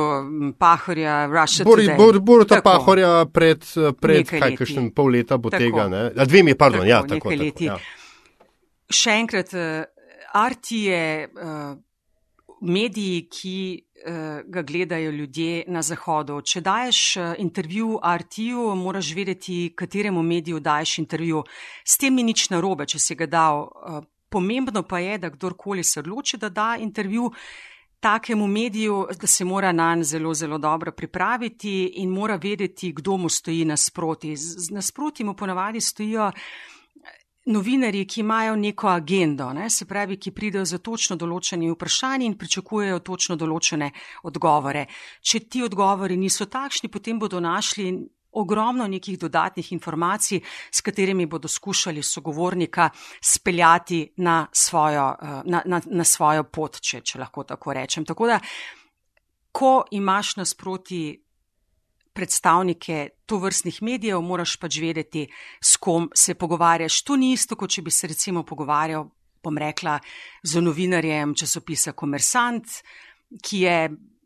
Pahorja, 0.60 1.26
Russia. 1.26 1.66
Bor, 1.98 2.20
bor 2.20 2.44
ta 2.46 2.60
Pahorja 2.62 3.26
pred, 3.32 3.64
pred 4.02 4.28
kaj, 4.28 4.58
kakšen 4.60 4.92
pol 4.92 5.16
leta 5.16 5.38
bo 5.40 5.50
tako. 5.50 5.64
tega, 5.64 5.88
ne? 5.88 6.02
A 6.12 6.26
dve 6.28 6.44
mi, 6.44 6.56
pardon, 6.56 6.84
tako, 6.84 6.90
ja, 6.90 7.02
tako. 7.08 7.32
tako 7.32 7.64
ja. 7.64 7.78
Še 8.92 9.16
enkrat, 9.24 9.56
Arti 10.36 10.84
je 10.90 11.04
uh, 11.26 11.78
mediji, 12.62 13.28
ki 13.30 13.90
Eh, 14.06 14.44
ga 14.46 14.62
gledajo 14.62 15.12
ljudje 15.12 15.64
na 15.68 15.82
Zahodu. 15.82 16.42
Če 16.42 16.62
daješ 16.64 17.00
eh, 17.18 17.34
intervju 17.38 17.98
RT-ju, 18.00 18.76
moraš 18.76 19.10
vedeti, 19.16 19.74
kateremu 19.76 20.22
mediju 20.24 20.60
daješ 20.60 20.98
intervju. 21.04 21.44
S 21.84 21.98
tem 21.98 22.16
ni 22.16 22.24
nič 22.24 22.46
narobe, 22.50 22.88
če 22.88 23.00
si 23.00 23.18
ga 23.20 23.28
dal. 23.28 23.66
Eh, 23.68 24.00
pomembno 24.32 24.86
pa 24.88 25.02
je, 25.04 25.18
da 25.18 25.30
kdorkoli 25.34 25.84
se 25.84 26.00
odloči, 26.00 26.40
da 26.40 26.50
da 26.50 26.78
intervju 26.80 27.32
takemu 28.00 28.48
mediju, 28.48 29.02
da 29.20 29.28
se 29.28 29.44
mora 29.46 29.74
na 29.76 29.92
nj 29.96 30.08
zelo, 30.14 30.34
zelo 30.34 30.58
dobro 30.58 30.92
pripraviti 30.96 32.00
in 32.00 32.10
mora 32.10 32.40
vedeti, 32.40 32.94
kdo 32.96 33.18
mu 33.18 33.30
stoji 33.30 33.66
nasproti. 33.66 34.36
Nasproti 34.72 35.24
mu 35.24 35.36
ponavadi 35.36 35.82
stojijo 35.82 36.32
novinarji, 37.50 38.06
ki 38.06 38.22
imajo 38.22 38.56
neko 38.56 38.88
agendo, 38.88 39.50
ne, 39.54 39.70
se 39.70 39.86
pravi, 39.86 40.18
ki 40.18 40.32
pridejo 40.32 40.66
za 40.66 40.78
točno 40.78 41.18
določeni 41.20 41.72
vprašanji 41.74 42.30
in 42.30 42.38
pričakujejo 42.38 43.00
točno 43.06 43.36
določene 43.40 43.92
odgovore. 44.30 44.86
Če 45.22 45.44
ti 45.50 45.64
odgovori 45.66 46.18
niso 46.18 46.46
takšni, 46.46 46.92
potem 46.94 47.20
bodo 47.20 47.42
našli 47.42 47.92
ogromno 48.32 48.86
nekih 48.88 49.18
dodatnih 49.20 49.72
informacij, 49.74 50.42
s 50.72 50.82
katerimi 50.86 51.26
bodo 51.26 51.48
skušali 51.48 52.04
sogovornika 52.04 52.90
speljati 53.22 54.04
na 54.18 54.46
svojo, 54.54 55.08
eh, 55.22 55.42
na, 55.46 55.64
na, 55.66 55.82
na 55.86 56.04
svojo 56.04 56.44
pot, 56.44 56.78
če, 56.82 57.02
če 57.02 57.20
lahko 57.20 57.44
tako 57.44 57.74
rečem. 57.74 58.06
Tako 58.06 58.28
da, 58.28 58.40
ko 59.52 59.74
imaš 59.92 60.36
nasproti 60.38 61.02
predstavnike 62.20 62.98
tovrstnih 63.26 63.80
medijev, 63.88 64.20
moraš 64.22 64.58
pač 64.60 64.82
vedeti, 64.84 65.24
s 65.64 65.80
kom 65.80 66.10
se 66.16 66.36
pogovarjaš. 66.36 67.00
To 67.08 67.16
ni 67.16 67.32
isto, 67.38 67.56
kot 67.56 67.72
če 67.72 67.86
bi 67.86 67.94
se 67.96 68.10
recimo 68.12 68.44
pogovarjal, 68.44 69.08
bom 69.44 69.58
rekla, 69.58 69.96
z 70.44 70.64
novinarjem 70.64 71.32
časopisa 71.40 71.96
Komersant, 71.96 72.82
ki 73.40 73.62
je 73.64 73.78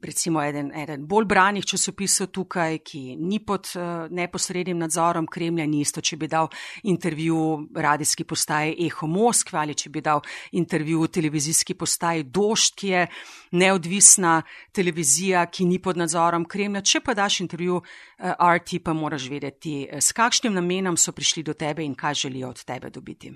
recimo 0.03 0.41
eden, 0.43 0.71
eden 0.75 1.05
bolj 1.07 1.25
branih 1.25 1.65
časopisov 1.65 2.27
tukaj, 2.35 2.79
ki 2.85 3.15
ni 3.19 3.39
pod 3.45 3.69
uh, 3.75 4.05
neposrednim 4.11 4.77
nadzorom 4.77 5.27
Kremlja, 5.27 5.65
ni 5.69 5.81
isto, 5.83 6.01
če 6.01 6.17
bi 6.17 6.27
dal 6.27 6.49
intervju 6.83 7.37
radijski 7.75 8.23
postaji 8.27 8.75
Eho 8.87 9.07
Moskve 9.07 9.59
ali 9.59 9.75
če 9.75 9.89
bi 9.89 10.01
dal 10.01 10.21
intervju 10.51 11.07
televizijski 11.07 11.75
postaji 11.79 12.23
Došt, 12.23 12.75
ki 12.79 12.87
je 12.87 13.05
neodvisna 13.51 14.41
televizija, 14.71 15.45
ki 15.45 15.65
ni 15.69 15.79
pod 15.79 15.97
nadzorom 15.97 16.45
Kremlja. 16.45 16.81
Če 16.81 17.03
pa 17.05 17.15
daš 17.17 17.39
intervju 17.45 17.79
uh, 17.79 17.85
eh, 18.19 18.35
RT, 18.57 18.83
pa 18.83 18.93
moraš 18.93 19.29
vedeti, 19.31 19.83
uh, 19.87 20.01
s 20.03 20.11
kakšnim 20.15 20.53
namenom 20.53 20.97
so 20.97 21.11
prišli 21.11 21.43
do 21.43 21.53
tebe 21.53 21.83
in 21.85 21.95
kaj 21.95 22.25
želijo 22.25 22.49
od 22.49 22.63
tebe 22.63 22.89
dobiti. 22.89 23.33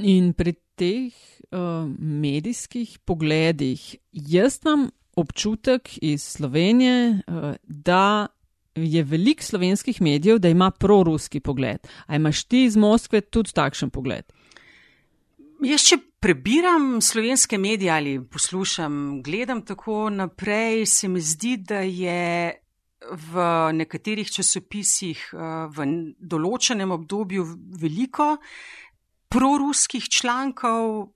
In 0.00 0.32
pri 0.32 0.54
teh 0.78 1.12
uh, 1.50 1.84
medijskih 1.98 2.98
pogledih, 3.04 3.82
jaz 4.12 4.60
imam 4.64 4.88
občutek 5.20 5.90
iz 6.02 6.22
Slovenije, 6.22 7.22
uh, 7.26 7.54
da 7.64 8.26
je 8.74 9.02
veliko 9.02 9.42
slovenskih 9.42 10.02
medijev, 10.02 10.38
da 10.38 10.48
ima 10.48 10.70
proruski 10.70 11.40
pogled. 11.40 11.78
A 12.06 12.16
imaš 12.16 12.44
ti 12.44 12.64
iz 12.64 12.76
Moskve 12.76 13.20
tudi 13.20 13.52
takšen 13.52 13.90
pogled? 13.90 14.24
Jaz, 15.60 15.84
če 15.84 15.98
prebiram 16.20 17.00
slovenske 17.04 17.58
medije 17.58 17.92
ali 17.92 18.16
poslušam, 18.24 19.22
gledam 19.22 19.62
tako 19.66 20.10
naprej, 20.10 20.86
se 20.86 21.08
mi 21.08 21.20
zdi, 21.20 21.56
da 21.56 21.80
je 21.80 22.54
v 23.10 23.44
nekaterih 23.72 24.28
časopisih 24.28 25.22
v 25.72 25.86
določenem 26.20 26.92
obdobju 26.92 27.46
veliko 27.80 28.34
proruskih 29.32 30.04
člankov 30.08 31.08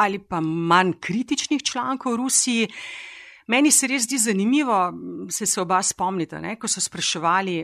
ali 0.00 0.18
pa 0.18 0.40
manj 0.40 0.94
kritičnih 1.04 1.62
člankov 1.62 2.14
v 2.14 2.20
Rusiji. 2.22 2.68
Meni 3.50 3.72
se 3.74 3.88
res 3.90 4.04
zdi 4.06 4.18
zanimivo, 4.18 4.76
se 5.30 5.46
se 5.46 5.60
oba 5.60 5.80
spomnite, 5.82 6.38
ne, 6.40 6.54
ko 6.60 6.68
so 6.70 6.80
spraševali, 6.80 7.56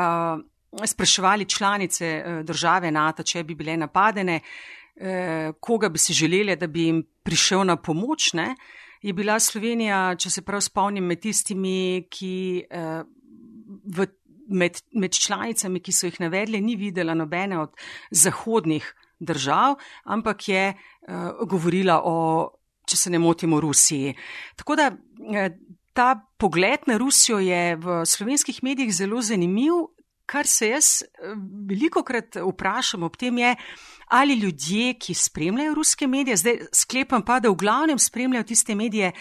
uh, 0.00 0.40
spraševali 0.84 1.44
članice 1.44 2.12
uh, 2.16 2.40
države 2.46 2.90
NATO, 2.92 3.22
če 3.22 3.44
bi 3.44 3.54
bile 3.58 3.76
napadene, 3.76 4.40
uh, 4.40 5.52
koga 5.60 5.90
bi 5.92 6.00
si 6.00 6.16
želeli, 6.16 6.56
da 6.56 6.66
bi 6.66 6.88
jim 6.88 7.02
prišel 7.22 7.66
na 7.68 7.76
pomoč. 7.76 8.32
Ne, 8.32 8.54
je 9.02 9.12
bila 9.12 9.36
Slovenija, 9.40 10.16
če 10.16 10.30
se 10.30 10.42
prav 10.42 10.64
spomnim, 10.64 11.04
med 11.04 11.20
tistimi, 11.20 12.06
ki 12.10 12.64
uh, 12.64 13.02
v, 13.84 14.08
med, 14.48 14.80
med 14.96 15.12
članicami, 15.12 15.84
ki 15.84 15.92
so 15.92 16.08
jih 16.08 16.22
navedli, 16.24 16.62
ni 16.64 16.76
videla 16.80 17.14
nobene 17.14 17.60
od 17.60 17.76
zahodnih 18.10 18.88
držav, 19.20 19.76
ampak 20.04 20.48
je 20.48 20.70
uh, 20.72 21.44
govorila 21.44 22.00
o 22.04 22.16
če 22.86 22.96
se 22.96 23.10
ne 23.10 23.18
motimo, 23.18 23.60
Rusiji. 23.60 24.14
Tako 24.56 24.76
da 24.78 24.90
eh, 25.34 25.50
ta 25.96 26.14
pogled 26.38 26.86
na 26.86 26.98
Rusijo 27.00 27.38
je 27.42 27.76
v 27.76 28.00
slovenskih 28.06 28.62
medijih 28.62 28.94
zelo 28.94 29.22
zanimiv. 29.22 29.86
Kar 30.26 30.46
se 30.46 30.72
jaz 30.72 31.02
eh, 31.02 31.34
veliko 31.68 32.02
krat 32.02 32.38
vprašam 32.42 33.06
ob 33.06 33.16
tem 33.16 33.38
je, 33.38 33.54
ali 34.08 34.34
ljudje, 34.34 34.94
ki 34.98 35.14
spremljajo 35.14 35.74
ruske 35.74 36.06
medije, 36.06 36.36
zdaj 36.36 36.58
sklepam 36.74 37.22
pa, 37.22 37.40
da 37.40 37.50
v 37.50 37.58
glavnem 37.58 37.98
spremljajo 37.98 38.46
tiste 38.46 38.74
medije, 38.74 39.12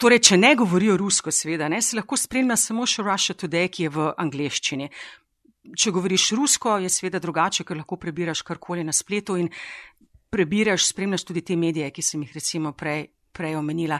torej, 0.00 0.20
če 0.28 0.36
ne 0.40 0.54
govorijo 0.56 0.96
rusko, 0.96 1.32
seveda, 1.32 1.68
ne, 1.68 1.80
se 1.82 1.96
lahko 1.96 2.18
spremlja 2.18 2.56
samo 2.60 2.86
še 2.86 3.04
Russia 3.06 3.36
Today, 3.38 3.70
ki 3.72 3.86
je 3.86 3.94
v 3.94 4.10
angleščini. 4.18 4.90
Če 5.76 5.90
govoriš 5.90 6.30
rusko, 6.38 6.76
je 6.84 6.90
seveda 6.92 7.18
drugače, 7.22 7.64
ker 7.66 7.78
lahko 7.78 7.98
prebiraš 7.98 8.44
karkoli 8.46 8.84
na 8.86 8.94
spletu 8.94 9.38
in 9.40 9.50
prebiraš, 10.30 10.88
spremljaš 10.90 11.24
tudi 11.24 11.44
te 11.44 11.56
medije, 11.56 11.90
ki 11.90 12.02
sem 12.02 12.22
jih 12.22 12.34
recimo 12.34 12.72
prej, 12.72 13.06
prej 13.32 13.56
omenila. 13.56 13.98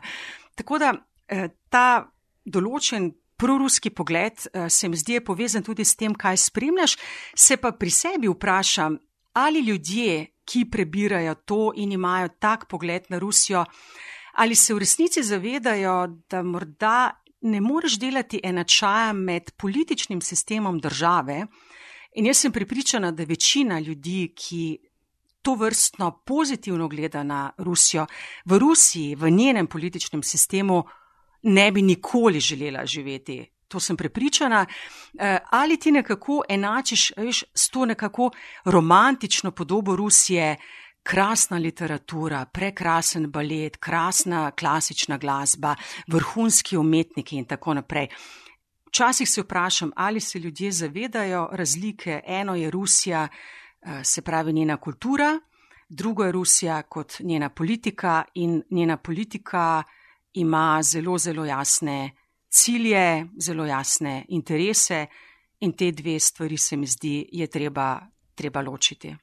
Tako 0.55 0.79
da 0.79 0.93
eh, 1.29 1.49
ta 1.71 2.07
določen 2.45 3.11
proruski 3.37 3.91
pogled 3.91 4.47
eh, 4.53 4.69
se 4.71 4.89
mi 4.89 4.97
zdi 4.97 5.21
povezan 5.21 5.63
tudi 5.63 5.85
s 5.85 5.97
tem, 5.97 6.15
kaj 6.15 6.37
spremljaš, 6.49 6.97
se 7.35 7.57
pa 7.57 7.73
pri 7.73 7.91
sebi 7.91 8.33
vprašam, 8.33 8.99
ali 9.37 9.61
ljudje, 9.61 10.33
ki 10.47 10.69
prebirajo 10.71 11.35
to 11.45 11.73
in 11.77 11.93
imajo 11.93 12.29
tak 12.39 12.69
pogled 12.71 13.11
na 13.11 13.19
Rusijo, 13.19 13.65
ali 14.39 14.55
se 14.55 14.75
v 14.75 14.79
resnici 14.79 15.23
zavedajo, 15.23 15.97
da 16.31 16.43
morda 16.43 17.23
ne 17.41 17.61
moreš 17.61 17.99
delati 17.99 18.41
enačaja 18.45 19.13
med 19.13 19.51
političnim 19.57 20.21
sistemom 20.21 20.79
države. 20.81 21.47
In 22.17 22.27
jaz 22.27 22.39
sem 22.39 22.53
pripričana, 22.53 23.11
da 23.11 23.25
večina 23.25 23.81
ljudi, 23.81 24.33
ki 24.37 24.79
to 25.47 25.55
vrstno 25.55 26.11
pozitivno 26.27 26.89
gleda 26.89 27.23
na 27.23 27.53
Rusijo, 27.59 28.07
v 28.45 28.59
Rusiji, 28.59 29.15
v 29.15 29.31
njenem 29.31 29.67
političnem 29.67 30.23
sistemu, 30.23 30.85
ne 31.43 31.73
bi 31.73 31.83
nikoli 31.83 32.41
želela 32.41 32.87
živeti 32.87 33.45
to 33.69 33.81
sem 33.81 33.97
prepričana. 33.97 34.67
Eh, 35.19 35.39
ali 35.51 35.77
ti 35.77 35.93
nekako 35.93 36.43
enačiš 36.49 37.13
veš, 37.17 37.45
s 37.55 37.69
to 37.69 37.85
nekako 37.87 38.31
romantično 38.65 39.51
podobo 39.51 39.97
Rusije, 39.97 40.57
krasna 41.03 41.59
literatura, 41.59 42.45
prekrasen 42.53 43.31
balet, 43.31 43.77
krasna 43.77 44.51
klasična 44.51 45.19
glasba, 45.19 45.75
vrhunski 46.07 46.77
umetniki 46.77 47.37
in 47.37 47.45
tako 47.45 47.75
naprej. 47.75 48.09
Včasih 48.89 49.29
se 49.29 49.43
vprašam, 49.43 49.93
ali 49.97 50.21
se 50.21 50.39
ljudje 50.39 50.73
zavedajo 50.73 51.49
razlike. 51.53 52.21
Eno 52.27 52.55
je 52.55 52.71
Rusija, 52.71 53.29
se 54.05 54.23
pravi 54.23 54.53
njena 54.53 54.77
kultura, 54.77 55.41
drugo 55.89 56.25
je 56.25 56.33
Rusija 56.33 56.83
kot 56.83 57.21
njena 57.21 57.49
politika 57.49 58.25
in 58.35 58.63
njena 58.71 58.97
politika 58.97 59.83
ima 60.33 60.81
zelo, 60.83 61.19
zelo 61.19 61.45
jasne 61.45 62.11
cilje, 62.49 63.27
zelo 63.39 63.67
jasne 63.67 64.25
interese 64.29 65.07
in 65.61 65.73
te 65.73 65.93
dve 65.93 66.21
stvari 66.21 66.57
se 66.57 66.77
mi 66.77 66.87
zdi, 66.87 67.29
je 67.33 67.47
treba, 67.47 68.01
treba 68.35 68.61
ločiti. 68.61 69.17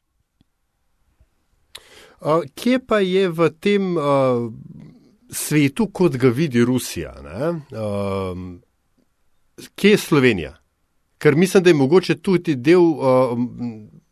Kje 2.55 2.79
pa 2.87 2.99
je 2.99 3.27
v 3.29 3.49
tem 3.59 3.97
uh, 3.97 4.03
svetu, 5.29 5.89
kot 5.91 6.15
ga 6.17 6.29
vidi 6.29 6.63
Rusija? 6.63 7.13
Uh, 7.19 8.37
kje 9.75 9.91
je 9.91 9.97
Slovenija? 9.97 10.53
Ker 11.17 11.35
mislim, 11.35 11.63
da 11.63 11.69
je 11.69 11.73
mogoče 11.73 12.15
tudi 12.21 12.55
del 12.55 12.81
uh, 12.81 13.37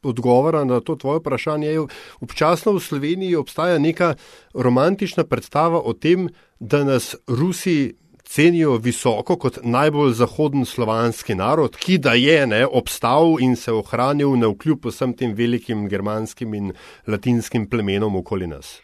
odgovora 0.03 0.63
na 0.63 0.79
to 0.79 0.95
tvoje 0.95 1.19
vprašanje. 1.19 1.79
Občasno 2.21 2.73
v 2.73 2.79
Sloveniji 2.79 3.35
obstaja 3.35 3.79
neka 3.79 4.15
romantična 4.53 5.23
predstava 5.23 5.81
o 5.81 5.93
tem, 5.93 6.29
da 6.59 6.83
nas 6.83 7.15
Rusi 7.27 7.93
cenijo 8.31 8.77
visoko 8.77 9.35
kot 9.35 9.57
najbolj 9.63 10.13
zahoden 10.13 10.65
slovanski 10.65 11.35
narod, 11.35 11.75
ki 11.75 11.97
da 11.97 12.13
je 12.13 12.45
ne, 12.47 12.61
obstal 12.65 13.35
in 13.43 13.55
se 13.55 13.73
ohranil 13.75 14.37
na 14.39 14.47
vkljub 14.53 14.87
vsem 14.87 15.13
tem 15.17 15.33
velikim 15.35 15.89
germanskim 15.91 16.53
in 16.53 16.71
latinskim 17.07 17.67
plemenom 17.69 18.15
okoli 18.15 18.47
nas. 18.47 18.79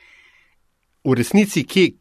V 1.08 1.16
resnici, 1.16 1.64
kje, 1.64 1.94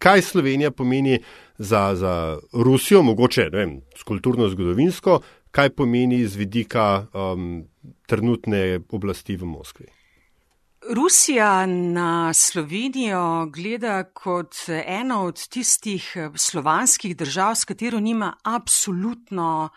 kaj 0.00 0.22
Slovenija 0.22 0.70
pomeni 0.70 1.18
za, 1.58 1.92
za 1.94 2.38
Rusijo, 2.52 3.02
mogoče 3.02 3.50
vem, 3.52 3.80
kulturno-zgodovinsko, 4.08 5.20
kaj 5.58 5.74
pomeni 5.74 6.22
z 6.22 6.38
vidika 6.38 7.06
um, 7.10 7.64
trenutne 8.06 8.78
oblasti 8.94 9.34
v 9.36 9.44
Moskvi? 9.44 9.86
Rusija 10.94 11.66
na 11.66 12.32
Slovenijo 12.34 13.50
gleda 13.50 14.04
kot 14.14 14.54
eno 14.86 15.24
od 15.26 15.42
tistih 15.50 16.06
slovanskih 16.34 17.16
držav, 17.16 17.56
s 17.58 17.66
katero 17.66 17.98
nima 18.00 18.36
absolutno 18.44 19.68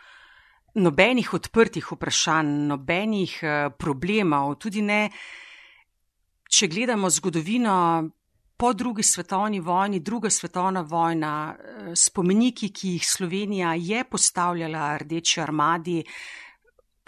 nobenih 0.74 1.34
odprtih 1.34 1.92
vprašanj, 1.92 2.54
nobenih 2.70 3.40
eh, 3.42 3.70
problemov. 3.74 4.56
Tudi 4.62 4.86
ne, 4.86 5.10
če 6.46 6.70
gledamo 6.70 7.10
zgodovino 7.10 7.76
po 8.62 8.74
drugi 8.74 9.04
svetovni 9.04 9.60
vojni, 9.60 10.00
druga 10.00 10.30
svetovna 10.30 10.82
vojna, 10.82 11.56
eh, 11.60 11.96
spomeniki, 11.96 12.70
ki 12.70 12.90
jih 12.90 13.08
Slovenija 13.08 13.74
je 13.74 14.04
postavljala 14.04 14.98
rdeči 14.98 15.42
armadi, 15.42 16.04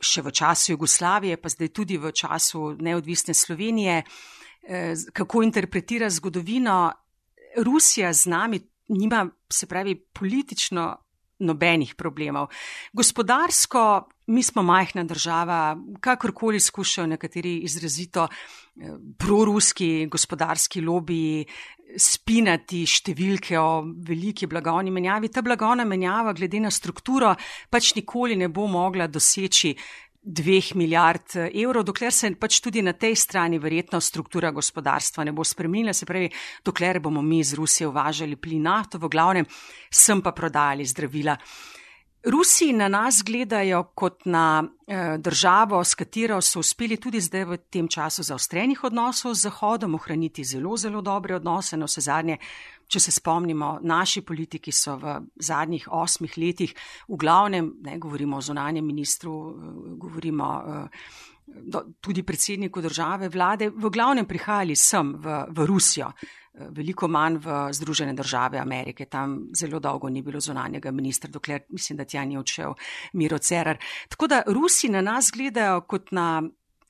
še 0.02 0.22
v 0.22 0.32
času 0.32 0.72
Jugoslavije, 0.72 1.38
pa 1.38 1.50
zdaj 1.50 1.70
tudi 1.70 1.98
v 1.98 2.12
času 2.12 2.74
neodvisne 2.80 3.34
Slovenije, 3.34 4.02
eh, 4.64 4.96
kako 5.14 5.44
interpretira 5.44 6.10
zgodovino. 6.10 6.92
Rusija 7.58 8.14
z 8.14 8.26
nami 8.26 8.60
nima, 8.88 9.30
se 9.54 9.68
pravi, 9.68 9.96
politično 10.14 10.98
nobenih 11.40 11.96
problemov. 11.96 12.50
Gospodarsko, 12.94 14.08
mi 14.28 14.44
smo 14.44 14.64
majhna 14.64 15.04
država, 15.04 15.78
kakorkoli 16.00 16.60
skušajo 16.60 17.08
nekateri 17.08 17.58
izrazito 17.68 18.28
eh, 18.28 18.94
proruski 19.18 20.08
gospodarski 20.12 20.82
lobiji 20.82 21.46
spinati 21.98 22.84
številke 22.90 23.58
o 23.60 23.84
veliki 24.08 24.48
blagovni 24.50 24.92
menjavi. 24.92 25.30
Ta 25.30 25.44
blagovna 25.46 25.86
menjava, 25.86 26.34
glede 26.34 26.62
na 26.64 26.72
strukturo, 26.74 27.36
pač 27.70 27.94
nikoli 27.98 28.38
ne 28.40 28.50
bo 28.50 28.66
mogla 28.68 29.08
doseči 29.08 29.76
dveh 30.24 30.76
milijard 30.76 31.36
eh, 31.36 31.52
evrov, 31.64 31.84
dokler 31.84 32.14
se 32.14 32.32
pač 32.40 32.62
tudi 32.64 32.82
na 32.82 32.94
tej 32.94 33.16
strani 33.16 33.60
verjetno 33.60 34.00
struktura 34.02 34.52
gospodarstva 34.52 35.24
ne 35.24 35.36
bo 35.36 35.44
spremenila, 35.44 35.94
se 35.94 36.06
pravi, 36.06 36.32
dokler 36.66 37.00
bomo 37.00 37.22
mi 37.22 37.40
iz 37.40 37.54
Rusije 37.54 37.88
uvažali 37.88 38.36
plin 38.36 38.64
nafto, 38.64 38.98
v 38.98 39.12
glavnem 39.12 39.46
sem 39.92 40.22
pa 40.22 40.32
prodajali 40.32 40.86
zdravila. 40.86 41.38
Rusi 42.24 42.72
na 42.74 42.88
nas 42.88 43.20
gledajo 43.26 43.84
kot 43.84 44.22
na 44.26 44.64
eh, 44.88 45.18
državo, 45.20 45.84
s 45.84 45.96
katero 45.96 46.40
so 46.42 46.62
uspeli 46.64 46.96
tudi 46.98 47.20
zdaj 47.20 47.44
v 47.46 47.58
tem 47.68 47.88
času 47.88 48.24
zaostrenih 48.24 48.84
odnosov 48.84 49.34
z 49.36 49.50
Zahodom 49.50 49.96
ohraniti 49.96 50.44
zelo, 50.44 50.78
zelo 50.78 51.02
dobre 51.02 51.36
odnose. 51.36 51.76
No, 51.78 51.86
vse 51.86 52.02
zadnje, 52.02 52.38
če 52.88 53.00
se 53.00 53.12
spomnimo, 53.12 53.80
naši 53.82 54.22
politiki 54.22 54.72
so 54.72 54.98
v 55.02 55.18
zadnjih 55.36 55.88
osmih 55.92 56.38
letih, 56.38 56.74
v 57.08 57.20
glavnem, 57.20 57.74
ne 57.84 57.98
govorimo 58.00 58.38
o 58.38 58.42
zunanjem 58.42 58.86
ministru, 58.86 59.34
eh, 59.34 59.74
govorimo 59.98 60.54
eh, 60.62 61.10
do, 61.46 61.84
tudi 62.02 62.24
predsedniku 62.24 62.82
države, 62.82 63.30
vlade, 63.30 63.70
v 63.70 63.90
glavnem 63.90 64.26
prihajali 64.26 64.76
sem 64.76 65.14
v, 65.20 65.44
v 65.50 65.68
Rusijo 65.68 66.14
veliko 66.54 67.08
manj 67.08 67.40
v 67.42 67.74
Združene 67.74 68.14
države 68.14 68.60
Amerike. 68.60 69.06
Tam 69.06 69.50
zelo 69.56 69.80
dolgo 69.80 70.10
ni 70.10 70.22
bilo 70.22 70.40
zunanjega 70.40 70.92
ministra, 70.92 71.32
dokler 71.32 71.62
mislim, 71.70 71.98
da 71.98 72.06
tja 72.06 72.26
ni 72.26 72.38
odšel 72.38 72.74
Miro 73.14 73.38
Cerar. 73.38 73.78
Tako 74.10 74.28
da 74.28 74.44
Rusi 74.48 74.90
na 74.90 75.02
nas 75.02 75.32
gledajo 75.34 75.82
kot 75.82 76.12
na 76.12 76.44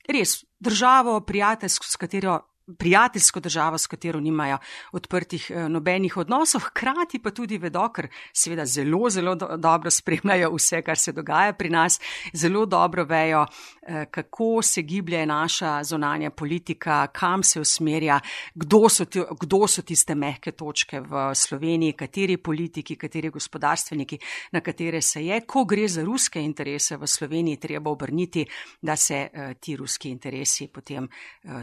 res 0.08 0.44
državo, 0.60 1.20
prijateljsko, 1.20 1.86
s 1.86 1.96
katero 1.96 2.40
prijateljsko 2.78 3.40
državo, 3.40 3.78
s 3.78 3.86
katero 3.86 4.20
nimajo 4.20 4.58
odprtih 4.92 5.50
eh, 5.50 5.68
nobenih 5.68 6.16
odnosov, 6.16 6.60
hkrati 6.60 7.18
pa 7.22 7.30
tudi 7.30 7.58
vedo, 7.58 7.88
ker 7.92 8.08
seveda 8.32 8.64
zelo, 8.66 9.10
zelo 9.10 9.34
do, 9.34 9.48
dobro 9.56 9.90
spremljajo 9.90 10.50
vse, 10.54 10.82
kar 10.82 10.98
se 10.98 11.12
dogaja 11.12 11.52
pri 11.52 11.70
nas, 11.70 12.00
zelo 12.32 12.64
dobro 12.66 13.04
vejo, 13.04 13.44
eh, 13.82 14.06
kako 14.10 14.62
se 14.62 14.82
giblje 14.82 15.26
naša 15.26 15.84
zonanja 15.84 16.30
politika, 16.30 17.06
kam 17.06 17.42
se 17.42 17.60
usmerja, 17.60 18.20
kdo 18.54 18.88
so, 18.88 19.04
ti, 19.04 19.22
kdo 19.40 19.66
so 19.68 19.82
tiste 19.82 20.14
mehke 20.14 20.52
točke 20.52 21.00
v 21.00 21.34
Sloveniji, 21.34 21.92
kateri 21.92 22.36
politiki, 22.36 22.96
kateri 22.96 23.30
gospodarstveniki, 23.30 24.18
na 24.52 24.60
katere 24.60 25.02
se 25.02 25.24
je, 25.26 25.40
ko 25.46 25.64
gre 25.64 25.88
za 25.88 26.04
ruske 26.04 26.40
interese 26.40 26.96
v 26.96 27.06
Sloveniji, 27.06 27.60
treba 27.60 27.90
obrniti, 27.90 28.46
da 28.80 28.96
se 28.96 29.28
eh, 29.32 29.54
ti 29.60 29.76
ruski 29.76 30.08
interesi 30.10 30.68
potem 30.68 31.08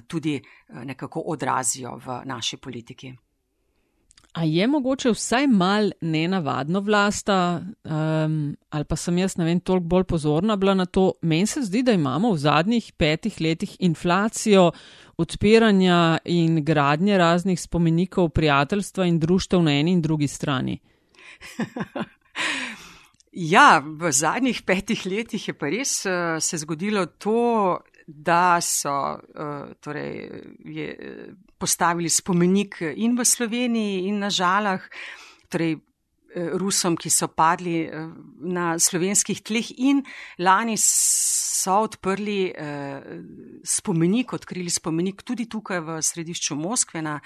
tudi 0.08 0.41
nekako 0.92 1.24
odrazijo 1.34 1.98
v 2.06 2.22
naši 2.26 2.58
politiki. 2.58 3.14
A 4.32 4.44
je 4.44 4.68
mogoče 4.68 5.12
vsaj 5.12 5.48
mal 5.48 5.89
nenavadno 6.02 6.80
vlasta, 6.80 7.62
um, 7.84 8.56
ali 8.70 8.86
pa 8.88 8.96
sem 8.96 9.18
jaz, 9.18 9.36
ne 9.38 9.46
vem, 9.46 9.60
toliko 9.60 9.89
bolj 9.92 10.06
pozorna 10.08 10.56
bila 10.56 10.74
na 10.74 10.86
to. 10.86 11.12
Meni 11.22 11.48
se 11.48 11.62
zdi, 11.68 11.82
da 11.84 11.92
imamo 11.92 12.32
v 12.32 12.38
zadnjih 12.39 12.94
petih 12.98 13.42
letih 13.42 13.76
inflacijo 13.80 14.70
odpiranja 15.18 16.18
in 16.26 16.64
gradnje 16.64 17.18
raznih 17.18 17.62
spomenikov 17.62 18.30
prijateljstva 18.30 19.06
in 19.06 19.20
društev 19.20 19.64
na 19.64 19.76
eni 19.80 19.92
in 19.92 20.02
drugi 20.02 20.28
strani. 20.28 20.80
ja, 23.54 23.84
v 23.84 24.12
zadnjih 24.12 24.62
petih 24.62 25.06
letih 25.06 25.48
je 25.48 25.54
pa 25.54 25.68
res 25.68 26.06
uh, 26.06 26.39
se 26.39 26.58
zgodilo 26.58 27.06
to, 27.06 27.80
da 28.12 28.59
so 28.62 28.91
uh, 28.91 29.72
torej, 29.80 30.30
je, 30.66 30.89
postavili 31.57 32.09
spomenik 32.09 32.82
in 32.95 33.16
v 33.18 33.26
Sloveniji, 33.26 34.07
in 34.09 34.20
na 34.20 34.30
žalah, 34.30 34.84
torej 35.49 35.78
uh, 35.78 36.51
Rusom, 36.59 36.95
ki 36.95 37.12
so 37.12 37.28
padli 37.28 37.86
na 38.47 38.76
slovenskih 38.80 39.43
tleh, 39.43 39.72
in 39.84 40.03
lani 40.39 40.78
so 40.80 41.82
odprli 41.86 42.53
spomenik, 43.64 44.34
odkrili 44.34 44.72
spomenik 44.72 45.22
tudi 45.28 45.45
tukaj 45.51 45.84
v 45.84 45.99
središču 46.01 46.55
Moskve 46.55 47.03
na 47.03 47.20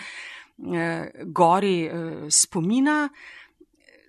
gori 1.32 1.86
spomina. 2.28 3.06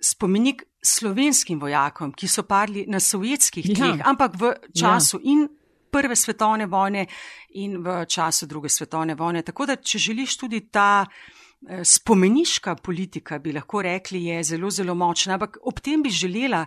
Spomenik 0.01 0.65
slovenskim 0.87 1.59
vojakom, 1.59 2.13
ki 2.15 2.29
so 2.29 2.43
padli 2.47 2.85
na 2.87 2.99
sovjetskih 3.03 3.65
ja. 3.69 3.75
tleh, 3.75 3.95
ja. 3.99 4.09
ampak 4.09 4.37
v 4.39 4.53
času 4.75 5.19
ja. 5.21 5.31
in 5.33 5.47
prve 5.91 6.15
svetovne 6.15 6.65
vojne 6.65 7.05
in 7.49 7.77
v 7.83 8.05
času 8.05 8.45
druge 8.45 8.69
svetovne 8.69 9.15
vojne. 9.15 9.41
Tako 9.41 9.65
da, 9.65 9.75
če 9.75 9.99
želiš 9.99 10.37
tudi 10.37 10.61
ta 10.71 11.05
eh, 11.05 11.83
spomeniška 11.83 12.75
politika, 12.75 13.39
bi 13.39 13.53
lahko 13.53 13.81
rekli, 13.81 14.23
je 14.25 14.43
zelo, 14.43 14.69
zelo 14.69 14.95
močna. 14.95 15.37
Ampak 15.37 15.57
ob 15.63 15.79
tem 15.79 16.03
bi 16.03 16.09
želela 16.09 16.65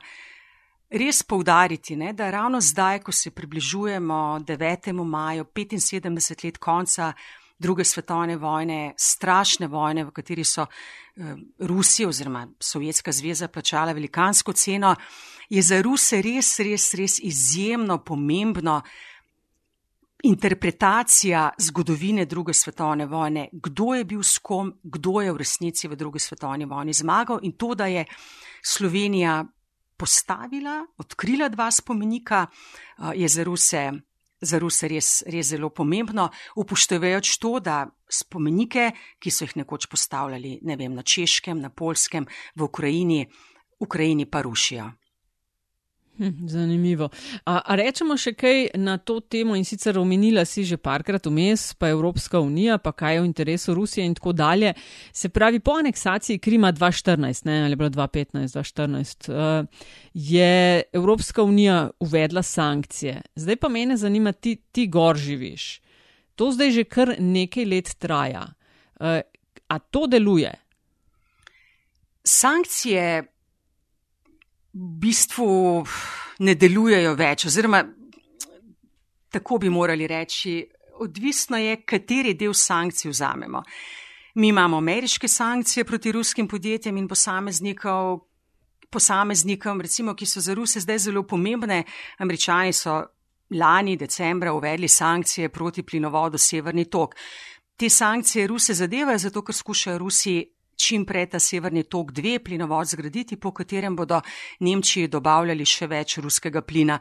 res 0.90 1.22
poudariti, 1.22 1.96
ne, 1.96 2.12
da 2.12 2.30
ravno 2.30 2.60
zdaj, 2.60 2.98
ko 3.06 3.12
se 3.12 3.30
približujemo 3.30 4.40
9. 4.46 4.92
maju, 5.04 5.44
75 5.44 6.44
let 6.44 6.58
konca 6.58 7.12
druge 7.60 7.84
svetovne 7.84 8.36
vojne, 8.36 8.94
strašne 8.96 9.66
vojne, 9.68 10.04
v 10.04 10.10
kateri 10.16 10.44
so 10.44 10.64
eh, 10.64 11.36
Rusija 11.58 12.08
oziroma 12.08 12.46
Sovjetska 12.60 13.12
zveza 13.12 13.48
plačala 13.48 13.92
velikansko 13.92 14.52
ceno, 14.52 14.94
je 15.50 15.62
za 15.62 15.82
Ruse 15.82 16.22
res, 16.22 16.58
res, 16.58 16.94
res 16.94 17.18
izjemno 17.18 17.98
pomembno 18.04 18.80
interpretacija 20.22 21.50
zgodovine 21.58 22.24
druge 22.24 22.52
svetovne 22.52 23.06
vojne, 23.06 23.48
kdo 23.52 23.94
je 23.94 24.04
bil 24.04 24.22
s 24.22 24.38
kom, 24.38 24.72
kdo 24.82 25.20
je 25.20 25.32
v 25.32 25.36
resnici 25.36 25.88
v 25.88 25.96
drugi 25.96 26.18
svetovni 26.18 26.64
vojni 26.64 26.92
zmagal 26.92 27.40
in 27.42 27.52
to, 27.52 27.74
da 27.74 27.86
je 27.86 28.04
Slovenija 28.62 29.44
postavila, 29.96 30.86
odkrila 30.98 31.48
dva 31.48 31.70
spomenika, 31.70 32.46
je 33.14 33.28
za 33.28 33.44
Ruse, 33.44 33.92
za 34.40 34.58
Ruse 34.58 34.88
res, 34.88 35.22
res 35.26 35.52
zelo 35.52 35.70
pomembno, 35.70 36.30
upoštevajoč 36.56 37.36
to, 37.38 37.58
da 37.60 37.84
spomenike, 38.08 38.90
ki 39.20 39.30
so 39.30 39.44
jih 39.44 39.58
nekoč 39.60 39.86
postavljali, 39.92 40.58
ne 40.62 40.76
vem, 40.76 40.94
na 40.96 41.02
Češkem, 41.02 41.60
na 41.60 41.68
Polskem, 41.68 42.26
v 42.56 42.64
Ukrajini, 42.64 43.26
Ukrajini 43.80 44.26
pa 44.26 44.42
rušijo. 44.42 44.88
Hm, 46.20 46.48
zanimivo. 46.48 47.08
A, 47.48 47.62
a 47.64 47.74
rečemo 47.80 48.12
še 48.20 48.34
kaj 48.36 48.74
na 48.76 48.98
to 49.00 49.22
temo 49.24 49.54
in 49.56 49.64
sicer 49.64 49.96
omenila 49.96 50.42
si 50.44 50.66
že 50.68 50.76
parkrat 50.76 51.24
vmes, 51.24 51.62
pa 51.80 51.88
Evropska 51.88 52.42
unija, 52.44 52.76
pa 52.76 52.92
kaj 52.92 53.14
je 53.16 53.22
v 53.22 53.28
interesu 53.30 53.72
Rusije 53.72 54.04
in 54.04 54.12
tako 54.18 54.34
dalje. 54.36 54.74
Se 55.16 55.30
pravi, 55.32 55.62
po 55.64 55.78
aneksaciji 55.80 56.42
Krima 56.44 56.74
2014, 56.76 57.48
ne, 57.48 57.56
ali 57.64 57.80
bilo 57.80 57.88
2015, 57.88 58.52
2014, 58.52 59.30
uh, 59.32 59.64
je 60.12 60.82
Evropska 60.92 61.40
unija 61.42 61.88
uvedla 62.04 62.44
sankcije. 62.44 63.22
Zdaj 63.40 63.56
pa 63.56 63.72
mene 63.72 63.96
zanima, 63.96 64.36
ti, 64.36 64.58
ti 64.60 64.90
gor 64.92 65.16
živiš. 65.16 65.80
To 66.36 66.52
zdaj 66.52 66.76
že 66.76 66.84
kar 66.84 67.16
nekaj 67.16 67.64
let 67.64 67.96
traja. 67.96 68.44
Uh, 69.00 69.24
a 69.72 69.78
to 69.78 70.04
deluje? 70.04 70.52
Sankcije 72.28 73.39
bistvu 74.72 75.84
ne 76.38 76.54
delujejo 76.54 77.14
več, 77.14 77.46
oziroma 77.46 77.84
tako 79.30 79.58
bi 79.58 79.70
morali 79.70 80.06
reči, 80.06 80.60
odvisno 81.00 81.58
je, 81.58 81.82
kateri 81.86 82.34
del 82.34 82.54
sankcij 82.54 83.10
vzamemo. 83.10 83.62
Mi 84.34 84.48
imamo 84.48 84.78
ameriške 84.78 85.28
sankcije 85.28 85.84
proti 85.84 86.12
ruskim 86.12 86.48
podjetjem 86.48 86.96
in 86.96 87.08
posameznikov, 87.08 88.20
posameznikom, 88.90 89.80
recimo, 89.80 90.14
ki 90.14 90.26
so 90.26 90.40
za 90.40 90.54
Ruse 90.54 90.80
zdaj 90.80 90.98
zelo 90.98 91.22
pomembne. 91.22 91.84
Američani 92.18 92.72
so 92.72 93.00
lani 93.50 93.96
decembra 93.96 94.52
uvedli 94.52 94.88
sankcije 94.88 95.48
proti 95.48 95.82
plinovodu 95.82 96.38
Severni 96.38 96.84
tok. 96.90 97.14
Te 97.76 97.88
sankcije 97.88 98.46
Ruse 98.46 98.74
zadevajo 98.74 99.18
zato, 99.18 99.42
ker 99.42 99.54
skušajo 99.54 99.98
Rusi 99.98 100.44
čim 100.80 101.04
prej 101.06 101.28
ta 101.34 101.38
severni 101.38 101.84
tok 101.84 102.12
dve 102.12 102.38
plinovod 102.44 102.88
zgraditi, 102.88 103.36
po 103.36 103.52
katerem 103.52 103.96
bodo 103.96 104.20
Nemčiji 104.60 105.08
dobavljali 105.08 105.66
še 105.66 105.86
več 105.86 106.18
ruskega 106.18 106.62
plina. 106.62 106.98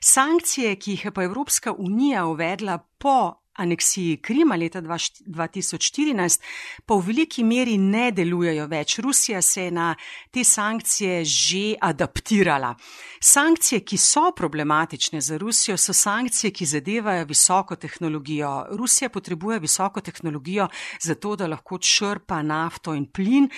Sankcije, 0.00 0.76
ki 0.76 0.96
jih 0.96 1.04
je 1.04 1.12
pa 1.12 1.24
Evropska 1.24 1.72
unija 1.72 2.26
uvedla 2.26 2.78
po 2.98 3.41
aneksiji 3.54 4.16
Krima 4.16 4.56
leta 4.56 4.80
2014, 4.80 6.40
pa 6.86 6.94
v 6.94 7.06
veliki 7.06 7.44
meri 7.44 7.76
ne 7.78 8.10
delujejo 8.12 8.66
več. 8.66 8.98
Rusija 8.98 9.42
se 9.42 9.64
je 9.64 9.70
na 9.70 9.94
te 10.30 10.44
sankcije 10.44 11.24
že 11.24 11.62
adaptirala. 11.80 12.74
Sankcije, 13.20 13.80
ki 13.84 13.98
so 13.98 14.32
problematične 14.36 15.20
za 15.20 15.38
Rusijo, 15.38 15.76
so 15.76 15.92
sankcije, 15.92 16.50
ki 16.50 16.66
zadevajo 16.66 17.24
visoko 17.28 17.76
tehnologijo. 17.76 18.66
Rusija 18.78 19.08
potrebuje 19.08 19.58
visoko 19.58 20.00
tehnologijo 20.00 20.68
zato, 21.00 21.36
da 21.36 21.46
lahko 21.46 21.78
črpa 21.78 22.42
nafto 22.42 22.94
in 22.94 23.06
plin. 23.06 23.48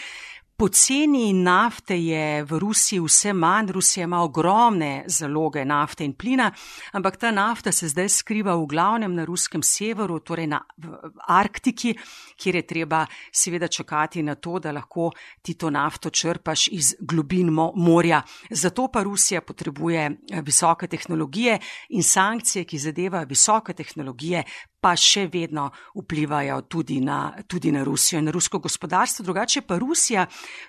Poceni 0.57 1.33
nafte 1.33 1.97
je 1.99 2.45
v 2.45 2.59
Rusiji 2.59 3.01
vse 3.01 3.33
manj, 3.33 3.73
Rusija 3.73 4.05
ima 4.05 4.21
ogromne 4.23 5.05
zaloge 5.07 5.65
nafte 5.65 6.05
in 6.05 6.13
plina, 6.15 6.47
ampak 6.93 7.17
ta 7.17 7.33
nafta 7.35 7.73
se 7.73 7.89
zdaj 7.89 8.09
skriva 8.09 8.55
v 8.55 8.69
glavnem 8.71 9.15
na 9.15 9.25
ruskem 9.25 9.63
severu, 9.63 10.21
torej 10.21 10.47
na 10.47 10.61
Arktiki, 11.27 11.97
kjer 12.39 12.61
je 12.61 12.67
treba 12.67 13.03
seveda 13.33 13.69
čakati 13.69 14.23
na 14.23 14.35
to, 14.35 14.59
da 14.59 14.71
lahko 14.73 15.11
ti 15.43 15.57
to 15.59 15.71
nafto 15.71 16.11
črpaš 16.11 16.69
iz 16.69 16.95
globin 17.01 17.51
morja. 17.75 18.23
Zato 18.51 18.87
pa 18.93 19.03
Rusija 19.03 19.41
potrebuje 19.41 20.07
eh, 20.07 20.43
visoke 20.43 20.87
tehnologije 20.87 21.59
in 21.89 22.03
sankcije, 22.03 22.65
ki 22.65 22.79
zadevajo 22.79 23.27
visoke 23.27 23.75
tehnologije, 23.75 24.45
pa 24.85 24.93
še 25.01 25.29
vedno 25.33 25.71
vplivajo 25.97 26.61
tudi 26.69 26.99
na, 27.01 27.33
tudi 27.49 27.73
na 27.73 27.85
Rusijo 27.85 28.21
in 28.21 28.29
na 28.29 28.35
rusko 28.35 28.61
gospodarstvo. 28.61 29.25
Drugače 29.25 29.63
pa 29.65 29.79
Rusija, 29.81 30.27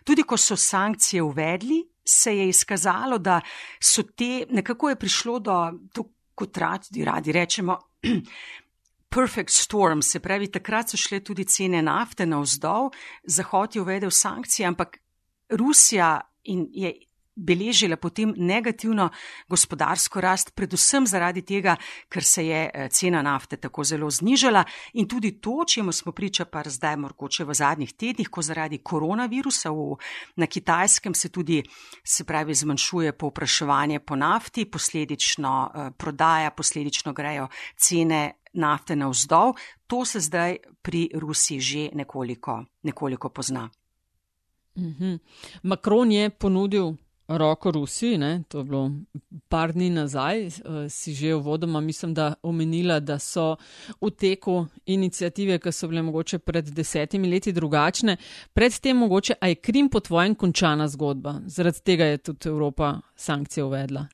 tudi 0.08 0.24
ko 0.24 0.38
so 0.40 0.56
sankcije 0.56 1.24
uvedli, 1.24 1.82
se 2.06 2.38
je 2.38 2.50
izkazalo, 2.50 3.18
da 3.18 3.42
so 3.82 4.04
te, 4.04 4.46
nekako 4.50 4.94
je 4.94 5.00
prišlo 5.02 5.40
do, 5.40 5.56
to, 5.92 6.06
kot 6.36 6.58
radi, 6.58 7.04
radi 7.04 7.34
rečemo, 7.36 7.80
perfect 9.16 9.52
storm, 9.52 10.02
se 10.02 10.20
pravi, 10.20 10.48
takrat 10.52 10.94
so 10.94 11.00
šle 11.00 11.20
tudi 11.24 11.44
cene 11.50 11.82
nafte 11.84 12.26
na 12.26 12.40
vzdolj, 12.44 12.94
Zahod 13.28 13.76
je 13.76 13.82
uvedel 13.82 14.12
sankcije, 14.12 14.68
ampak 14.68 15.00
Rusija 15.50 16.20
in 16.44 16.68
je 16.72 16.94
beležila 17.36 17.98
potem 17.98 18.34
negativno 18.38 19.10
gospodarsko 19.50 20.22
rast, 20.22 20.54
predvsem 20.56 21.08
zaradi 21.08 21.42
tega, 21.42 21.76
ker 22.10 22.24
se 22.24 22.46
je 22.48 22.62
eh, 22.74 22.88
cena 22.90 23.22
nafte 23.22 23.58
tako 23.58 23.84
zelo 23.84 24.10
znižala 24.10 24.64
in 24.94 25.08
tudi 25.08 25.36
to, 25.42 25.66
čemu 25.68 25.92
smo 25.92 26.12
priča 26.12 26.46
pa 26.46 26.64
zdaj 26.66 26.98
morkoče 26.98 27.44
v 27.44 27.54
zadnjih 27.54 27.94
tednih, 27.94 28.30
ko 28.30 28.42
zaradi 28.42 28.80
koronavirusa 28.84 29.72
v, 29.72 29.98
na 30.36 30.48
kitajskem 30.48 31.14
se 31.14 31.30
tudi, 31.30 31.64
se 32.04 32.24
pravi, 32.24 32.54
zmanjšuje 32.54 33.14
povpraševanje 33.14 34.00
po 34.00 34.16
nafti, 34.16 34.66
posledično 34.66 35.54
eh, 35.68 35.92
prodaja, 35.98 36.52
posledično 36.52 37.14
grejo 37.14 37.48
cene 37.78 38.40
nafte 38.56 38.96
na 38.96 39.10
vzdolj, 39.12 39.60
to 39.88 40.06
se 40.06 40.20
zdaj 40.20 40.58
pri 40.82 41.10
Rusiji 41.14 41.60
že 41.60 41.90
nekoliko, 41.94 42.64
nekoliko 42.84 43.30
pozna. 43.30 43.70
Mhm. 44.78 45.16
Macron 45.64 46.12
je 46.12 46.30
ponudil 46.30 46.96
roko 47.28 47.72
Rusiji, 47.72 48.18
ne? 48.18 48.44
to 48.48 48.58
je 48.58 48.64
bilo 48.64 48.92
par 49.50 49.74
dni 49.74 49.90
nazaj, 49.90 50.46
uh, 50.46 50.52
si 50.90 51.14
že 51.14 51.34
v 51.34 51.42
vodoma, 51.42 51.82
mislim, 51.82 52.14
da 52.14 52.34
omenila, 52.44 53.00
da 53.00 53.20
so 53.20 53.56
v 54.02 54.12
teku 54.12 54.66
inicijative, 54.86 55.60
ki 55.60 55.72
so 55.72 55.88
bile 55.88 56.02
mogoče 56.02 56.40
pred 56.40 56.70
desetimi 56.70 57.30
leti 57.30 57.52
drugačne. 57.52 58.18
Predtem 58.54 58.98
mogoče, 58.98 59.34
a 59.42 59.48
je 59.48 59.56
Krim 59.56 59.90
po 59.90 60.00
tvojem 60.00 60.36
končana 60.36 60.88
zgodba, 60.88 61.40
zaradi 61.46 61.82
tega 61.82 62.06
je 62.06 62.18
tudi 62.18 62.50
Evropa 62.50 63.00
sankcije 63.16 63.64
uvedla. 63.64 64.08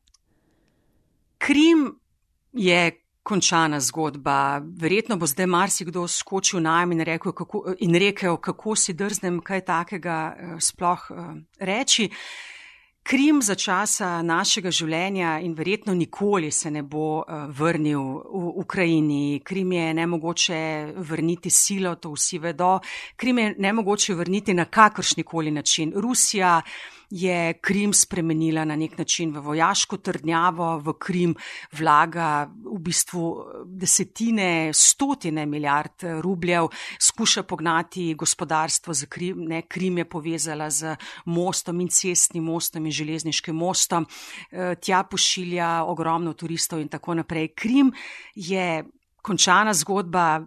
Krim 1.38 1.96
je. 2.54 2.98
Končana 3.24 3.78
zgodba. 3.80 4.62
Verjetno 4.66 5.14
bo 5.18 5.28
zdaj 5.30 5.46
marsikdo 5.46 6.08
skočil 6.08 6.60
najem 6.60 6.92
in, 6.92 7.04
in 7.80 7.96
rekel, 7.96 8.38
kako 8.38 8.76
si 8.76 8.96
drznem 8.98 9.38
kaj 9.46 9.62
takega 9.62 10.16
uh, 10.34 10.56
sploh 10.58 11.04
uh, 11.12 11.28
reči. 11.60 12.10
Krim 13.04 13.42
za 13.42 13.56
časa 13.56 14.22
našega 14.22 14.72
življenja 14.72 15.40
in 15.42 15.56
verjetno 15.58 15.94
nikoli 15.98 16.52
se 16.52 16.70
ne 16.72 16.84
bo 16.84 17.08
uh, 17.20 17.48
vrnil 17.50 18.02
v 18.30 18.52
Ukrajini. 18.62 19.42
Krim 19.44 19.72
je 19.72 19.94
nemogoče 19.94 20.60
vrniti 21.10 21.50
silo, 21.50 21.96
to 21.96 22.14
vsi 22.14 22.40
vedo. 22.40 22.78
Krim 23.18 23.40
je 23.40 23.56
nemogoče 23.58 24.14
vrniti 24.16 24.54
na 24.54 24.66
kakršnikoli 24.66 25.52
način. 25.52 25.94
Rusija 25.96 26.62
je 27.12 27.54
Krim 27.62 27.94
spremenila 27.94 28.64
na 28.66 28.76
nek 28.76 28.98
način 28.98 29.34
v 29.36 29.42
vojaško 29.44 29.98
trdnjavo, 29.98 30.78
v 30.80 30.94
Krim 31.00 31.36
vlaga 31.72 32.48
v 32.48 32.80
bistvu 32.80 33.24
desetine, 33.66 34.72
stotine 34.74 35.46
milijard 35.46 36.04
rubljev, 36.24 36.70
skuša 37.00 37.44
pognati 37.44 38.14
gospodarstvo 38.14 38.94
za 38.94 39.06
Krim, 39.06 39.44
ne, 39.48 39.62
Krim 39.68 39.98
je 39.98 40.06
povezala 40.10 40.70
z 40.70 40.96
mostom 41.26 41.82
in 41.82 41.90
cestnim 41.90 42.44
mostom 42.44 42.86
in 42.86 42.92
železniškim 42.92 43.56
mostom, 43.56 44.08
eh, 44.52 44.76
tja 44.76 45.04
pošilja 45.04 45.84
ogromno 45.84 46.34
turistov 46.34 46.80
in 46.80 46.88
tako 46.88 47.14
naprej. 47.14 47.54
Krim 47.56 47.92
je 48.36 48.84
končana 49.22 49.74
zgodba. 49.74 50.42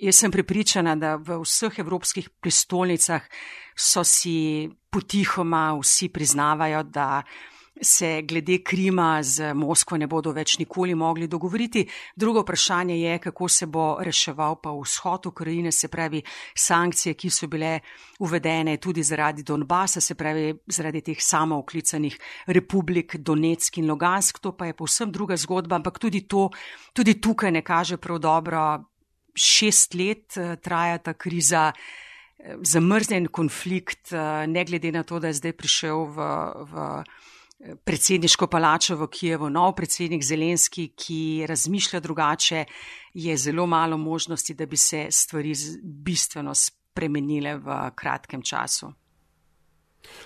Jaz 0.00 0.16
sem 0.16 0.32
prepričana, 0.32 0.94
da 0.96 1.16
v 1.16 1.42
vseh 1.42 1.78
evropskih 1.78 2.30
prestolnicah 2.40 3.20
so 3.76 4.04
si 4.04 4.68
potihoma 4.90 5.78
vsi 5.80 6.08
priznavajo, 6.08 6.82
da 6.82 7.22
se 7.82 8.22
glede 8.22 8.58
Krima 8.58 9.22
z 9.22 9.54
Moskvo 9.54 9.96
ne 9.96 10.06
bodo 10.06 10.32
več 10.32 10.58
nikoli 10.58 10.94
mogli 10.94 11.28
dogovoriti. 11.28 11.86
Drugo 12.16 12.42
vprašanje 12.42 12.96
je, 13.00 13.18
kako 13.18 13.48
se 13.48 13.66
bo 13.66 13.96
reševal 14.00 14.58
pa 14.62 14.72
vzhod 14.72 15.26
Ukrajine, 15.26 15.72
se 15.72 15.88
pravi 15.88 16.22
sankcije, 16.54 17.14
ki 17.14 17.30
so 17.30 17.48
bile 17.48 17.78
uvedene 18.18 18.76
tudi 18.76 19.02
zaradi 19.02 19.42
Donbasa, 19.42 20.00
se 20.00 20.14
pravi 20.14 20.52
zaradi 20.66 21.00
teh 21.00 21.20
samooklicanih 21.20 22.18
republik 22.46 23.16
Donetsk 23.16 23.78
in 23.78 23.88
Logansk. 23.88 24.38
To 24.38 24.52
pa 24.52 24.66
je 24.66 24.76
povsem 24.76 25.12
druga 25.12 25.36
zgodba, 25.36 25.76
ampak 25.76 25.98
tudi 25.98 26.26
to, 26.28 26.50
tudi 26.92 27.20
tukaj 27.20 27.52
ne 27.52 27.62
kaže 27.62 27.96
prav 27.96 28.18
dobro. 28.18 28.84
Šest 29.34 29.94
let 29.94 30.36
eh, 30.36 30.56
traja 30.56 30.98
ta 30.98 31.14
kriza 31.14 31.70
zamrznjen 32.62 33.26
konflikt, 33.26 34.12
eh, 34.12 34.46
ne 34.46 34.64
glede 34.64 34.92
na 34.92 35.02
to, 35.02 35.18
da 35.18 35.26
je 35.26 35.40
zdaj 35.40 35.52
prišel 35.52 36.04
v, 36.04 36.30
v 36.72 36.88
predsedniško 37.84 38.46
palačo 38.46 38.96
v 38.96 39.08
Kijevu, 39.12 39.50
nov 39.50 39.74
predsednik 39.76 40.24
Zelenski, 40.24 40.90
ki 40.96 41.46
razmišlja 41.48 42.00
drugače, 42.00 42.64
je 43.14 43.36
zelo 43.36 43.66
malo 43.66 43.98
možnosti, 43.98 44.54
da 44.54 44.66
bi 44.66 44.76
se 44.76 45.06
stvari 45.10 45.52
bistveno 45.82 46.54
spremenile 46.54 47.56
v 47.56 47.90
kratkem 47.94 48.42
času. 48.42 48.92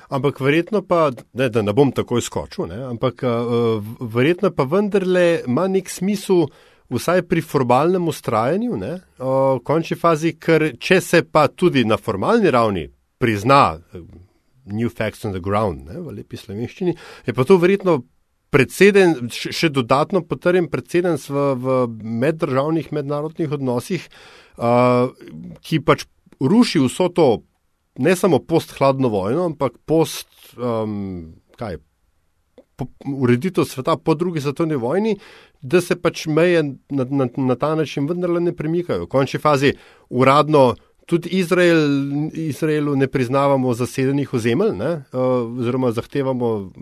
Ampak 0.09 0.41
verjetno 0.41 0.85
pa, 0.87 1.11
ne, 1.33 1.49
da 1.49 1.63
ne 1.63 1.73
bom 1.73 1.91
takoj 1.93 2.23
skočil, 2.23 2.69
ne, 2.71 2.79
ampak 2.87 3.25
uh, 3.27 3.83
verjetno 4.15 4.53
pa 4.55 4.63
vendarle 4.71 5.43
ima 5.47 5.67
nek 5.69 5.91
smisel, 5.91 6.47
vsaj 6.93 7.23
pri 7.29 7.41
formalnem 7.41 8.09
ustrajanju, 8.09 8.77
ne, 8.77 8.99
v 9.19 9.61
končni 9.65 9.97
fazi, 9.97 10.35
ker 10.37 10.75
če 10.79 11.01
se 11.01 11.23
pa 11.25 11.47
tudi 11.49 11.85
na 11.85 11.97
formalni 11.97 12.51
ravni 12.53 12.89
prizna 13.19 13.79
new 14.65 14.89
facts 14.89 15.25
on 15.25 15.33
the 15.33 15.41
ground, 15.41 15.87
ne, 15.89 16.01
v 16.01 16.19
lepi 16.21 16.37
slovenščini, 16.41 16.97
je 17.27 17.35
pa 17.37 17.45
to 17.45 17.59
verjetno 17.61 18.01
predseden, 18.55 19.29
še 19.35 19.71
dodatno 19.75 20.23
potrjen 20.29 20.69
predseden 20.71 21.19
v, 21.19 21.47
v 21.59 21.79
meddržavnih 22.23 22.93
mednarodnih 22.95 23.57
odnosih, 23.57 24.05
uh, 24.57 25.11
ki 25.65 25.81
pač 25.83 26.07
ruši 26.41 26.85
vso 26.85 27.09
to, 27.15 27.29
ne 27.99 28.15
samo 28.19 28.41
post-hladno 28.43 29.11
vojno, 29.11 29.49
ampak 29.51 29.77
post, 29.87 30.31
um, 30.57 31.35
kaj, 31.59 31.79
po, 31.79 31.94
ureditev 33.07 33.65
sveta 33.65 33.97
po 33.97 34.15
drugi 34.15 34.41
svetovni 34.41 34.77
vojni, 34.77 35.17
da 35.63 35.81
se 35.81 35.97
pač 35.97 36.27
meje 36.27 36.63
na, 36.91 37.07
na, 37.11 37.29
na 37.37 37.55
ta 37.55 37.75
način 37.75 38.09
vendarle 38.09 38.41
ne 38.41 38.53
premikajo. 38.57 39.05
V 39.05 39.09
končni 39.09 39.41
fazi 39.41 39.73
uradno 40.11 40.75
Tudi 41.07 41.29
Izrael, 41.29 41.79
Izraelu 42.33 42.97
ne 42.97 43.07
priznavamo 43.07 43.75
zasedenih 43.75 44.35
ozemelj, 44.35 44.73
ne, 44.73 44.87
eh, 44.87 45.17
oziroma 45.61 45.91
zahtevamo 45.93 46.73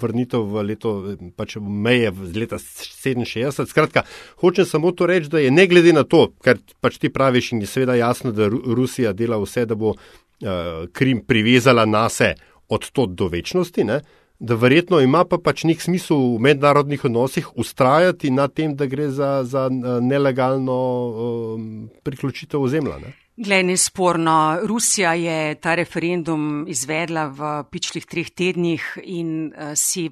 vrnitev 0.00 0.46
v 0.48 0.62
leto, 0.64 0.92
pač 1.36 1.56
v 1.56 1.68
meje 1.68 2.12
z 2.24 2.40
leta 2.40 2.56
67. 2.58 3.68
Skratka, 3.68 4.06
hočem 4.40 4.64
samo 4.64 4.92
to 4.96 5.06
reči, 5.06 5.28
da 5.28 5.42
je 5.44 5.50
ne 5.50 5.66
glede 5.66 5.92
na 5.92 6.06
to, 6.08 6.30
kar 6.40 6.56
pač 6.80 6.96
ti 6.98 7.12
praviš 7.12 7.52
in 7.52 7.60
je 7.60 7.68
seveda 7.68 7.98
jasno, 8.00 8.32
da 8.32 8.48
Rusija 8.48 9.12
dela 9.12 9.36
vse, 9.42 9.66
da 9.68 9.76
bo 9.76 9.92
uh, 9.92 10.88
Krim 10.92 11.20
privezala 11.20 11.84
nase 11.84 12.32
od 12.68 12.90
to 12.90 13.06
do 13.06 13.28
večnosti, 13.28 13.84
ne, 13.84 14.00
da 14.38 14.54
verjetno 14.54 15.00
ima 15.00 15.24
pa 15.24 15.38
pač 15.42 15.64
nek 15.66 15.80
smisel 15.82 16.20
v 16.36 16.42
mednarodnih 16.46 17.04
odnosih 17.04 17.48
ustrajati 17.58 18.30
na 18.30 18.46
tem, 18.48 18.76
da 18.76 18.86
gre 18.86 19.08
za, 19.10 19.42
za 19.44 19.66
eh, 19.66 19.88
nelegalno 20.00 20.78
um, 20.78 21.88
priključitev 22.02 22.62
ozemlja. 22.62 22.98
Glede, 23.36 23.62
nesporno, 23.62 24.58
Rusija 24.66 25.14
je 25.14 25.54
ta 25.62 25.74
referendum 25.74 26.66
izvedla 26.68 27.28
v 27.30 27.50
pičlih 27.70 28.06
treh 28.06 28.30
tednih 28.30 28.86
in 29.02 29.50
uh, 29.50 29.74
si 29.74 30.08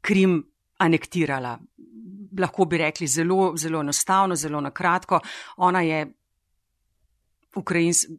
Krim 0.00 0.40
anektirala. 0.78 1.58
Lahko 2.38 2.64
bi 2.64 2.78
rekli 2.78 3.06
zelo, 3.06 3.52
zelo 3.56 3.80
enostavno, 3.80 4.36
zelo 4.36 4.60
na 4.60 4.70
kratko. 4.70 5.20
Ona 5.56 5.82
je 5.82 6.06
Ukrajinska 7.56 8.12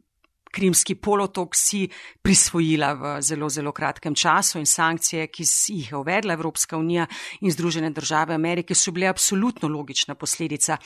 krimski 0.50 0.94
polotok 0.94 1.54
si 1.54 1.88
prisvojila 2.22 2.92
v 2.92 3.14
zelo, 3.22 3.48
zelo 3.48 3.72
kratkem 3.72 4.14
času 4.14 4.58
in 4.58 4.66
sankcije, 4.66 5.26
ki 5.26 5.44
jih 5.68 5.90
je 5.92 5.96
uvedla 5.96 6.34
Evropska 6.34 6.76
unija 6.76 7.06
in 7.40 7.50
Združene 7.50 7.90
države 7.90 8.34
Amerike, 8.34 8.74
so 8.74 8.92
bile 8.92 9.06
absolutno 9.06 9.68
logična 9.68 10.14
posledica. 10.14 10.76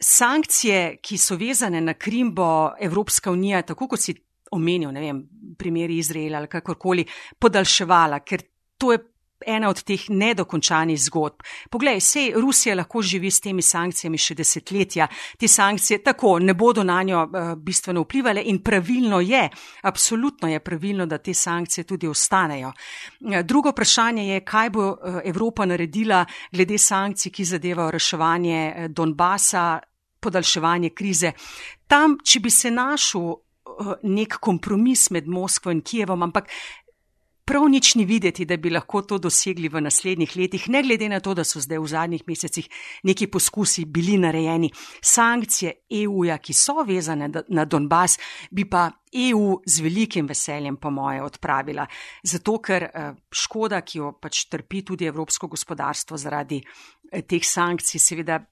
Sankcije, 0.00 0.98
ki 1.02 1.18
so 1.18 1.36
vezane 1.36 1.80
na 1.80 1.94
Krim, 1.94 2.34
bo 2.34 2.72
Evropska 2.80 3.32
unija, 3.32 3.62
tako 3.62 3.88
kot 3.88 4.00
si 4.00 4.14
omenil, 4.52 4.92
ne 4.92 5.00
vem, 5.00 5.22
primeri 5.58 5.98
Izraela 5.98 6.38
ali 6.38 6.48
kakorkoli, 6.48 7.06
podaljševala, 7.38 8.20
ker 8.20 8.44
to 8.78 8.92
je 8.92 8.98
ena 9.46 9.68
od 9.68 9.82
teh 9.82 10.08
nedokončanih 10.08 10.98
zgodb. 11.00 11.42
Poglej, 11.70 12.00
sej 12.00 12.32
Rusija 12.36 12.74
lahko 12.74 13.02
živi 13.02 13.30
s 13.30 13.40
temi 13.40 13.62
sankcijami 13.62 14.18
še 14.18 14.34
desetletja. 14.34 15.08
Te 15.38 15.48
sankcije 15.48 16.02
tako 16.04 16.38
ne 16.38 16.54
bodo 16.54 16.84
na 16.84 17.02
njo 17.02 17.22
uh, 17.24 17.54
bistveno 17.56 18.02
vplivali 18.02 18.46
in 18.50 18.62
pravilno 18.62 19.20
je, 19.20 19.48
absolutno 19.82 20.48
je 20.48 20.60
pravilno, 20.60 21.06
da 21.06 21.18
te 21.18 21.34
sankcije 21.34 21.84
tudi 21.84 22.08
ostanejo. 22.08 22.72
Uh, 23.20 23.40
drugo 23.44 23.70
vprašanje 23.70 24.28
je, 24.28 24.44
kaj 24.44 24.70
bo 24.70 24.88
uh, 24.90 25.20
Evropa 25.24 25.66
naredila 25.66 26.24
glede 26.52 26.78
sankcij, 26.78 27.32
ki 27.32 27.44
zadevajo 27.44 27.90
reševanje 27.90 28.88
Donbasa, 28.88 29.80
podaljševanje 30.20 30.90
krize. 30.90 31.32
Tam, 31.86 32.16
če 32.24 32.40
bi 32.40 32.50
se 32.50 32.70
našel 32.70 33.34
nek 34.02 34.38
kompromis 34.40 35.10
med 35.10 35.28
Moskvo 35.28 35.70
in 35.70 35.82
Kijevom, 35.84 36.22
ampak 36.22 36.48
prav 37.46 37.68
nič 37.70 37.94
ni 37.94 38.04
videti, 38.04 38.44
da 38.44 38.56
bi 38.56 38.70
lahko 38.70 39.02
to 39.06 39.18
dosegli 39.22 39.68
v 39.70 39.80
naslednjih 39.86 40.34
letih, 40.36 40.68
ne 40.68 40.82
glede 40.82 41.08
na 41.08 41.20
to, 41.22 41.34
da 41.34 41.44
so 41.46 41.62
zdaj 41.62 41.78
v 41.78 41.90
zadnjih 41.92 42.24
mesecih 42.26 42.66
neki 43.06 43.28
poskusi 43.30 43.84
bili 43.86 44.18
narejeni. 44.18 44.70
Sankcije 45.00 45.72
EU-ja, 46.02 46.38
ki 46.42 46.54
so 46.54 46.82
vezane 46.86 47.30
na 47.30 47.64
Donbas, 47.64 48.18
bi 48.50 48.66
pa 48.68 48.88
EU 49.12 49.60
z 49.66 49.84
velikim 49.84 50.26
veseljem, 50.26 50.76
po 50.76 50.90
moje, 50.90 51.22
odpravila. 51.22 51.86
Zato, 52.22 52.58
ker 52.58 52.88
eh, 52.90 53.14
škoda, 53.30 53.80
ki 53.86 54.02
jo 54.02 54.12
pač 54.20 54.44
trpi 54.50 54.82
tudi 54.82 55.06
evropsko 55.06 55.46
gospodarstvo 55.48 56.18
zaradi 56.18 56.60
eh, 56.60 57.22
teh 57.22 57.46
sankcij, 57.46 58.02
seveda 58.02 58.42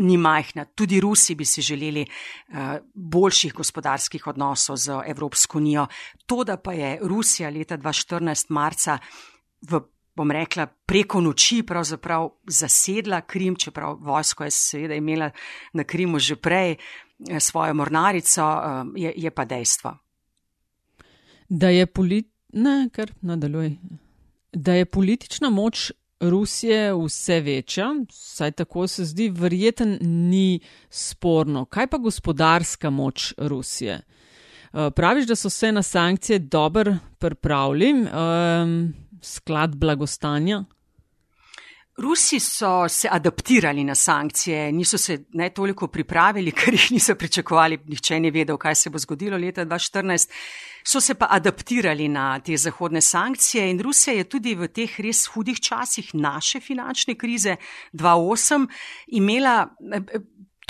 ni 0.00 0.16
majhna. 0.16 0.64
Tudi 0.64 1.00
Rusi 1.00 1.34
bi 1.34 1.44
si 1.44 1.62
želeli 1.62 2.02
uh, 2.02 2.56
boljših 2.94 3.54
gospodarskih 3.54 4.26
odnosov 4.26 4.76
z 4.76 5.00
Evropsko 5.06 5.58
unijo. 5.58 5.86
To, 6.26 6.44
da 6.44 6.56
pa 6.56 6.72
je 6.72 6.98
Rusija 7.02 7.50
leta 7.50 7.78
2014 7.78 8.46
marca 8.48 8.98
v, 9.62 9.80
bom 10.16 10.30
rekla, 10.30 10.66
preko 10.66 11.20
noči 11.20 11.62
pravzaprav 11.62 12.30
zasedla 12.46 13.20
Krim, 13.20 13.56
čeprav 13.56 13.96
vojsko 14.00 14.44
je 14.44 14.50
seveda 14.50 14.94
imela 14.94 15.30
na 15.72 15.84
Krimu 15.84 16.18
že 16.18 16.36
prej 16.36 16.76
eh, 16.76 17.40
svojo 17.40 17.74
mornarico, 17.74 18.44
uh, 18.44 18.92
je, 18.96 19.12
je 19.16 19.30
pa 19.30 19.44
dejstvo. 19.44 19.96
Da 21.48 21.68
je, 21.68 21.86
polit... 21.86 22.28
ne, 22.52 22.88
da 24.52 24.72
je 24.72 24.84
politična 24.84 25.50
moč 25.50 25.92
Rusije 26.20 26.94
vse 26.94 27.40
večja, 27.40 27.94
saj 28.10 28.52
tako 28.52 28.86
se 28.86 29.04
zdi, 29.04 29.28
verjeten 29.28 29.98
ni 30.02 30.60
sporno. 30.90 31.64
Kaj 31.64 31.86
pa 31.86 31.98
gospodarska 31.98 32.90
moč 32.90 33.34
Rusije? 33.36 34.00
Eh, 34.72 34.90
praviš, 34.90 35.26
da 35.26 35.36
so 35.36 35.50
se 35.50 35.72
na 35.72 35.82
sankcije 35.82 36.38
dobro 36.38 36.96
pripravili, 37.18 37.92
um, 37.92 38.94
sklad 39.22 39.76
blagostanja? 39.76 40.64
Rusi 41.98 42.40
so 42.40 42.88
se 42.88 43.08
adaptirali 43.10 43.84
na 43.84 43.94
sankcije, 43.94 44.72
niso 44.72 44.98
se 44.98 45.24
ne 45.32 45.50
toliko 45.50 45.88
pripravili, 45.88 46.52
ker 46.58 46.74
jih 46.74 46.92
niso 46.92 47.14
pričakovali, 47.14 47.78
nihče 47.86 48.20
ni 48.20 48.30
vedel, 48.30 48.56
kaj 48.56 48.74
se 48.74 48.90
bo 48.90 48.98
zgodilo 48.98 49.36
leta 49.36 49.66
2014 49.66 50.30
so 50.84 51.00
se 51.00 51.14
pa 51.14 51.26
adaptirali 51.30 52.08
na 52.08 52.40
te 52.40 52.56
zahodne 52.56 53.00
sankcije 53.00 53.70
in 53.70 53.80
Rusija 53.80 54.14
je 54.16 54.28
tudi 54.28 54.54
v 54.54 54.68
teh 54.68 55.00
res 55.00 55.26
hudih 55.26 55.60
časih 55.60 56.14
naše 56.14 56.60
finančne 56.60 57.14
krize 57.14 57.56
2008 57.92 58.68
imela. 59.06 59.68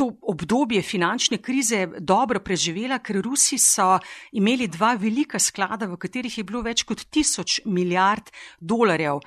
To 0.00 0.06
obdobje 0.22 0.80
finančne 0.82 1.36
krize 1.44 1.86
dobro 1.98 2.40
preživela, 2.40 2.98
ker 3.04 3.18
Rusi 3.20 3.58
so 3.58 3.98
imeli 4.32 4.68
dva 4.68 4.94
velika 4.94 5.38
sklada, 5.38 5.86
v 5.86 5.98
katerih 6.00 6.38
je 6.38 6.44
bilo 6.44 6.62
več 6.64 6.86
kot 6.88 7.04
tisoč 7.12 7.60
milijard 7.66 8.30
dolarjev. 8.60 9.20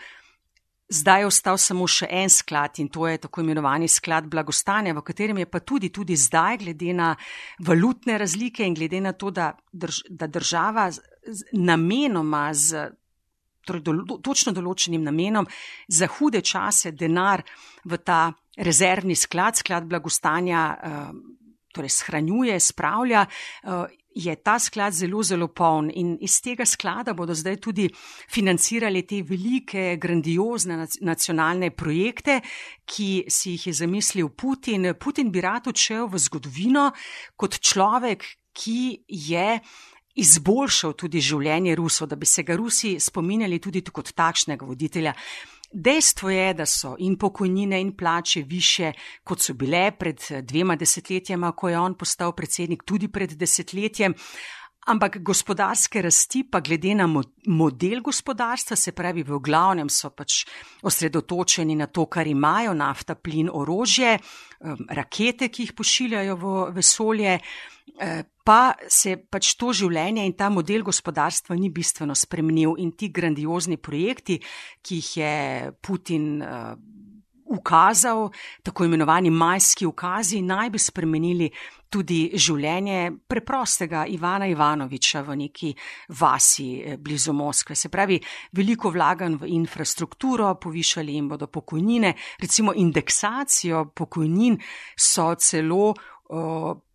Zdaj 0.90 1.22
je 1.22 1.28
ostal 1.28 1.58
samo 1.58 1.88
še 1.88 2.08
en 2.12 2.30
sklad 2.30 2.80
in 2.84 2.90
to 2.92 3.08
je 3.08 3.18
tako 3.24 3.42
imenovani 3.42 3.88
sklad 3.88 4.28
blagostanja, 4.30 4.94
v 4.94 5.02
katerem 5.02 5.38
je 5.42 5.48
pa 5.50 5.60
tudi, 5.60 5.90
tudi 5.90 6.16
zdaj, 6.20 6.60
glede 6.60 6.94
na 6.94 7.14
valutne 7.64 8.18
razlike 8.18 8.68
in 8.68 8.76
glede 8.76 9.00
na 9.02 9.14
to, 9.14 9.32
da, 9.32 9.54
drž, 9.72 10.04
da 10.10 10.28
država 10.28 10.90
namenoma 11.54 12.50
z 12.54 12.90
torej 13.66 13.82
do, 13.82 14.18
točno 14.24 14.52
določenim 14.52 15.04
namenom 15.04 15.48
za 15.88 16.10
hude 16.18 16.44
čase 16.44 16.92
denar 16.92 17.46
v 17.88 18.00
ta 18.04 18.28
rezervni 18.60 19.16
sklad, 19.16 19.58
sklad 19.58 19.88
blagostanja, 19.90 20.64
uh, 20.76 21.14
torej 21.74 21.90
shranjuje, 21.96 22.60
spravlja. 22.60 23.24
Je 24.16 24.36
ta 24.36 24.60
sklad 24.60 24.94
zelo, 24.94 25.24
zelo 25.26 25.48
poln 25.50 25.90
in 25.90 26.18
iz 26.22 26.38
tega 26.42 26.66
sklada 26.70 27.16
bodo 27.18 27.34
zdaj 27.34 27.58
tudi 27.58 27.88
financirali 28.30 29.02
te 29.10 29.24
velike, 29.26 29.98
grandiozne 30.02 30.84
nacionalne 31.02 31.72
projekte, 31.74 32.42
ki 32.86 33.26
si 33.28 33.56
jih 33.56 33.68
je 33.68 33.74
zamislil 33.74 34.30
Putin. 34.30 34.94
Putin 35.00 35.32
bi 35.34 35.42
rad 35.42 35.68
odšel 35.68 36.08
v 36.12 36.22
zgodovino 36.22 36.92
kot 37.36 37.58
človek, 37.58 38.26
ki 38.54 39.06
je 39.10 39.58
izboljšal 40.14 40.94
tudi 40.94 41.22
življenje 41.24 41.76
Rusov, 41.76 42.12
da 42.12 42.16
bi 42.16 42.30
se 42.30 42.44
ga 42.46 42.56
Rusi 42.58 43.00
spominjali 43.02 43.60
tudi 43.60 43.82
kot 43.82 44.14
takšnega 44.14 44.66
voditelja. 44.66 45.16
Dejstvo 45.74 46.30
je, 46.30 46.54
da 46.54 46.66
so 46.66 46.96
in 47.00 47.18
pokojnine 47.18 47.82
in 47.82 47.96
plače 47.98 48.44
više, 48.46 48.92
kot 49.24 49.42
so 49.42 49.54
bile 49.54 49.92
pred 50.00 50.22
dvema 50.42 50.76
desetletjama, 50.76 51.52
ko 51.52 51.70
je 51.70 51.80
on 51.80 51.96
postal 51.98 52.36
predsednik, 52.36 52.84
tudi 52.86 53.08
pred 53.08 53.34
desetletjem. 53.34 54.14
Ampak 54.86 55.18
gospodarske 55.24 56.02
rasti, 56.02 56.44
pa 56.44 56.60
glede 56.60 56.92
na 56.96 57.08
model 57.48 58.02
gospodarstva, 58.04 58.76
se 58.76 58.92
pravi, 58.92 59.24
v 59.24 59.40
glavnem 59.40 59.90
so 59.90 60.10
pač 60.12 60.44
osredotočeni 60.84 61.76
na 61.80 61.88
to, 61.88 62.06
kar 62.06 62.28
imajo, 62.28 62.74
nafta, 62.76 63.16
plin, 63.16 63.48
orožje, 63.48 64.18
rakete, 64.90 65.48
ki 65.48 65.70
jih 65.70 65.74
pošiljajo 65.78 66.36
v 66.36 66.56
vesolje, 66.76 67.40
eh, 67.40 68.24
pa 68.44 68.74
se 68.88 69.16
pač 69.18 69.54
to 69.60 69.72
življenje 69.74 70.26
in 70.28 70.36
ta 70.38 70.50
model 70.52 70.84
gospodarstva 70.84 71.56
ni 71.56 71.72
bistveno 71.72 72.16
spremenil 72.16 72.76
in 72.84 72.92
ti 72.92 73.10
grandiozni 73.10 73.78
projekti, 73.78 74.40
ki 74.84 75.00
jih 75.00 75.12
je 75.18 75.36
Putin 75.82 76.42
eh, 76.42 76.76
ukazal, 77.54 78.30
tako 78.64 78.86
imenovani 78.86 79.30
majski 79.30 79.86
ukazi, 79.86 80.42
naj 80.42 80.70
bi 80.74 80.80
spremenili 80.80 81.50
tudi 81.94 82.32
življenje 82.34 83.12
preprostega 83.30 84.08
Ivana 84.10 84.48
Ivanoviča 84.50 85.22
v 85.28 85.36
neki 85.44 85.70
vasi 86.20 86.68
eh, 86.82 86.98
blizu 86.98 87.36
Moskve. 87.38 87.78
Se 87.78 87.92
pravi, 87.94 88.18
veliko 88.58 88.90
vlagan 88.94 89.38
v 89.42 89.52
infrastrukturo, 89.54 90.56
povišali 90.62 91.14
jim 91.14 91.30
bodo 91.30 91.48
pokojnine, 91.48 92.16
recimo 92.42 92.74
indeksacijo 92.74 93.86
pokojnin 93.94 94.58
so 94.98 95.34
celo 95.36 95.94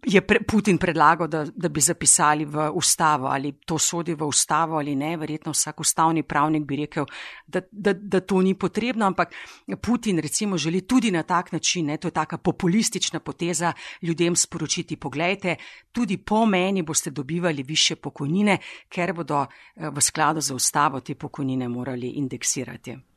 je 0.07 0.21
pre, 0.21 0.41
Putin 0.41 0.79
predlagal, 0.79 1.29
da, 1.29 1.45
da 1.45 1.69
bi 1.69 1.81
zapisali 1.81 2.45
v 2.45 2.71
ustavo, 2.75 3.27
ali 3.27 3.53
to 3.67 3.79
sodi 3.79 4.15
v 4.15 4.25
ustavo 4.25 4.79
ali 4.79 4.97
ne. 4.97 5.17
Verjetno 5.17 5.53
vsak 5.53 5.81
ustavni 5.81 6.23
pravnik 6.23 6.65
bi 6.65 6.77
rekel, 6.77 7.07
da, 7.47 7.61
da, 7.71 7.93
da 7.93 8.21
to 8.21 8.41
ni 8.43 8.55
potrebno, 8.55 9.07
ampak 9.07 9.35
Putin 9.83 10.19
recimo 10.19 10.59
želi 10.59 10.81
tudi 10.81 11.11
na 11.11 11.23
tak 11.23 11.53
način, 11.53 11.87
ne, 11.87 11.97
to 11.97 12.09
je 12.09 12.13
taka 12.13 12.39
populistična 12.39 13.21
poteza, 13.21 13.73
ljudem 14.03 14.37
sporočiti, 14.37 14.97
pogledajte, 14.97 15.57
tudi 15.93 16.17
po 16.17 16.47
meni 16.47 16.83
boste 16.83 17.11
dobivali 17.11 17.63
više 17.63 17.97
pokojnine, 17.97 18.59
ker 18.89 19.13
bodo 19.13 19.45
eh, 19.45 19.91
v 19.91 20.01
skladu 20.01 20.41
z 20.41 20.55
ustavo 20.55 21.01
te 21.01 21.15
pokojnine 21.15 21.69
morali 21.69 22.09
indeksirati. 22.09 23.08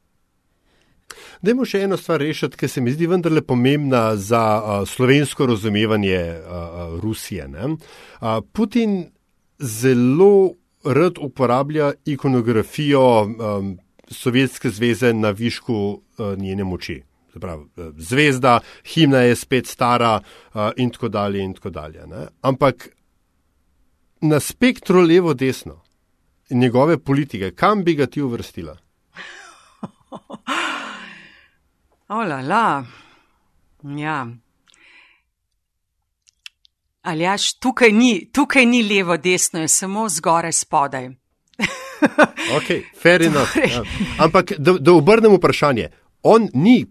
Dajmo 1.42 1.66
še 1.66 1.84
eno 1.86 1.98
stvar 1.98 2.22
rešiti, 2.22 2.58
ki 2.58 2.68
se 2.68 2.82
mi 2.82 2.94
zdi 2.94 3.08
vendarle 3.10 3.42
pomembna 3.42 4.16
za 4.16 4.44
uh, 4.58 4.88
slovensko 4.88 5.46
razumevanje 5.46 6.22
uh, 6.40 7.00
Rusije. 7.02 7.48
Uh, 7.48 8.40
Putin 8.54 9.12
zelo 9.60 10.54
rad 10.84 11.22
uporablja 11.22 11.94
ikonografijo 12.06 13.22
um, 13.22 13.78
Sovjetske 14.12 14.70
zveze 14.70 15.14
na 15.14 15.32
višku 15.32 15.76
uh, 16.18 16.38
njene 16.38 16.64
moči. 16.64 17.02
Pravi, 17.40 17.64
zvezda, 17.96 18.60
himna 18.84 19.22
je 19.24 19.36
spet 19.36 19.68
stara 19.68 20.18
uh, 20.20 20.70
in 20.76 20.90
tako 20.92 21.08
dalje. 21.08 21.44
In 21.44 21.54
tako 21.54 21.70
dalje 21.70 22.04
Ampak 22.42 22.90
na 24.22 24.40
spektru 24.40 25.02
levo-desno 25.02 25.82
njegove 26.50 26.98
politike, 26.98 27.52
kam 27.52 27.84
bi 27.84 27.96
ga 27.96 28.06
ti 28.06 28.22
uvrstila? 28.22 28.78
Ola, 32.12 32.42
la. 32.42 32.86
Ja. 33.84 34.28
Ali 37.02 37.24
jaš, 37.24 37.54
tukaj 37.54 37.92
ni, 37.92 38.30
tukaj 38.34 38.66
ni 38.66 38.84
levo, 38.84 39.18
desno, 39.18 39.60
je 39.60 39.68
samo 39.68 40.10
zgoraj, 40.10 40.52
spodaj. 40.52 41.08
ok, 42.58 42.68
fair 43.02 43.22
enough. 43.22 43.54
Torej. 43.54 43.72
Ja. 43.72 43.84
Ampak, 44.20 44.52
da, 44.58 44.74
da 44.74 44.92
obrnem 44.92 45.38
vprašanje, 45.38 45.88
on 46.24 46.50
ni 46.54 46.86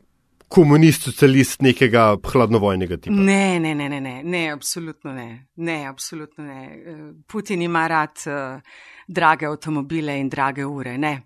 komunist, 0.49 1.03
socialist 1.03 1.61
nekega 1.61 2.17
hladnovojnega 2.33 2.97
tipa. 2.97 3.17
Ne, 3.17 3.61
ne, 3.61 3.75
ne, 3.75 3.89
ne, 3.89 4.01
ne, 4.01 4.23
ne, 4.25 4.45
absolutno 4.51 5.13
ne. 5.13 5.49
Ne, 5.57 5.87
absolutno 5.87 6.45
ne. 6.45 6.63
Putin 7.29 7.63
ima 7.63 7.87
rad 7.89 8.25
uh, 8.27 8.61
drage 9.09 9.47
avtomobile 9.47 10.17
in 10.19 10.33
drage 10.33 10.65
ure, 10.65 10.99
ne. 10.99 11.21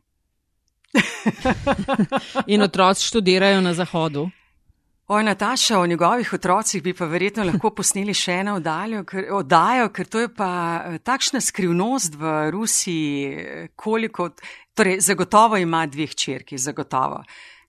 In 2.52 2.62
otroci 2.62 3.04
študirajo 3.04 3.60
na 3.60 3.74
zahodu. 3.74 4.28
Oj, 5.06 5.24
Nataša, 5.24 5.78
o 5.78 5.86
njegovih 5.86 6.32
otrocih 6.32 6.82
bi 6.82 6.94
pa 6.94 7.04
verjetno 7.04 7.44
lahko 7.44 7.70
posneli 7.76 8.14
še 8.16 8.38
eno 8.40 8.54
oddajo, 8.56 9.88
ker 9.92 10.06
to 10.08 10.22
je 10.22 10.30
pa 10.32 10.50
eh, 10.76 10.98
takšna 10.98 11.40
skrivnost 11.44 12.14
v 12.16 12.50
Rusiji, 12.50 13.46
koliko, 13.76 14.30
torej 14.74 15.00
zagotovo 15.04 15.60
ima 15.60 15.84
dveh 15.86 16.14
črki, 16.14 16.58
zagotovo. 16.58 17.20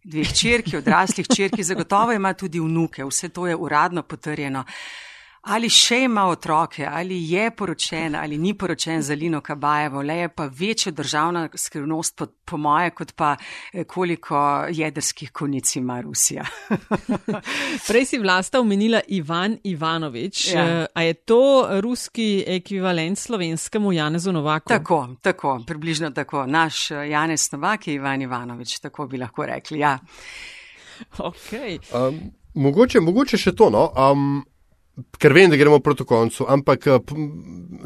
Dveh 0.05 0.31
črki, 0.33 0.77
odraslih 0.77 1.27
črki, 1.27 1.63
zagotovo 1.63 2.13
ima 2.13 2.33
tudi 2.33 2.59
vnuke, 2.61 3.03
vse 3.03 3.29
to 3.29 3.47
je 3.47 3.55
uradno 3.55 4.03
potrjeno. 4.03 4.59
Uh, 4.59 5.04
ali 5.45 5.69
še 5.69 5.99
ima 6.07 6.25
otroke, 6.29 6.85
ali 6.89 7.17
je 7.29 7.49
poročen, 7.51 8.15
ali 8.15 8.37
ni 8.37 8.53
poročen 8.57 9.01
za 9.01 9.13
Lino 9.13 9.41
Kabajevo, 9.41 10.01
le 10.01 10.15
je 10.17 10.29
pa 10.29 10.49
večja 10.51 10.91
državna 10.91 11.49
skrivnost, 11.55 12.15
po, 12.15 12.25
po 12.45 12.57
moje, 12.57 12.89
kot 12.89 13.13
pa 13.15 13.35
eh, 13.73 13.83
koliko 13.83 14.65
jedrskih 14.69 15.31
konic 15.31 15.75
ima 15.75 15.99
Rusija. 16.01 16.45
Prej 17.87 18.05
si 18.05 18.19
vlasta 18.19 18.59
omenila 18.59 19.01
Ivan 19.07 19.57
Ivanovič. 19.63 20.47
Ja. 20.53 20.65
Eh, 20.65 20.85
a 20.93 21.03
je 21.03 21.13
to 21.13 21.67
ruski 21.81 22.43
ekvivalent 22.47 23.19
slovenskemu 23.19 23.91
Janezu 23.91 24.31
Novaku? 24.31 24.69
Tako, 24.69 25.07
tako, 25.21 25.59
približno 25.67 26.09
tako. 26.11 26.45
Naš 26.45 26.91
eh, 26.91 27.09
Janez 27.09 27.51
Novak 27.51 27.87
je 27.87 27.93
Ivan 27.93 28.21
Ivanovič, 28.21 28.79
tako 28.79 29.07
bi 29.07 29.17
lahko 29.17 29.45
rekli. 29.45 29.79
Ja. 29.79 29.99
Okay. 31.17 31.79
Um, 31.91 32.19
mogoče, 32.53 33.01
mogoče 33.03 33.37
še 33.37 33.51
to. 33.51 33.67
No? 33.69 33.89
Um, 33.99 34.45
ker 35.19 35.33
vem, 35.33 35.49
da 35.49 35.55
gremo 35.55 35.79
proti 35.79 36.03
koncu. 36.03 36.45
Ampak 36.47 36.87
eh, 36.87 36.99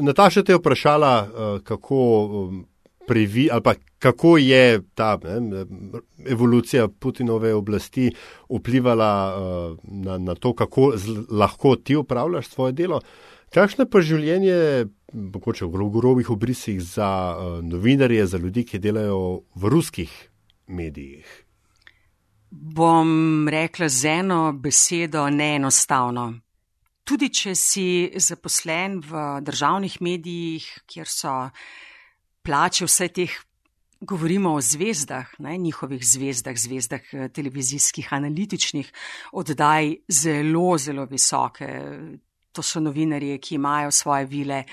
Nataša 0.00 0.42
te 0.42 0.52
je 0.52 0.58
vprašala, 0.58 1.14
eh, 1.20 1.60
kako, 1.64 2.00
um, 2.24 2.66
previ, 3.06 3.48
kako 3.98 4.38
je 4.38 4.82
ta 4.94 5.18
ne, 5.24 5.64
evolucija 6.26 6.88
Putinove 6.88 7.54
oblasti 7.54 8.10
vplivala 8.50 9.10
na, 9.82 10.18
na 10.18 10.34
to, 10.34 10.52
kako 10.54 10.92
lahko 11.30 11.76
ti 11.76 11.96
upravljaš 11.96 12.48
svoje 12.48 12.72
delo. 12.72 13.00
Kakšno 13.50 13.88
pa 13.90 14.00
življenje, 14.00 14.86
mogoče 15.12 15.66
v 15.66 15.88
grobih 15.90 16.30
obrisih, 16.30 16.78
za 16.80 17.34
novinarje, 17.62 18.26
za 18.26 18.38
ljudi, 18.38 18.62
ki 18.64 18.78
delajo 18.78 19.42
v 19.54 19.72
ruskih 19.74 20.12
medijih? 20.66 21.26
Bom 22.50 23.48
rekla 23.50 23.88
z 23.88 24.06
eno 24.22 24.52
besedo, 24.52 25.26
neenostavno 25.30 26.38
tudi 27.04 27.30
če 27.34 27.54
si 27.58 27.86
zaposlen 28.16 29.00
v 29.04 29.22
državnih 29.44 30.00
medijih, 30.00 30.66
kjer 30.86 31.08
so 31.08 31.34
plače 32.46 32.86
vse 32.88 33.08
teh, 33.14 33.36
govorimo 34.00 34.54
o 34.56 34.60
zvezdah, 34.60 35.34
ne, 35.38 35.58
njihovih 35.58 36.00
zvezdah, 36.06 36.56
zvezdah 36.56 37.12
eh, 37.12 37.28
televizijskih, 37.28 38.12
analitičnih 38.12 38.92
oddaj, 39.32 39.94
zelo, 40.08 40.78
zelo 40.78 41.04
visoke. 41.04 41.68
To 42.52 42.62
so 42.62 42.80
novinarji, 42.80 43.38
ki 43.38 43.54
imajo 43.54 43.90
svoje 43.94 44.26
vile 44.26 44.64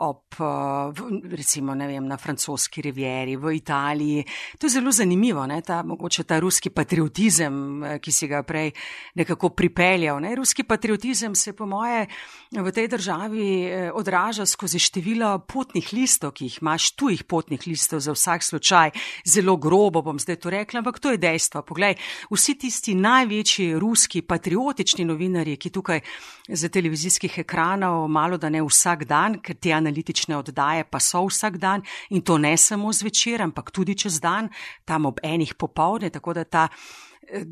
ob, 0.00 0.22
eh, 0.38 1.34
recimo, 1.36 1.74
vem, 1.74 2.06
na 2.06 2.16
francoski 2.16 2.80
rivieri, 2.80 3.36
v 3.36 3.54
Italiji. 3.54 4.24
To 4.58 4.66
je 4.66 4.70
zelo 4.70 4.92
zanimivo, 4.92 5.46
ne, 5.46 5.62
ta, 5.62 5.82
mogoče 5.82 6.24
ta 6.24 6.38
ruski 6.38 6.70
patriotizem, 6.70 7.84
eh, 7.84 7.98
ki 7.98 8.12
si 8.12 8.26
ga 8.26 8.42
prej 8.42 8.72
nekako 9.14 9.50
pripeljal. 9.50 10.20
Ne. 10.20 10.34
Ruski 10.34 10.62
patriotizem 10.62 11.34
se, 11.34 11.52
po 11.52 11.66
moje, 11.66 12.06
v 12.52 12.72
tej 12.72 12.88
državi 12.88 13.64
eh, 13.64 13.90
odraža 13.92 14.46
skozi 14.46 14.78
število 14.78 15.38
potnih 15.38 15.92
listov, 15.92 16.32
ki 16.32 16.44
jih 16.44 16.58
imaš, 16.62 16.92
tujih 16.94 17.24
potnih 17.24 17.66
listov 17.66 18.00
za 18.00 18.12
vsak 18.12 18.42
slučaj. 18.42 18.90
Zelo 19.26 19.56
grobo 19.56 20.02
bom 20.02 20.18
zdaj 20.18 20.36
to 20.36 20.50
rekla, 20.50 20.78
ampak 20.78 20.98
to 21.00 21.10
je 21.10 21.18
dejstvo. 21.18 21.62
Poglej, 21.62 21.98
vsi 22.30 22.54
tisti 22.54 22.94
največji 22.94 23.74
ruski 23.74 24.22
patriotični 24.22 25.04
novinarji, 25.04 25.56
ki 25.56 25.70
tukaj 25.70 26.00
za 26.48 26.68
televizijskih 26.68 27.38
ekranov 27.38 28.08
malo 28.08 28.38
da 28.38 28.48
ne 28.48 28.62
vsak 28.62 29.04
dan, 29.04 29.40
ker 29.42 29.56
ti 29.56 29.72
analitične 29.88 30.36
oddaje 30.36 30.84
pa 30.84 31.00
so 31.00 31.24
vsak 31.26 31.58
dan 31.58 31.82
in 32.10 32.22
to 32.22 32.38
ne 32.38 32.56
samo 32.56 32.92
zvečer, 32.92 33.42
ampak 33.42 33.72
tudi 33.72 33.96
čez 33.96 34.20
dan, 34.20 34.48
tam 34.84 35.06
ob 35.06 35.18
enih 35.22 35.54
popovdne, 35.54 36.10
tako 36.10 36.36
da 36.36 36.44
ta 36.44 36.68
eh, 36.68 37.44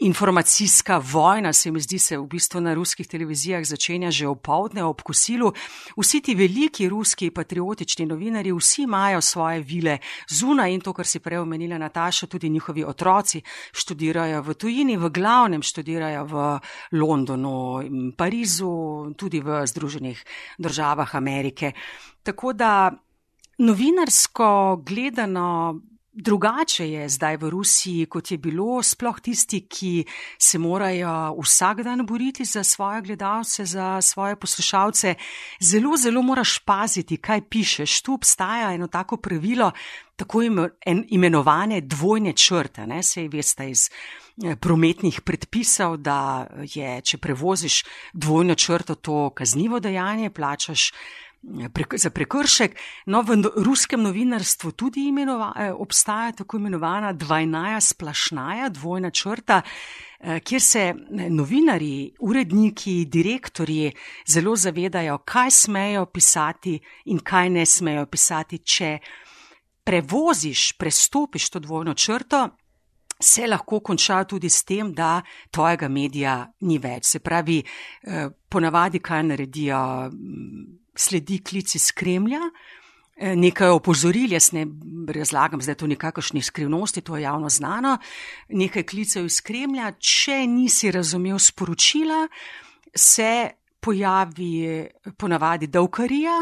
informacijska 0.00 1.00
vojna 1.12 1.52
se 1.52 1.70
mi 1.70 1.80
zdi 1.80 1.98
se 1.98 2.18
v 2.18 2.26
bistvu 2.26 2.60
na 2.60 2.74
ruskih 2.74 3.06
televizijah 3.06 3.64
začenja 3.64 4.10
že 4.10 4.28
opovdne 4.28 4.84
ob 4.84 5.02
kosilu. 5.02 5.52
Vsi 5.96 6.20
ti 6.20 6.34
veliki 6.34 6.88
ruski 6.88 7.30
patriotični 7.30 8.06
novinari, 8.06 8.52
vsi 8.52 8.82
imajo 8.82 9.20
svoje 9.20 9.60
vile 9.60 9.98
zunaj 10.30 10.72
in 10.72 10.80
to, 10.80 10.92
kar 10.92 11.06
si 11.06 11.18
prej 11.18 11.38
omenila 11.38 11.78
Nataša, 11.78 12.26
tudi 12.26 12.48
njihovi 12.48 12.84
otroci 12.84 13.42
študirajo 13.72 14.42
v 14.42 14.54
tujini, 14.54 14.96
v 14.96 15.10
glavnem 15.10 15.62
študirajo 15.62 16.24
v 16.24 16.60
Londonu, 16.92 17.82
Parizu, 18.16 19.14
tudi 19.16 19.40
v 19.40 19.66
Združenih 19.66 20.24
državah 20.58 21.14
Amerike. 21.14 21.72
Tako 22.22 22.52
da 22.52 22.92
novinarsko 23.58 24.82
gledano 24.84 25.80
drugače 26.16 26.90
je 26.90 27.08
zdaj 27.08 27.36
v 27.36 27.50
Rusiji, 27.50 28.06
kot 28.06 28.30
je 28.30 28.38
bilo, 28.38 28.82
sploh 28.82 29.20
tisti, 29.20 29.60
ki 29.68 30.04
se 30.38 30.58
morajo 30.58 31.36
vsak 31.42 31.82
dan 31.84 32.06
boriti 32.06 32.44
za 32.44 32.64
svoje 32.64 33.02
gledalce, 33.02 33.64
za 33.64 34.00
svoje 34.02 34.36
poslušalce. 34.36 35.14
Zelo, 35.60 35.96
zelo 35.96 36.22
moraš 36.22 36.58
paziti, 36.58 37.16
kaj 37.16 37.48
pišeš. 37.48 38.00
Tu 38.02 38.14
obstaja 38.14 38.72
eno 38.72 38.86
tako 38.86 39.16
pravilo, 39.16 39.70
tako 40.16 40.40
imenovane 41.08 41.80
dvojne 41.80 42.32
črte, 42.32 42.86
ne 42.86 43.02
se 43.02 43.28
veste 43.28 43.70
iz 43.70 43.90
eh, 44.44 44.56
prometnih 44.56 45.20
predpisov, 45.20 45.96
da 45.96 46.46
je, 46.74 47.00
če 47.00 47.18
prevoziš 47.18 47.82
dvojno 48.12 48.54
črto, 48.54 48.94
to 48.94 49.30
kaznivo 49.30 49.80
dejanje, 49.80 50.30
plačaš 50.30 50.92
za 51.96 52.10
prekršek. 52.10 52.76
No, 53.06 53.22
v 53.22 53.42
ruskem 53.62 54.02
novinarstvu 54.02 54.72
tudi 54.72 55.08
imenova, 55.08 55.52
eh, 55.56 55.72
obstaja 55.72 56.32
tako 56.32 56.56
imenovana 56.56 57.12
dvajnaja 57.12 57.80
splašnaja, 57.80 58.68
dvojna 58.68 59.10
črta, 59.10 59.62
eh, 60.20 60.40
kjer 60.40 60.60
se 60.60 60.80
eh, 60.80 61.30
novinari, 61.30 62.12
uredniki, 62.20 63.04
direktorji 63.04 63.92
zelo 64.26 64.56
zavedajo, 64.56 65.18
kaj 65.18 65.50
smejo 65.50 66.06
pisati 66.06 66.80
in 67.04 67.18
kaj 67.18 67.50
ne 67.50 67.66
smejo 67.66 68.06
pisati. 68.06 68.58
Če 68.58 68.98
prevoziš, 69.84 70.72
prestopiš 70.72 71.50
to 71.50 71.58
dvojno 71.58 71.94
črto, 71.94 72.48
se 73.20 73.46
lahko 73.46 73.80
konča 73.80 74.24
tudi 74.24 74.50
s 74.50 74.64
tem, 74.64 74.92
da 74.92 75.22
tvojega 75.50 75.88
medija 75.88 76.52
ni 76.60 76.78
več. 76.78 77.04
Se 77.06 77.18
pravi, 77.18 77.62
ponavadi 78.48 78.98
kaj 78.98 79.22
naredijo 79.22 80.10
sledi 80.96 81.40
klic 81.44 81.74
iz 81.74 81.90
Kremlja, 81.92 82.40
eh, 83.16 83.36
nekaj 83.36 83.70
opozoril, 83.74 84.32
jaz 84.32 84.52
ne 84.52 84.66
razlagam, 85.14 85.62
zdaj 85.62 85.74
to 85.74 85.86
nikakršni 85.86 86.42
skrivnosti, 86.42 87.00
to 87.00 87.16
je 87.16 87.22
javno 87.22 87.48
znano, 87.48 87.98
nekaj 88.48 88.82
klicev 88.82 89.26
iz 89.26 89.40
Kremlja, 89.40 89.92
če 89.98 90.46
nisi 90.46 90.90
razumel 90.90 91.38
sporočila, 91.38 92.26
se 92.94 93.50
pojavi 93.80 94.88
ponavadi 95.18 95.66
davkarija, 95.66 96.40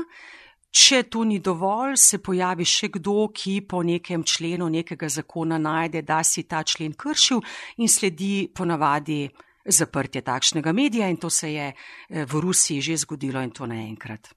če 0.75 1.03
to 1.13 1.23
ni 1.25 1.39
dovolj, 1.39 1.97
se 2.01 2.19
pojavi 2.19 2.67
še 2.67 2.89
kdo, 2.97 3.29
ki 3.35 3.61
po 3.69 3.83
nekem 3.87 4.25
členu 4.27 4.69
nekega 4.73 5.09
zakona 5.09 5.59
najde, 5.59 6.03
da 6.03 6.23
si 6.27 6.47
ta 6.51 6.65
člen 6.67 6.97
kršil 6.99 7.43
in 7.79 7.91
sledi 7.91 8.49
ponavadi 8.55 9.29
zaprtje 9.65 10.25
takšnega 10.25 10.73
medija 10.73 11.09
in 11.09 11.17
to 11.17 11.31
se 11.31 11.53
je 11.53 11.69
eh, 11.73 12.25
v 12.25 12.41
Rusiji 12.41 12.81
že 12.81 12.97
zgodilo 13.05 13.43
in 13.43 13.51
to 13.51 13.67
naenkrat. 13.67 14.35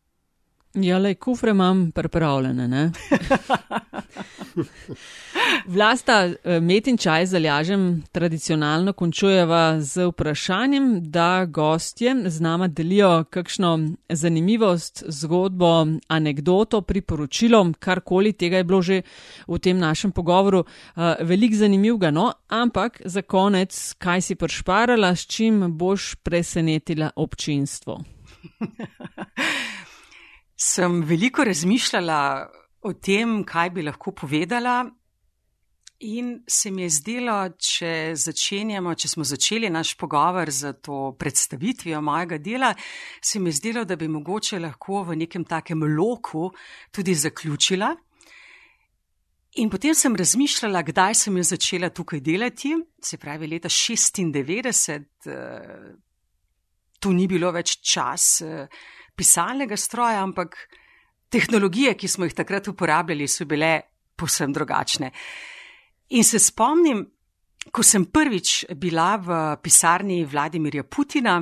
Ja, 0.82 0.98
le 0.98 1.16
kufre 1.16 1.52
imam 1.52 1.92
pripravljene. 1.92 2.92
Vlasta 5.66 6.26
eh, 6.26 6.60
met 6.62 6.88
in 6.88 6.98
čaj 6.98 7.26
zalažem 7.26 8.04
tradicionalno 8.12 8.94
končujeva 8.94 9.82
z 9.82 10.06
vprašanjem, 10.12 11.12
da 11.12 11.46
gostje 11.46 12.16
z 12.30 12.42
nama 12.42 12.68
delijo 12.68 13.24
kakšno 13.30 13.80
zanimivost, 14.10 15.04
zgodbo, 15.08 15.88
anegdoto, 16.08 16.82
priporočilo, 16.82 17.72
karkoli 17.80 18.34
tega 18.34 18.58
je 18.58 18.64
bilo 18.64 18.82
že 18.82 19.02
v 19.48 19.60
tem 19.60 19.80
našem 19.80 20.12
pogovoru. 20.12 20.66
Eh, 20.66 21.16
velik 21.22 21.56
zanimivega, 21.56 22.12
no, 22.12 22.32
ampak 22.48 23.02
za 23.06 23.22
konec, 23.22 23.96
kaj 23.98 24.22
si 24.22 24.36
pršparala, 24.36 25.16
s 25.16 25.26
čim 25.26 25.78
boš 25.78 26.16
presenetila 26.24 27.12
občinstvo? 27.16 27.98
sem 30.58 31.02
veliko 31.06 31.44
razmišljala 31.46 32.22
o 32.82 32.94
tem, 32.94 33.44
kaj 33.46 33.70
bi 33.76 33.86
lahko 33.86 34.12
povedala. 34.12 34.86
In 36.06 36.44
se 36.48 36.70
mi 36.72 36.84
je 36.84 36.90
zdelo, 36.94 37.36
če 37.58 38.14
začenjamo, 38.14 38.94
če 38.94 39.10
smo 39.10 39.26
začeli 39.26 39.70
naš 39.74 39.96
pogovor 39.98 40.52
z 40.54 40.76
to 40.86 41.16
predstavitvijo 41.18 42.02
mojega 42.06 42.38
dela, 42.38 42.70
se 43.22 43.40
mi 43.40 43.50
je 43.50 43.58
zdelo, 43.58 43.86
da 43.86 43.96
bi 43.98 44.08
mogoče 44.08 44.60
lahko 44.62 45.02
v 45.08 45.18
nekem 45.24 45.46
takem 45.46 45.82
loku 45.98 46.52
tudi 46.94 47.16
zaključila. 47.18 47.96
In 49.58 49.72
potem 49.74 49.96
sem 49.98 50.14
razmišljala, 50.16 50.84
kdaj 50.86 51.16
sem 51.18 51.38
jo 51.38 51.44
začela 51.50 51.90
tukaj 51.90 52.22
delati, 52.22 52.76
se 53.02 53.18
pravi 53.18 53.50
leta 53.50 53.70
96, 53.70 55.02
eh, 55.26 55.96
tu 57.00 57.14
ni 57.14 57.26
bilo 57.28 57.50
več 57.52 57.80
čas. 57.82 58.46
Pisalnega 59.18 59.78
stroja, 59.78 60.22
ampak 60.22 60.56
tehnologije, 61.30 61.96
ki 61.98 62.08
smo 62.08 62.28
jih 62.28 62.36
takrat 62.38 62.68
uporabljali, 62.70 63.28
so 63.28 63.46
bile 63.46 63.80
posebno 64.16 64.54
drugačne. 64.54 65.12
In 66.10 66.24
se 66.24 66.40
spomnim, 66.40 67.02
ko 67.72 67.84
sem 67.84 68.06
prvič 68.06 68.66
bila 68.76 69.16
v 69.18 69.40
pisarni 69.62 70.24
Vladimirja 70.26 70.84
Putina, 70.84 71.42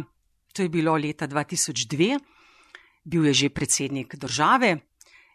to 0.54 0.64
je 0.64 0.70
bilo 0.70 0.96
leta 0.98 1.28
2002, 1.28 2.16
bil 3.04 3.26
je 3.30 3.34
že 3.34 3.50
predsednik 3.50 4.16
države 4.16 4.78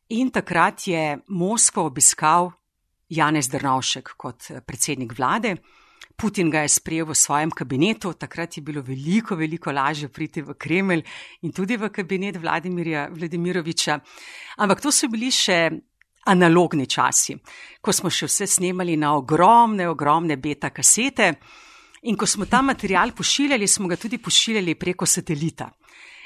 in 0.09 0.31
takrat 0.31 0.89
je 0.89 1.19
Moskvo 1.29 1.85
obiskal 1.87 2.51
Janez 3.09 3.49
Drnovšek 3.49 4.15
kot 4.17 4.51
predsednik 4.67 5.15
vlade. 5.19 5.57
Putin 6.21 6.51
ga 6.51 6.61
je 6.61 6.69
sprejel 6.69 7.07
v 7.09 7.15
svojem 7.17 7.51
kabinetu, 7.51 8.13
takrat 8.13 8.57
je 8.57 8.63
bilo 8.63 8.83
veliko, 8.85 9.37
veliko 9.41 9.73
lažje 9.73 10.11
priti 10.13 10.43
v 10.45 10.53
Kremelj 10.53 11.01
in 11.43 11.53
tudi 11.53 11.79
v 11.81 11.89
kabinet 11.89 12.37
Vladimirja 12.37 13.09
Vladimiroviča. 13.09 13.97
Ampak 14.61 14.83
to 14.85 14.93
so 14.93 15.09
bili 15.09 15.31
še 15.33 15.71
analogni 16.29 16.85
časi, 16.85 17.39
ko 17.81 17.93
smo 17.93 18.13
še 18.13 18.29
vse 18.29 18.47
snemali 18.47 18.99
na 19.01 19.15
ogromne, 19.17 19.89
ogromne 19.89 20.37
beta 20.37 20.69
kasete 20.69 21.33
in 22.05 22.17
ko 22.17 22.27
smo 22.29 22.45
ta 22.45 22.61
material 22.61 23.17
pošiljali, 23.17 23.67
smo 23.67 23.89
ga 23.89 23.97
tudi 23.97 24.19
pošiljali 24.21 24.77
preko 24.77 25.07
satelita. 25.07 25.71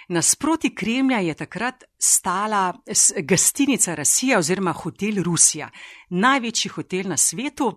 Nasproti 0.09 0.75
Kremlja 0.75 1.19
je 1.19 1.35
takrat 1.35 1.85
stala 1.99 2.73
gastinica 3.23 3.95
Rasija 3.95 4.39
oziroma 4.39 4.73
hotel 4.73 5.23
Rusija, 5.23 5.71
največji 6.11 6.69
hotel 6.69 7.09
na 7.09 7.17
svetu 7.17 7.73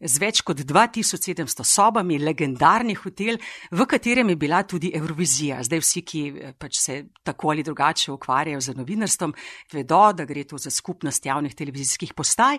z 0.00 0.20
več 0.20 0.40
kot 0.46 0.62
2700 0.64 1.64
sobami, 1.66 2.18
legendarni 2.20 2.94
hotel, 2.96 3.36
v 3.70 3.86
katerem 3.88 4.32
je 4.32 4.36
bila 4.40 4.62
tudi 4.64 4.92
Eurovizija. 4.96 5.60
Zdaj 5.64 5.82
vsi, 5.82 6.02
ki 6.02 6.22
eh, 6.28 6.54
pač 6.56 6.78
se 6.80 6.96
tako 7.24 7.52
ali 7.52 7.64
drugače 7.64 8.12
ukvarjajo 8.12 8.62
z 8.64 8.76
novinarstvom, 8.78 9.34
vedo, 9.72 10.02
da 10.16 10.24
gre 10.24 10.46
tu 10.48 10.58
za 10.58 10.72
skupnost 10.72 11.26
javnih 11.26 11.54
televizijskih 11.54 12.14
postaj 12.16 12.58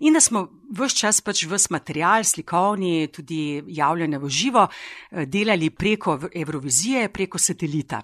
in 0.00 0.12
da 0.12 0.20
smo 0.20 0.46
vse 0.68 1.00
čas 1.04 1.22
pač 1.24 1.46
vse 1.48 1.72
material, 1.72 2.24
slikovni, 2.24 3.08
tudi 3.12 3.62
javljanje 3.72 4.20
v 4.20 4.28
živo, 4.28 4.68
eh, 4.68 5.24
delali 5.26 5.70
preko 5.70 6.18
Eurovizije, 6.28 7.08
preko 7.08 7.40
satelita. 7.40 8.02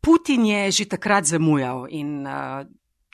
Putin 0.00 0.46
je 0.46 0.70
že 0.70 0.84
takrat 0.88 1.24
zamujal 1.24 1.86
in 1.88 2.26
uh, 2.26 2.64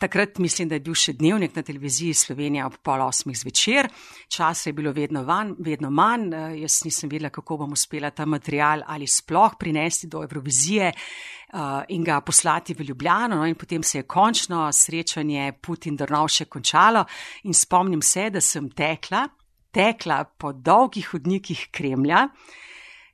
takrat 0.01 0.39
mislim, 0.39 0.69
da 0.69 0.77
je 0.77 0.85
bil 0.85 0.95
še 0.95 1.17
dnevnik 1.19 1.57
na 1.57 1.63
televiziji 1.63 2.15
Slovenija 2.15 2.67
ob 2.67 2.77
pol 2.85 3.01
osmih 3.03 3.37
zvečer. 3.39 3.89
Časa 4.29 4.69
je 4.69 4.75
bilo 4.77 4.93
vedno, 4.93 5.25
van, 5.25 5.55
vedno 5.59 5.91
manj, 5.91 6.29
uh, 6.31 6.53
jaz 6.61 6.85
nisem 6.85 7.11
vedela, 7.11 7.31
kako 7.31 7.63
bom 7.65 7.73
uspela 7.73 8.11
ta 8.11 8.27
material 8.27 8.85
ali 8.87 9.07
sploh 9.07 9.57
prinesti 9.59 10.07
do 10.07 10.23
Eurovizije 10.23 10.93
uh, 10.93 11.83
in 11.89 12.05
ga 12.05 12.21
poslati 12.21 12.75
v 12.75 12.87
Ljubljano. 12.91 13.41
No, 13.41 13.47
in 13.47 13.57
potem 13.59 13.83
se 13.83 13.99
je 13.99 14.07
končno 14.07 14.69
srečanje 14.73 15.53
Putin-Drnovše 15.63 16.45
končalo 16.45 17.05
in 17.45 17.55
spomnim 17.55 18.03
se, 18.03 18.31
da 18.31 18.41
sem 18.41 18.71
tekla, 18.71 19.27
tekla 19.73 20.25
po 20.25 20.53
dolgih 20.53 21.09
hodnikih 21.13 21.69
Kremlja 21.71 22.29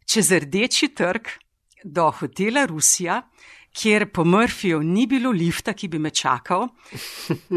čez 0.06 0.32
rdeči 0.32 0.92
trg 0.94 1.28
do 1.84 2.10
hotela 2.10 2.66
Rusija 2.66 3.22
kjer 3.72 4.06
po 4.12 4.24
Murphyju 4.24 4.82
ni 4.82 5.06
bilo 5.06 5.30
lifta, 5.30 5.72
ki 5.72 5.88
bi 5.88 5.98
me 5.98 6.10
čakal, 6.10 6.68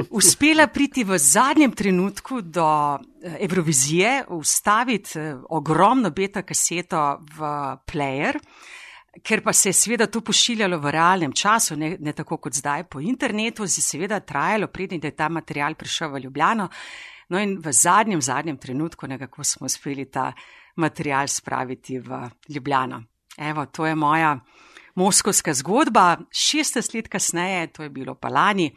uspela 0.10 0.68
priti 0.68 1.04
v 1.04 1.18
zadnjem 1.20 1.72
trenutku 1.72 2.42
do 2.42 2.68
eh, 2.96 3.38
Eurovizije, 3.46 4.24
ustaviti 4.30 5.20
eh, 5.20 5.36
ogromno 5.50 6.12
beta 6.12 6.42
kaseto 6.42 7.20
v 7.36 7.52
player. 7.88 8.40
Ker 9.24 9.40
pa 9.44 9.54
se 9.54 9.70
je 9.70 9.74
seveda 9.74 10.08
to 10.12 10.20
pošiljalo 10.22 10.78
v 10.80 10.92
realnem 10.92 11.32
času, 11.32 11.76
ne, 11.80 11.96
ne 12.00 12.12
tako 12.14 12.38
kot 12.38 12.54
zdaj 12.54 12.84
po 12.92 13.00
internetu, 13.00 13.68
si 13.68 13.82
seveda 13.82 14.20
trajalo, 14.20 14.68
preden 14.68 15.00
je 15.04 15.12
ta 15.16 15.30
material 15.30 15.76
prišel 15.76 16.12
v 16.12 16.26
Ljubljano. 16.26 16.68
No 17.30 17.40
in 17.40 17.56
v 17.64 17.72
zadnjem, 17.72 18.22
zadnjem 18.22 18.58
trenutku 18.58 19.08
nekako 19.08 19.44
smo 19.44 19.66
uspeli 19.66 20.06
ta 20.12 20.34
material 20.76 21.28
spraviti 21.28 22.00
v 22.00 22.28
Ljubljano. 22.50 23.04
Evo, 23.38 23.66
to 23.66 23.86
je 23.86 23.96
moja 23.96 24.36
Moskovska 24.96 25.54
zgodba, 25.54 26.18
16 26.32 26.96
let 26.96 27.08
kasneje, 27.08 27.68
to 27.68 27.84
je 27.84 27.90
bilo 27.90 28.16
pa 28.16 28.30
lani, 28.30 28.72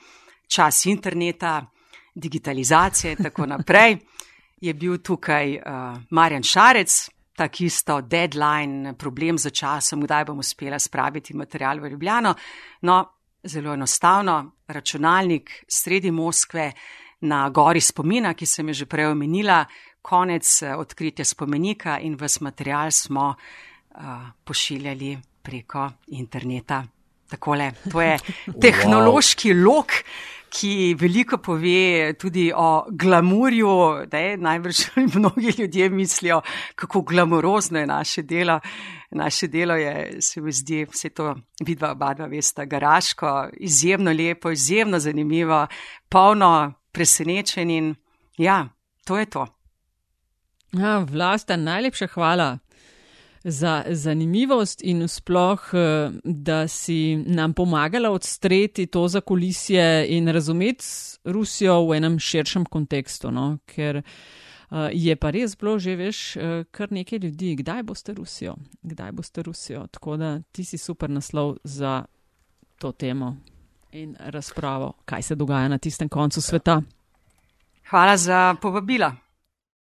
čas 0.48 0.86
interneta, 0.86 1.66
digitalizacije 2.14 3.12
in 3.12 3.22
tako 3.22 3.46
naprej, 3.46 3.96
je 4.66 4.74
bil 4.74 4.98
tukaj 4.98 5.56
uh, 5.56 5.62
Marjan 6.10 6.42
Šarec, 6.42 7.08
tak 7.36 7.60
isto 7.60 8.00
deadline, 8.00 8.94
problem 8.98 9.38
za 9.38 9.50
časom, 9.50 10.02
kdaj 10.02 10.24
bom 10.24 10.38
uspela 10.38 10.78
spraviti 10.78 11.36
material 11.36 11.78
v 11.80 11.92
Ljubljano. 11.92 12.34
No, 12.82 12.96
zelo 13.44 13.74
enostavno, 13.74 14.52
računalnik 14.66 15.64
sredi 15.68 16.10
Moskve, 16.10 16.72
na 17.20 17.48
gori 17.50 17.80
spomina, 17.80 18.34
ki 18.34 18.46
sem 18.46 18.68
jo 18.68 18.74
že 18.74 18.86
prej 18.86 19.12
omenila, 19.12 19.64
konec 20.02 20.62
eh, 20.62 20.74
odkritja 20.74 21.24
spomenika 21.24 21.98
in 22.00 22.16
vas 22.16 22.40
material 22.40 22.90
smo 22.90 23.34
uh, 23.34 24.30
pošiljali 24.44 25.16
preko 25.48 25.88
interneta. 26.06 26.82
Takole, 27.28 27.72
to 27.90 28.00
je 28.00 28.16
tehnološki 28.64 29.52
wow. 29.52 29.64
lok, 29.64 29.94
ki 30.48 30.94
veliko 30.96 31.36
pove 31.44 32.14
tudi 32.16 32.46
o 32.56 32.86
glamurju, 32.88 33.72
da 34.08 34.18
je 34.18 34.36
najbrž 34.40 34.78
mnogi 35.16 35.52
ljudje 35.58 35.88
mislijo, 35.90 36.40
kako 36.74 37.02
glamurozno 37.02 37.78
je 37.78 37.86
naše 37.86 38.22
delo. 38.22 38.60
Naše 39.10 39.48
delo 39.48 39.76
je, 39.76 40.20
se 40.20 40.40
mi 40.40 40.52
zdi, 40.52 40.84
vse 40.84 41.08
to 41.08 41.34
vidva, 41.64 41.92
oba 41.92 42.12
dva 42.14 42.26
vesta, 42.26 42.64
garaško, 42.64 43.48
izjemno 43.56 44.12
lepo, 44.12 44.50
izjemno 44.50 44.98
zanimivo, 44.98 45.66
polno 46.08 46.72
presenečen 46.92 47.70
in 47.70 47.94
ja, 48.36 48.68
to 49.04 49.18
je 49.18 49.26
to. 49.26 49.46
Ja, 50.72 50.98
vlasta, 50.98 51.56
najlepša 51.56 52.06
hvala 52.06 52.58
za 53.44 53.84
zanimivost 53.88 54.82
in 54.82 55.08
sploh, 55.08 55.60
eh, 55.72 56.10
da 56.24 56.68
si 56.68 57.16
nam 57.16 57.54
pomagala 57.54 58.10
odstreti 58.10 58.86
to 58.86 59.08
za 59.08 59.20
kulisje 59.20 60.06
in 60.08 60.28
razumeti 60.28 60.84
Rusijo 61.24 61.86
v 61.86 61.96
enem 61.96 62.18
širšem 62.18 62.64
kontekstu. 62.64 63.30
No? 63.30 63.58
Ker 63.66 63.96
uh, 63.96 64.88
je 64.92 65.16
pa 65.16 65.30
res 65.30 65.56
bilo 65.56 65.78
že, 65.78 65.96
veš, 65.96 66.36
uh, 66.36 66.42
kar 66.70 66.92
nekaj 66.92 67.18
ljudi, 67.18 67.56
kdaj 67.56 67.82
boste 67.82 68.14
Rusijo, 68.14 68.56
kdaj 68.82 69.12
boste 69.12 69.42
Rusijo. 69.42 69.86
Tako 69.86 70.16
da 70.16 70.40
ti 70.52 70.64
si 70.64 70.78
super 70.78 71.10
naslov 71.10 71.56
za 71.64 72.04
to 72.78 72.92
temo 72.92 73.36
in 73.92 74.16
razpravo, 74.18 74.92
kaj 75.04 75.22
se 75.22 75.34
dogaja 75.34 75.68
na 75.68 75.78
tistem 75.78 76.08
koncu 76.08 76.42
sveta. 76.42 76.82
Hvala 77.90 78.16
za 78.16 78.54
povabila. 78.62 79.27